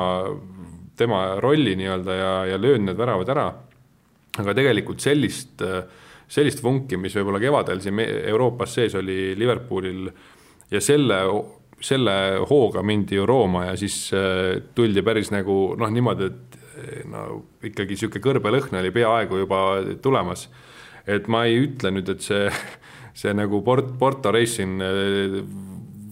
tema 1.01 1.23
rolli 1.41 1.75
nii-öelda 1.79 2.17
ja, 2.17 2.33
ja 2.53 2.61
löönud 2.61 2.91
need 2.91 3.01
väravad 3.01 3.33
ära. 3.33 3.47
aga 4.41 4.53
tegelikult 4.55 5.01
sellist, 5.03 5.61
sellist 6.31 6.61
vunki, 6.63 6.97
mis 6.97 7.15
võib-olla 7.17 7.41
kevadel 7.43 7.81
siin 7.83 7.99
Euroopas 8.05 8.77
sees 8.77 8.95
oli 8.95 9.33
Liverpoolil 9.35 10.05
ja 10.71 10.79
selle 10.81 11.19
selle 11.81 12.13
hooga 12.49 12.83
mindi 12.85 13.17
ju 13.17 13.25
Rooma 13.25 13.65
ja 13.71 13.75
siis 13.79 14.11
äh, 14.13 14.61
tuldi 14.75 15.01
päris 15.05 15.31
nagu 15.33 15.73
noh, 15.79 15.91
niimoodi, 15.93 16.29
et 16.29 16.57
äh, 16.77 17.01
no 17.09 17.25
ikkagi 17.65 17.95
niisugune 17.95 18.23
kõrbelõhn 18.25 18.79
oli 18.79 18.93
peaaegu 18.93 19.41
juba 19.43 19.61
tulemas. 20.03 20.47
et 21.07 21.27
ma 21.27 21.45
ei 21.49 21.57
ütle 21.65 21.91
nüüd, 21.91 22.09
et 22.13 22.21
see, 22.21 22.49
see 23.17 23.33
nagu 23.33 23.63
Port-, 23.65 23.95
Porto 23.99 24.33
Racing 24.33 24.81
äh, 24.85 25.39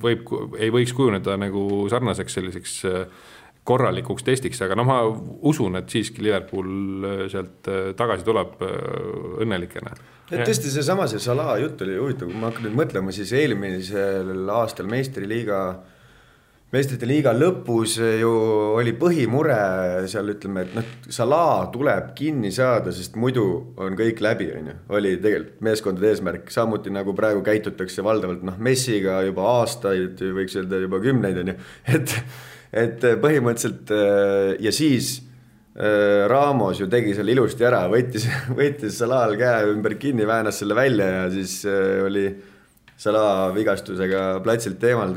võib, 0.02 0.32
ei 0.58 0.72
võiks 0.74 0.96
kujuneda 0.98 1.38
nagu 1.38 1.86
sarnaseks 1.92 2.40
selliseks 2.40 2.80
korralikuks 3.70 4.26
testiks, 4.26 4.62
aga 4.66 4.78
noh, 4.80 4.88
ma 4.90 5.02
usun, 5.50 5.78
et 5.80 5.92
siiski 5.94 6.26
Liverpool 6.26 7.30
sealt 7.30 7.70
tagasi 8.00 8.26
tuleb 8.26 8.58
õnnelikena. 8.66 9.94
Et 10.30 10.44
tõesti, 10.46 10.70
seesama 10.70 11.08
see 11.10 11.22
Salah 11.22 11.56
jutt 11.62 11.80
oli 11.86 11.96
huvitav, 11.98 12.30
kui 12.30 12.38
ma 12.38 12.52
hakkan 12.52 12.68
nüüd 12.68 12.76
mõtlema, 12.78 13.14
siis 13.16 13.32
eelmisel 13.34 14.52
aastal 14.54 14.90
meistriliiga, 14.90 15.62
meistrite 16.70 17.08
liiga 17.10 17.34
lõpus 17.34 17.96
ju 17.98 18.30
oli 18.78 18.94
põhimure 18.98 19.58
seal 20.12 20.30
ütleme, 20.36 20.68
et 20.68 20.76
noh, 20.78 20.92
Salah 21.10 21.66
tuleb 21.74 22.12
kinni 22.18 22.52
saada, 22.54 22.94
sest 22.94 23.18
muidu 23.18 23.48
on 23.82 23.98
kõik 23.98 24.22
läbi, 24.22 24.52
on 24.60 24.70
ju. 24.70 24.78
oli 25.00 25.16
tegelikult 25.18 25.66
meeskondade 25.66 26.14
eesmärk, 26.14 26.54
samuti 26.54 26.94
nagu 26.94 27.18
praegu 27.18 27.42
käitutakse 27.46 28.06
valdavalt 28.06 28.46
noh, 28.46 28.62
Messiga 28.62 29.24
juba 29.26 29.50
aastaid, 29.58 30.22
võiks 30.38 30.62
öelda 30.62 30.84
juba 30.86 31.02
kümneid, 31.02 31.42
on 31.42 31.54
ju, 31.56 31.60
et 31.98 32.16
et 32.72 33.02
põhimõtteliselt 33.22 33.92
ja 34.62 34.72
siis 34.76 35.18
Äh, 35.80 36.28
Ramos 36.28 36.80
ju 36.82 36.90
tegi 36.92 37.14
selle 37.16 37.32
ilusti 37.32 37.64
ära, 37.64 37.86
võttis, 37.88 38.26
võttis 38.58 38.98
Salal 39.00 39.38
käe 39.40 39.70
ümber 39.70 39.94
kinni, 40.02 40.26
väänas 40.28 40.58
selle 40.60 40.76
välja 40.76 41.06
ja 41.08 41.22
siis 41.32 41.62
äh, 41.70 42.02
oli 42.04 42.26
Salah 43.00 43.54
vigastusega 43.56 44.42
platsilt 44.44 44.84
eemal, 44.84 45.14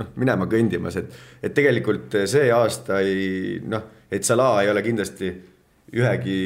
noh, 0.00 0.08
minema 0.18 0.48
kõndimas, 0.50 0.96
et, 0.98 1.12
et 1.38 1.54
tegelikult 1.54 2.16
see 2.26 2.48
aasta 2.50 2.98
ei 3.04 3.60
noh, 3.62 3.84
et 4.10 4.26
Salah 4.26 4.64
ei 4.64 4.72
ole 4.72 4.82
kindlasti 4.82 5.30
ühegi 5.94 6.40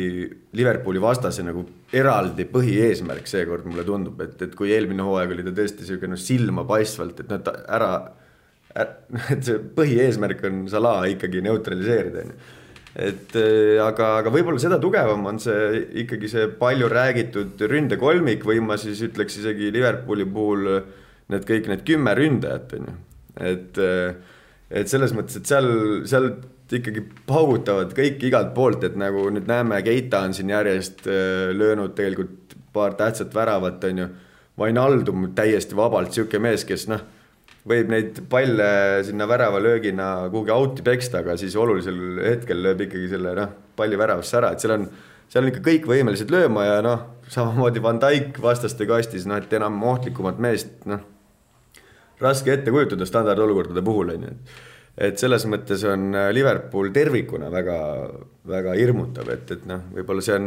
Liverpooli 0.59 1.01
vastase 1.01 1.47
nagu 1.47 1.63
eraldi 1.97 2.45
põhieesmärk 2.51 3.31
seekord 3.31 3.65
mulle 3.71 3.87
tundub, 3.89 4.21
et, 4.21 4.37
et 4.43 4.59
kui 4.59 4.75
eelmine 4.77 5.07
hooaeg 5.07 5.33
oli 5.33 5.47
ta 5.47 5.57
tõesti 5.57 5.89
sihuke 5.89 6.13
noh, 6.13 6.21
silmapaistvalt, 6.21 7.25
et 7.25 7.33
noh, 7.33 7.41
ta 7.47 7.57
ära, 7.79 7.93
et 9.33 9.43
see 9.47 9.59
põhieesmärk 9.77 10.45
on 10.49 10.63
Salah 10.71 11.05
ikkagi 11.11 11.43
neutraliseerida, 11.47 12.27
on 12.27 12.33
ju 12.35 12.55
et 12.97 13.35
äh, 13.37 13.77
aga, 13.85 14.23
aga 14.23 14.31
võib-olla 14.33 14.61
seda 14.61 14.79
tugevam 14.81 15.27
on 15.29 15.39
see 15.43 15.83
ikkagi 16.01 16.31
see 16.33 16.47
palju 16.61 16.89
räägitud 16.89 17.61
ründekolmik 17.69 18.47
või 18.49 18.63
ma 18.65 18.79
siis 18.81 19.03
ütleks 19.05 19.37
isegi 19.43 19.69
Liverpooli 19.75 20.25
puhul 20.33 20.71
need 21.33 21.45
kõik 21.45 21.69
need 21.69 21.85
kümme 21.85 22.15
ründajat 22.17 22.73
on 22.79 22.89
ju, 22.89 22.95
et 23.53 23.83
äh, 23.85 24.33
et 24.71 24.91
selles 24.91 25.13
mõttes, 25.15 25.39
et 25.39 25.47
seal, 25.47 25.69
seal 26.09 26.31
ikkagi 26.73 27.05
paugutavad 27.29 27.93
kõik 27.95 28.25
igalt 28.27 28.55
poolt, 28.57 28.83
et 28.89 28.97
nagu 28.99 29.29
nüüd 29.31 29.47
näeme, 29.47 29.79
Keita 29.87 30.25
on 30.27 30.35
siin 30.35 30.51
järjest 30.51 31.05
äh, 31.07 31.53
löönud 31.55 31.95
tegelikult 31.99 32.57
paar 32.77 32.97
tähtsat 32.99 33.35
väravat, 33.35 33.85
on 33.89 34.05
ju. 34.05 34.09
Vainaldum 34.57 35.35
täiesti 35.37 35.77
vabalt, 35.77 36.15
sihuke 36.17 36.39
mees, 36.41 36.63
kes 36.65 36.87
noh 36.89 37.03
võib 37.67 37.91
neid 37.91 38.21
palle 38.31 38.69
sinna 39.07 39.27
väravalöögina 39.29 40.11
kuhugi 40.31 40.55
out'i 40.55 40.85
peksta, 40.87 41.25
aga 41.25 41.35
siis 41.41 41.57
olulisel 41.59 42.21
hetkel 42.23 42.63
lööb 42.63 42.85
ikkagi 42.87 43.11
selle 43.11 43.35
noh, 43.39 43.53
palli 43.77 43.99
väravasse 43.99 44.39
ära, 44.39 44.53
et 44.55 44.63
seal 44.63 44.77
on, 44.77 44.87
seal 45.31 45.45
on 45.45 45.51
ikka 45.51 45.65
kõik 45.67 45.91
võimelised 45.91 46.31
lööma 46.33 46.69
ja 46.69 46.79
noh, 46.87 47.03
samamoodi 47.33 47.83
Van 47.83 47.99
Dijk 48.03 48.39
vastaste 48.43 48.87
kastis, 48.89 49.27
noh, 49.27 49.43
et 49.43 49.59
enam 49.59 49.81
ohtlikumat 49.91 50.39
meest, 50.43 50.79
noh, 50.91 51.03
raske 52.23 52.55
ette 52.55 52.73
kujutada 52.73 53.09
standardolukordade 53.09 53.83
puhul, 53.85 54.15
on 54.15 54.29
ju, 54.29 54.37
et 54.37 54.65
et 54.97 55.21
selles 55.21 55.45
mõttes 55.51 55.83
on 55.85 56.15
Liverpool 56.33 56.89
tervikuna 56.95 57.51
väga, 57.53 57.81
väga 58.49 58.77
hirmutav, 58.79 59.29
et, 59.35 59.51
et 59.53 59.67
noh, 59.69 59.83
võib-olla 59.93 60.25
see 60.25 60.39
on, 60.39 60.47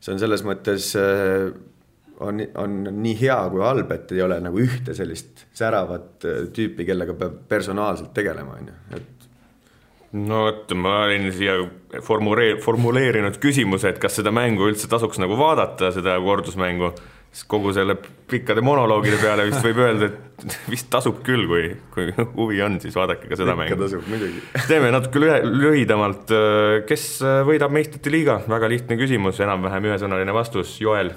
see 0.00 0.14
on 0.14 0.22
selles 0.22 0.44
mõttes 0.46 0.86
on, 2.20 2.40
on 2.58 2.80
nii 3.02 3.14
hea 3.20 3.38
kui 3.52 3.62
halb, 3.62 3.92
et 3.94 4.16
ei 4.16 4.22
ole 4.24 4.40
nagu 4.42 4.62
ühte 4.62 4.94
sellist 4.96 5.46
säravat 5.56 6.26
äh, 6.26 6.40
tüüpi, 6.54 6.86
kellega 6.88 7.14
peab 7.18 7.44
personaalselt 7.50 8.14
tegelema, 8.16 8.58
on 8.58 8.72
ju, 8.72 8.80
et 8.98 9.28
no 10.28 10.46
vot, 10.46 10.72
ma 10.78 11.02
olin 11.04 11.28
siia 11.34 11.58
formuleer-, 12.04 12.58
formuleerinud 12.64 13.38
küsimuse, 13.42 13.92
et 13.92 14.02
kas 14.02 14.18
seda 14.20 14.32
mängu 14.34 14.66
üldse 14.70 14.90
tasuks 14.90 15.20
nagu 15.22 15.36
vaadata, 15.38 15.92
seda 15.94 16.16
kordusmängu, 16.24 16.90
siis 17.28 17.44
kogu 17.50 17.74
selle 17.76 17.94
pikkade 18.28 18.64
monoloogide 18.64 19.18
peale 19.20 19.44
vist 19.50 19.62
võib 19.64 19.82
öelda, 19.84 20.08
et 20.08 20.58
vist 20.72 20.88
tasub 20.90 21.20
küll, 21.26 21.44
kui, 21.50 21.70
kui 21.94 22.10
huvi 22.38 22.62
on, 22.64 22.80
siis 22.82 22.96
vaadake 22.96 23.28
ka 23.28 23.36
seda 23.36 23.52
Ikka 23.52 23.62
mängu. 23.62 23.80
tasub 23.84 24.10
muidugi. 24.10 24.42
teeme 24.72 24.90
natuke 24.96 25.22
lühe, 25.22 25.38
lühidamalt, 25.46 26.34
kes 26.88 27.08
võidab 27.46 27.78
meistrite 27.78 28.10
liiga, 28.10 28.40
väga 28.48 28.74
lihtne 28.74 28.98
küsimus, 28.98 29.38
enam-vähem 29.44 29.92
ühesõnaline 29.92 30.34
vastus, 30.34 30.78
Joel 30.82 31.12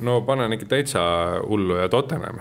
no 0.00 0.20
panen 0.26 0.52
ikka 0.52 0.66
täitsa 0.66 1.00
hullu 1.46 1.76
ja 1.76 1.88
Tottenham 1.88 2.40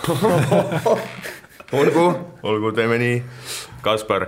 olgu, 1.78 2.04
olgu, 2.42 2.72
teeme 2.72 2.96
nii. 2.98 3.22
Kaspar 3.84 4.26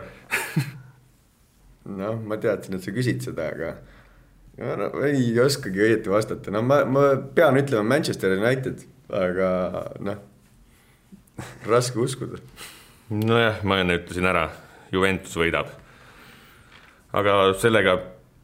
noh, 1.84 2.18
ma 2.26 2.38
teadsin, 2.40 2.76
et 2.76 2.84
sa 2.84 2.94
küsid 2.94 3.24
seda, 3.24 3.48
aga 3.52 3.72
no, 4.78 4.90
ei 5.06 5.32
oskagi 5.42 5.82
õieti 5.86 6.12
vastata, 6.12 6.52
no 6.54 6.62
ma, 6.66 6.82
ma 6.88 7.06
pean 7.34 7.58
ütlema 7.60 7.84
Manchester 7.94 8.36
United, 8.38 8.84
aga 9.12 9.48
noh, 10.04 10.20
raske 11.68 12.00
uskuda. 12.02 12.40
nojah, 13.12 13.62
ma 13.66 13.80
enne 13.82 13.98
ütlesin 14.00 14.28
ära, 14.28 14.48
Juventus 14.92 15.36
võidab. 15.38 15.72
aga 17.12 17.38
sellega 17.60 17.98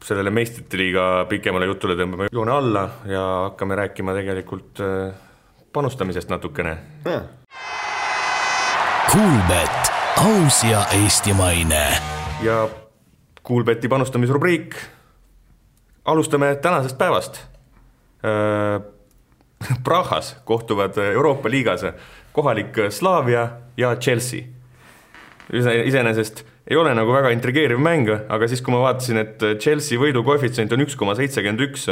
sellele 0.05 0.29
meistrite 0.29 0.77
liiga 0.77 1.25
pikemale 1.29 1.67
jutule 1.69 1.95
tõmbame 1.99 2.29
joone 2.31 2.51
alla 2.51 2.83
ja 3.09 3.23
hakkame 3.49 3.75
rääkima 3.75 4.13
tegelikult 4.15 4.79
äh, 4.83 5.13
panustamisest 5.73 6.29
natukene. 6.29 6.77
Kuulbett, 9.11 9.91
aus 10.17 10.63
ja 10.63 10.85
eestimaine. 11.03 11.83
ja 12.43 12.67
Kuulbeti 13.43 13.87
panustamisrubriik. 13.87 14.75
alustame 16.05 16.55
tänasest 16.55 16.97
päevast. 16.97 17.41
Äh, 18.23 18.81
Prahas 19.83 20.37
kohtuvad 20.45 20.97
Euroopa 20.97 21.49
liigas 21.49 21.81
kohalik 22.31 22.75
Slavia 22.89 23.49
ja 23.77 23.95
Chelsea. 23.95 24.43
iseenesest 25.85 26.45
ei 26.69 26.77
ole 26.77 26.93
nagu 26.93 27.13
väga 27.13 27.31
intrigeeriv 27.33 27.81
mäng, 27.81 28.11
aga 28.29 28.47
siis, 28.49 28.61
kui 28.61 28.73
ma 28.73 28.83
vaatasin, 28.83 29.17
et 29.23 29.45
Chelsea 29.61 29.99
võidu 30.01 30.21
koefitsient 30.25 30.73
on 30.75 30.85
üks 30.85 30.97
koma 30.99 31.15
seitsekümmend 31.17 31.65
üks, 31.69 31.87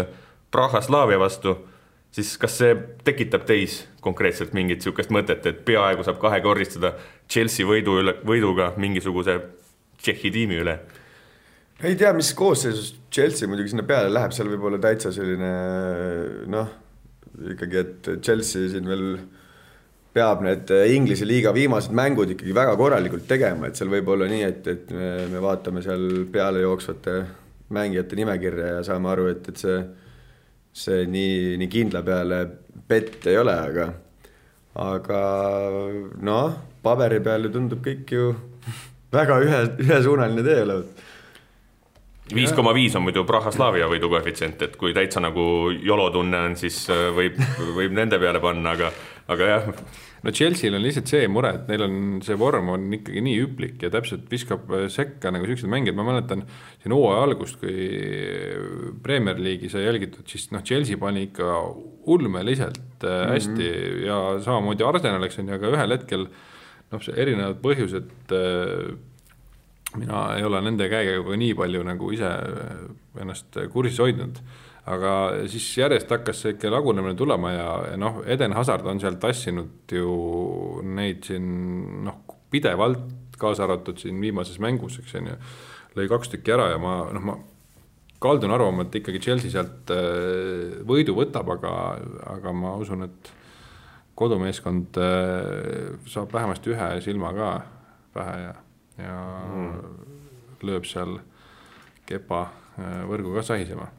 Praha-Slaavia 0.54 1.18
vastu, 1.20 1.56
siis 2.14 2.36
kas 2.40 2.60
see 2.62 2.76
tekitab 3.08 3.48
teis 3.50 3.82
konkreetselt 4.06 4.54
mingit 4.56 4.80
niisugust 4.80 5.12
mõtet, 5.14 5.44
et 5.50 5.64
peaaegu 5.68 6.06
saab 6.06 6.22
kahekordistada 6.22 6.94
Chelsea 7.30 7.68
võidu 7.68 7.98
üle, 8.04 8.16
võiduga 8.28 8.74
mingisuguse 8.80 9.40
Tšehhi 9.98 10.32
tiimi 10.32 10.62
üle? 10.62 10.78
ei 11.82 11.98
tea, 11.98 12.10
mis 12.14 12.32
koosseisus 12.38 12.94
Chelsea 13.14 13.50
muidugi 13.50 13.74
sinna 13.74 13.86
peale 13.86 14.10
läheb, 14.14 14.34
seal 14.34 14.50
võib 14.50 14.64
olla 14.70 14.80
täitsa 14.82 15.12
selline 15.14 15.50
noh, 16.50 16.70
ikkagi, 17.54 17.82
et 17.82 18.10
Chelsea 18.26 18.70
siin 18.72 18.88
veel 18.90 19.06
peab 20.18 20.42
need 20.46 20.72
Inglise 20.94 21.28
liiga 21.30 21.54
viimased 21.56 21.94
mängud 21.96 22.34
ikkagi 22.34 22.56
väga 22.58 22.74
korralikult 22.80 23.28
tegema, 23.30 23.70
et 23.70 23.80
seal 23.80 23.92
võib 23.94 24.10
olla 24.16 24.30
nii, 24.30 24.44
et, 24.48 24.70
et 24.74 24.94
me, 24.96 25.12
me 25.32 25.44
vaatame 25.44 25.84
seal 25.86 26.26
peale 26.34 26.64
jooksvate 26.66 27.18
mängijate 27.78 28.18
nimekirja 28.20 28.78
ja 28.78 28.84
saame 28.88 29.12
aru, 29.14 29.28
et, 29.34 29.50
et 29.52 29.62
see, 29.62 29.80
see 30.86 31.06
nii, 31.12 31.58
nii 31.62 31.72
kindla 31.72 32.04
peale 32.08 32.42
bett 32.88 33.28
ei 33.28 33.38
ole, 33.42 33.58
aga, 33.72 33.90
aga 34.88 35.22
noh, 36.24 36.58
paberi 36.84 37.20
peal 37.24 37.48
ju 37.48 37.54
tundub 37.58 37.84
kõik 37.86 38.16
ju 38.16 38.32
väga 39.18 39.42
ühe, 39.44 39.62
ühesuunaline 39.86 40.48
tee 40.48 40.64
olevat 40.64 41.06
viis 42.34 42.52
koma 42.52 42.74
viis 42.76 42.96
on 42.96 43.06
muidu 43.06 43.24
Praha-Slaavia 43.28 43.88
võidu 43.88 44.10
koefitsient, 44.12 44.62
et 44.66 44.76
kui 44.80 44.94
täitsa 44.96 45.22
nagu 45.24 45.72
jolo 45.72 46.10
tunne 46.12 46.42
on, 46.50 46.58
siis 46.60 46.82
äh, 46.92 47.08
võib, 47.16 47.40
võib 47.78 47.96
nende 47.96 48.20
peale 48.20 48.42
panna, 48.44 48.76
aga, 48.76 48.92
aga 49.32 49.50
jah. 49.54 49.70
No 50.28 50.34
Chelsea'l 50.36 50.76
on 50.76 50.84
lihtsalt 50.84 51.08
see 51.08 51.28
mure, 51.32 51.54
et 51.56 51.70
neil 51.72 51.86
on 51.86 52.00
see 52.26 52.36
vorm 52.40 52.74
on 52.74 52.90
ikkagi 52.98 53.22
nii 53.24 53.38
hüplik 53.40 53.86
ja 53.86 53.92
täpselt 53.94 54.26
viskab 54.32 54.68
äh, 54.76 54.88
sekka 54.92 55.32
nagu 55.32 55.48
siuksed 55.48 55.72
mängijad, 55.72 55.96
ma 55.96 56.04
mäletan 56.10 56.44
siin 56.84 56.96
hooaja 56.96 57.24
algust, 57.30 57.62
kui 57.62 58.92
Premier 59.04 59.40
League'i 59.40 59.72
sai 59.72 59.86
jälgitud, 59.86 60.28
siis 60.28 60.50
noh, 60.52 60.66
Chelsea 60.68 61.00
pani 61.00 61.30
ikka 61.30 61.62
ulmeliselt 62.12 63.08
äh, 63.08 63.24
hästi 63.32 63.56
mm 63.56 63.72
-hmm. 63.72 64.06
ja 64.10 64.20
samamoodi 64.44 64.84
Arsenal, 64.84 65.24
eks 65.24 65.40
on 65.40 65.48
ju, 65.48 65.56
aga 65.56 65.76
ühel 65.78 65.96
hetkel 65.96 66.28
noh, 66.92 67.04
see 67.04 67.16
erinevad 67.16 67.64
põhjused 67.64 68.28
mina 69.96 70.24
ei 70.36 70.44
ole 70.44 70.60
nende 70.62 70.90
käekäiguga 70.92 71.38
nii 71.40 71.54
palju 71.56 71.84
nagu 71.88 72.12
ise 72.12 72.32
ennast 73.22 73.56
kursis 73.72 74.00
hoidnud, 74.04 74.42
aga 74.88 75.14
siis 75.52 75.68
järjest 75.82 76.12
hakkas 76.12 76.42
see 76.44 76.56
ikka 76.56 76.72
lagunemine 76.72 77.18
tulema 77.20 77.52
ja, 77.54 77.68
ja 77.92 78.00
noh, 78.00 78.22
Eden 78.26 78.56
Hazard 78.56 78.88
on 78.88 79.02
seal 79.04 79.20
tassinud 79.22 79.92
ju 79.92 80.14
neid 80.88 81.28
siin 81.28 81.48
noh, 82.08 82.22
pidevalt, 82.52 83.36
kaasa 83.38 83.68
arvatud 83.68 84.00
siin 84.02 84.22
viimases 84.24 84.62
mängus, 84.64 85.00
eks 85.02 85.18
on 85.20 85.32
ju, 85.34 85.38
lõi 85.98 86.08
kaks 86.12 86.32
tükki 86.34 86.56
ära 86.56 86.72
ja 86.74 86.82
ma 86.82 87.00
noh, 87.14 87.26
ma 87.32 87.38
kaldun 88.24 88.54
arvama, 88.54 88.88
et 88.88 88.96
ikkagi 89.02 89.22
Chelsea 89.22 89.54
sealt 89.54 89.92
äh, 89.94 90.80
võidu 90.88 91.18
võtab, 91.18 91.52
aga, 91.58 91.74
aga 92.38 92.54
ma 92.56 92.78
usun, 92.82 93.06
et 93.06 93.34
kodumeeskond 94.18 94.98
äh, 95.02 96.00
saab 96.10 96.32
vähemasti 96.34 96.74
ühe 96.74 96.94
silma 97.06 97.36
ka 97.38 97.52
pähe 98.16 98.40
ja 98.48 98.56
ja 98.98 99.18
mm. 99.54 99.74
lööb 100.66 100.88
seal 100.90 101.20
kepa 102.08 102.48
äh, 102.48 103.04
võrgu 103.10 103.36
ka 103.36 103.46
sahisema. 103.46 103.90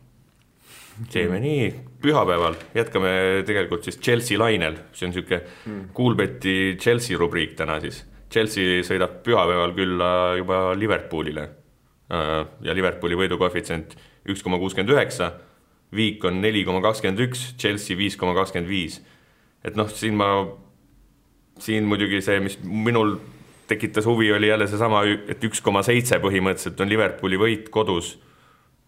Teeme 1.12 1.40
nii, 1.42 1.68
pühapäeval 2.03 2.57
jätkame 2.74 3.11
tegelikult 3.46 3.86
siis 3.86 3.99
Chelsea 4.01 4.38
lainel, 4.40 4.78
see 4.92 5.09
on 5.09 5.14
niisugune 5.14 5.40
mm. 5.40 5.88
Coolbeti 5.96 6.76
Chelsea 6.80 7.18
rubriik 7.18 7.57
täna 7.59 7.78
siis. 7.82 8.05
Chelsea 8.30 8.82
sõidab 8.84 9.20
pühapäeval 9.24 9.72
külla 9.76 10.11
juba 10.36 10.62
Liverpoolile 10.76 11.44
äh, 12.12 12.40
ja 12.66 12.76
Liverpooli 12.76 13.16
võidukoefitsient 13.18 13.96
üks 14.28 14.42
koma 14.44 14.59
kuuskümmend 14.61 14.92
üheksa, 14.96 15.32
Viik 15.88 16.24
on 16.28 16.42
neli 16.42 16.66
koma 16.68 16.82
kakskümmend 16.84 17.22
üks, 17.24 17.55
Chelsea 17.57 17.96
viis 17.96 18.16
koma 18.20 18.34
kakskümmend 18.36 18.68
viis. 18.68 19.01
et 19.64 19.76
noh, 19.76 19.88
siin 19.90 20.14
ma, 20.16 20.28
siin 21.59 21.88
muidugi 21.88 22.20
see, 22.24 22.38
mis 22.44 22.59
minul 22.62 23.16
tekitas 23.68 24.07
huvi, 24.07 24.30
oli 24.32 24.49
jälle 24.49 24.68
seesama, 24.68 25.03
et 25.05 25.44
üks 25.44 25.61
koma 25.64 25.82
seitse 25.84 26.20
põhimõtteliselt 26.22 26.80
on 26.80 26.92
Liverpooli 26.92 27.40
võit 27.40 27.70
kodus. 27.72 28.16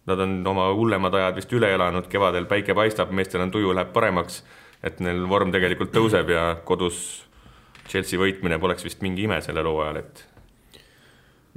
Nad 0.09 0.19
on 0.23 0.39
oma 0.49 0.71
hullemad 0.73 1.13
ajad 1.13 1.35
vist 1.37 1.51
üle 1.53 1.69
elanud, 1.75 2.07
kevadel 2.09 2.47
päike 2.49 2.73
paistab, 2.77 3.11
meestel 3.13 3.43
on 3.43 3.51
tuju, 3.53 3.73
läheb 3.77 3.91
paremaks, 3.93 4.41
et 4.81 4.97
neil 5.03 5.27
vorm 5.29 5.53
tegelikult 5.53 5.93
tõuseb 5.93 6.31
ja 6.33 6.45
kodus 6.65 7.21
Chelsea 7.91 8.19
võitmine 8.19 8.57
poleks 8.61 8.85
vist 8.87 9.03
mingi 9.05 9.27
ime 9.27 9.37
sellel 9.45 9.67
hooajal, 9.69 10.01
et 10.01 10.23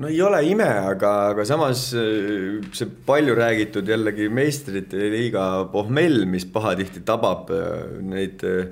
no 0.02 0.10
ei 0.10 0.18
ole 0.22 0.40
ime, 0.48 0.66
aga, 0.90 1.12
aga 1.32 1.44
samas 1.48 1.86
äh, 1.98 2.58
see 2.74 2.90
palju 3.06 3.36
räägitud 3.38 3.88
jällegi 3.88 4.28
meistrite 4.32 5.10
liiga 5.12 5.44
pohmell, 5.72 6.24
mis 6.30 6.46
pahatihti 6.50 7.04
tabab 7.06 7.52
äh, 7.54 8.00
neid 8.02 8.42
äh, 8.48 8.66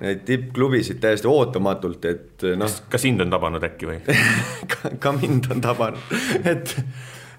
neid 0.00 0.26
tippklubisid 0.28 0.98
täiesti 1.00 1.28
ootamatult, 1.30 2.04
et 2.04 2.42
noh. 2.60 2.72
ka 2.92 2.98
sind 3.00 3.22
on 3.24 3.30
tabanud 3.32 3.62
äkki 3.64 3.88
või 3.88 4.00
ka, 4.72 4.92
ka 5.00 5.12
mind 5.16 5.48
on 5.54 5.62
tabanud, 5.64 6.16
et, 6.52 6.74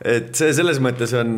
et 0.08 0.30
see 0.38 0.54
selles 0.56 0.80
mõttes 0.84 1.12
on, 1.18 1.38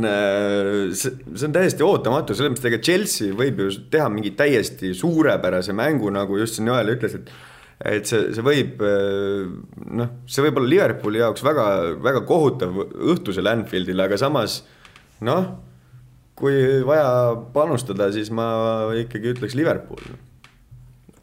see, 0.94 1.14
see 1.34 1.48
on 1.48 1.56
täiesti 1.56 1.86
ootamatu, 1.86 2.36
selles 2.38 2.54
mõttes, 2.54 2.68
ega 2.70 2.82
Chelsea 2.84 3.36
võib 3.38 3.64
ju 3.64 3.70
teha 3.92 4.10
mingi 4.14 4.36
täiesti 4.38 4.92
suurepärase 4.98 5.74
mängu, 5.78 6.12
nagu 6.14 6.38
just 6.42 6.60
siin 6.60 6.70
Joel 6.70 6.94
ütles, 6.96 7.18
et 7.20 7.32
et 7.80 8.10
see, 8.10 8.34
see 8.36 8.44
võib 8.44 8.82
noh, 9.96 10.10
see 10.28 10.44
võib 10.44 10.60
olla 10.60 10.72
Liverpooli 10.74 11.22
jaoks 11.22 11.46
väga, 11.48 11.66
väga 12.04 12.26
kohutav 12.28 12.76
õhtusel 12.84 13.48
Anfieldil, 13.48 14.02
aga 14.04 14.18
samas 14.20 14.60
noh, 15.24 15.46
kui 16.40 16.56
vaja 16.88 17.36
panustada, 17.56 18.10
siis 18.16 18.32
ma 18.36 18.50
ikkagi 19.00 19.34
ütleks 19.36 19.56
Liverpool. 19.60 20.04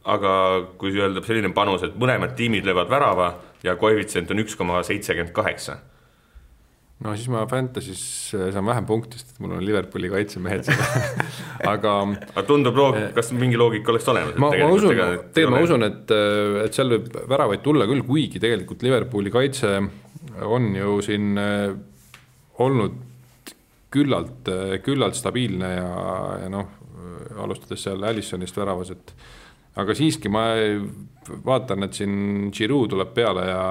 Aga 0.06 0.32
kui 0.78 0.94
öelda 0.94 1.22
selline 1.26 1.50
panus, 1.56 1.84
et 1.84 1.96
mõlemad 1.98 2.36
tiimid 2.38 2.66
löövad 2.68 2.88
värava 2.92 3.30
ja 3.66 3.74
koefitsient 3.80 4.30
on 4.30 4.44
üks 4.44 4.56
koma 4.58 4.82
seitsekümmend 4.86 5.34
kaheksa 5.36 5.80
no 7.04 7.12
siis 7.16 7.28
ma 7.32 7.42
Fantasy's 7.50 8.02
saan 8.32 8.64
vähem 8.66 8.86
punkte, 8.88 9.18
sest 9.20 9.40
mul 9.42 9.56
on 9.58 9.64
Liverpooli 9.64 10.08
kaitsemehed 10.12 10.64
seal 10.68 10.80
aga. 11.74 11.96
aga 12.32 12.46
tundub 12.48 12.78
loog-, 12.78 13.00
kas 13.16 13.32
mingi 13.36 13.58
loogika 13.60 13.92
oleks 13.92 14.08
olemas? 14.12 14.38
ma, 14.40 14.52
ma 14.56 14.70
usun, 14.72 14.94
tegelikult 15.36 15.52
ma 15.52 15.64
usun, 15.66 15.88
et, 15.90 16.14
et 16.64 16.78
seal 16.78 16.94
võib 16.96 17.10
väravaid 17.34 17.64
tulla 17.64 17.88
küll, 17.90 18.04
kuigi 18.06 18.40
tegelikult 18.42 18.86
Liverpooli 18.86 19.34
kaitse 19.34 19.76
on 20.46 20.72
ju 20.76 20.96
siin 21.04 21.36
äh, 21.40 21.76
olnud 22.64 23.02
küllalt, 23.92 24.48
küllalt 24.84 25.16
stabiilne 25.16 25.68
ja, 25.72 25.90
ja 26.42 26.48
noh, 26.52 26.72
alustades 27.42 27.84
seal 27.86 28.02
Allisonist 28.04 28.56
väravas, 28.58 28.90
et 28.92 29.12
aga 29.76 29.96
siiski 29.96 30.30
ma 30.32 30.46
vaatan, 31.46 31.86
et 31.86 31.98
siin 31.98 32.50
Giroud 32.54 32.92
tuleb 32.92 33.12
peale 33.16 33.48
ja, 33.48 33.64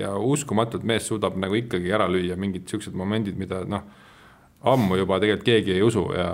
ja 0.00 0.12
uskumatult 0.18 0.84
mees 0.88 1.06
suudab 1.08 1.38
nagu 1.40 1.56
ikkagi 1.58 1.92
ära 1.94 2.08
lüüa 2.10 2.36
mingid 2.40 2.68
siuksed 2.70 2.96
momendid, 2.98 3.38
mida 3.38 3.62
noh, 3.68 3.86
ammu 4.68 4.98
juba 4.98 5.20
tegelikult 5.22 5.46
keegi 5.46 5.76
ei 5.76 5.84
usu 5.86 6.04
ja, 6.16 6.28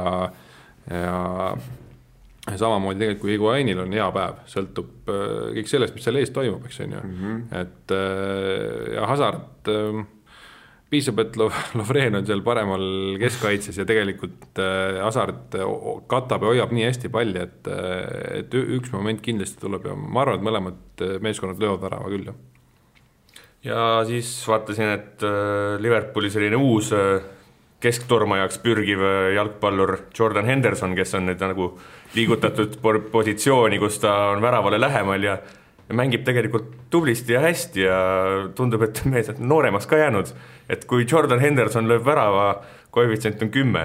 ja 0.89 2.57
samamoodi 2.61 3.01
tegelikult, 3.01 3.23
kui 3.25 3.35
Higuainil 3.37 3.85
on 3.85 3.95
hea 3.97 4.09
päev, 4.15 4.41
sõltub 4.51 5.13
äh, 5.13 5.29
kõik 5.59 5.71
sellest, 5.71 5.97
mis 5.97 6.05
seal 6.07 6.21
ees 6.21 6.33
toimub, 6.35 6.65
eks 6.69 6.83
on 6.85 6.97
ju 6.97 7.05
mm, 7.05 7.15
-hmm. 7.21 7.45
et 7.61 7.95
äh, 7.97 8.95
ja 8.97 9.07
Hasart 9.09 9.73
äh, 9.73 10.05
piisab, 10.95 11.21
et 11.25 11.37
Lovren 11.79 12.21
on 12.21 12.27
seal 12.29 12.43
paremal 12.47 12.87
keskkaitses 13.21 13.81
ja 13.81 13.87
tegelikult 13.89 14.63
äh, 14.63 15.01
Hasart 15.03 15.59
äh, 15.59 15.77
katab 16.11 16.47
ja 16.47 16.55
hoiab 16.55 16.75
nii 16.75 16.89
hästi 16.89 17.11
palli, 17.15 17.45
et, 17.45 17.71
äh, 17.71 18.41
et 18.41 18.59
üks 18.63 18.93
moment 18.95 19.23
kindlasti 19.25 19.63
tuleb 19.65 19.91
ja 19.91 19.97
ma 19.99 20.25
arvan, 20.25 20.41
et 20.41 20.49
mõlemad 20.49 21.07
meeskonnad 21.25 21.63
löövad 21.63 21.87
värava 21.89 22.11
küll, 22.13 22.29
jah. 22.31 22.43
ja 23.67 23.81
siis 24.09 24.31
vaatasin, 24.49 24.93
et 24.95 25.25
Liverpooli 25.83 26.31
selline 26.31 26.61
uus 26.61 26.93
keskturmajaks 27.85 28.63
pürgiv 28.65 29.03
jalgpallur 29.35 29.99
Jordan 30.17 30.47
Henderson, 30.49 30.95
kes 30.97 31.19
on 31.19 31.29
nüüd 31.29 31.43
nagu 31.43 31.75
liigutatud 32.15 32.79
positsiooni, 33.13 33.81
kus 33.83 33.99
ta 34.01 34.15
on 34.33 34.41
väravale 34.45 34.79
lähemal 34.81 35.27
ja 35.27 35.37
mängib 35.93 36.25
tegelikult 36.25 36.71
tublisti 36.91 37.37
ja 37.37 37.43
hästi 37.45 37.85
ja 37.85 38.01
tundub, 38.57 38.87
et 38.87 39.03
mees 39.13 39.29
on 39.35 39.43
nooremaks 39.49 39.91
ka 39.91 40.01
jäänud 40.01 40.33
et 40.71 40.85
kui 40.89 41.05
Jordan 41.11 41.43
Henderson 41.43 41.89
lööb 41.89 42.05
värava, 42.07 42.49
koefitsient 42.95 43.43
on 43.45 43.53
kümme 43.55 43.85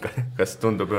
kas 0.38 0.54
tundub, 0.60 0.92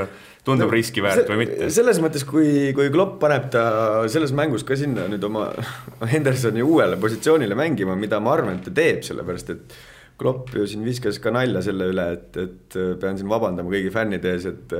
tundub 0.46 0.70
no, 0.70 0.74
riski 0.74 1.02
väärt 1.04 1.28
või 1.30 1.42
mitte? 1.42 1.70
selles 1.74 1.98
mõttes, 2.02 2.24
kui, 2.28 2.70
kui 2.76 2.90
Klopp 2.94 3.18
paneb 3.22 3.48
ta 3.52 3.64
selles 4.12 4.34
mängus 4.36 4.64
ka 4.66 4.78
sinna 4.78 5.08
nüüd 5.10 5.24
oma 5.28 5.48
Hendersoni 6.14 6.64
uuele 6.64 6.98
positsioonile 7.02 7.58
mängima, 7.58 7.98
mida 7.98 8.22
ma 8.22 8.36
arvan, 8.36 8.60
et 8.60 8.68
ta 8.68 8.76
teeb, 8.76 9.02
sellepärast 9.06 9.52
et 9.56 9.76
Klopp 10.22 10.52
ju 10.54 10.68
siin 10.70 10.84
viskas 10.86 11.18
ka 11.18 11.32
nalja 11.34 11.64
selle 11.66 11.88
üle, 11.90 12.06
et, 12.14 12.38
et 12.38 12.78
pean 13.02 13.18
siin 13.18 13.30
vabandama 13.30 13.72
kõigi 13.72 13.90
fännide 13.92 14.36
ees, 14.36 14.46
et 14.46 14.74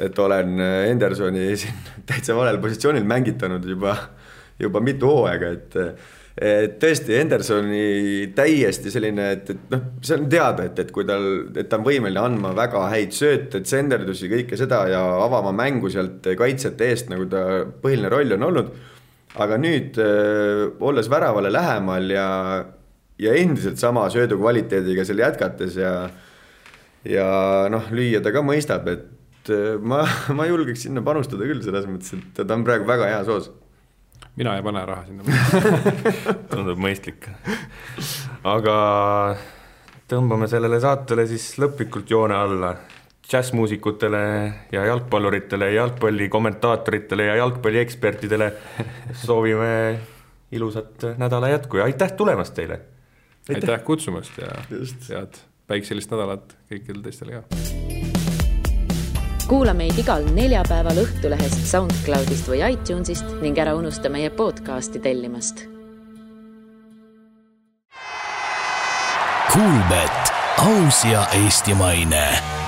et 0.00 0.18
olen 0.18 0.56
Hendersoni 0.60 1.50
siin 1.60 1.84
täitsa 2.08 2.36
valel 2.38 2.60
positsioonil 2.62 3.04
mängitanud 3.08 3.66
juba, 3.68 3.96
juba 4.60 4.82
mitu 4.84 5.10
hooaega, 5.10 5.52
et 5.56 5.78
et 6.40 6.76
tõesti, 6.80 7.12
Hendersoni 7.18 8.30
täiesti 8.36 8.88
selline, 8.92 9.26
et, 9.34 9.50
et 9.52 9.72
noh, 9.74 9.82
see 10.00 10.16
on 10.16 10.28
teada, 10.30 10.64
et, 10.70 10.78
et 10.80 10.92
kui 10.94 11.04
tal, 11.04 11.26
et 11.52 11.68
ta 11.68 11.76
on 11.76 11.84
võimeline 11.84 12.22
andma 12.22 12.54
väga 12.56 12.86
häid 12.92 13.12
sööte, 13.12 13.60
tsenderdusi, 13.66 14.30
kõike 14.30 14.56
seda 14.56 14.84
ja 14.88 15.02
avama 15.26 15.52
mängu 15.56 15.90
sealt 15.92 16.30
kaitsjate 16.38 16.88
eest, 16.88 17.10
nagu 17.12 17.26
ta 17.28 17.42
põhiline 17.82 18.12
roll 18.12 18.38
on 18.38 18.48
olnud. 18.48 18.72
aga 19.40 19.56
nüüd 19.62 19.98
olles 20.80 21.10
väravale 21.10 21.52
lähemal 21.52 22.08
ja, 22.10 22.26
ja 23.18 23.34
endiselt 23.38 23.78
sama 23.78 24.08
söödu 24.10 24.40
kvaliteediga 24.40 25.04
seal 25.04 25.22
jätkates 25.22 25.76
ja 25.76 25.92
ja 27.04 27.26
noh, 27.70 27.86
lüüa 27.90 28.20
ta 28.22 28.32
ka 28.32 28.42
mõistab, 28.44 28.88
et 28.90 29.06
ma, 29.80 30.04
ma 30.36 30.46
julgeks 30.50 30.84
sinna 30.84 31.02
panustada 31.06 31.48
küll 31.48 31.64
selles 31.64 31.88
mõttes, 31.88 32.12
et 32.18 32.44
ta 32.44 32.54
on 32.54 32.66
praegu 32.66 32.88
väga 32.88 33.08
heas 33.14 33.30
hoos 33.30 33.50
mina 34.36 34.56
ei 34.56 34.62
pane 34.62 34.84
raha 34.86 35.04
sinna 35.06 35.24
tundub 36.52 36.78
mõistlik. 36.80 37.28
aga 38.46 38.76
tõmbame 40.10 40.48
sellele 40.50 40.80
saatele 40.82 41.26
siis 41.30 41.52
lõplikult 41.62 42.10
joone 42.10 42.36
alla. 42.36 42.74
džässmuusikutele 43.30 44.22
ja 44.72 44.86
jalgpalluritele, 44.88 45.68
jalgpalli 45.72 46.28
kommentaatoritele 46.28 47.28
ja 47.28 47.36
jalgpalliekspertidele 47.38 48.52
soovime 49.14 50.00
ilusat 50.50 51.06
nädala 51.18 51.52
jätku 51.52 51.78
ja 51.78 51.84
aitäh 51.84 52.12
tulemast 52.12 52.54
teile! 52.54 52.80
aitäh 53.54 53.84
kutsumast 53.84 54.38
ja 54.38 54.50
Just. 54.70 55.08
head 55.08 55.44
päikselist 55.70 56.10
nädalat 56.10 56.56
kõikidele 56.72 57.06
teistele 57.06 57.38
ka! 57.38 58.19
Kuula 59.50 59.72
meid 59.74 59.98
igal 59.98 60.22
neljapäeval 60.30 61.00
Õhtulehest, 61.02 61.64
SoundCloudist 61.66 62.46
või 62.46 62.60
iTunesist 62.68 63.26
ning 63.42 63.58
ära 63.58 63.74
unusta 63.74 64.12
meie 64.12 64.30
podcasti 64.30 65.02
tellimast. 65.02 65.64
Kuulbett, 69.50 70.32
aus 70.62 71.02
ja 71.10 71.26
eestimaine 71.42 72.59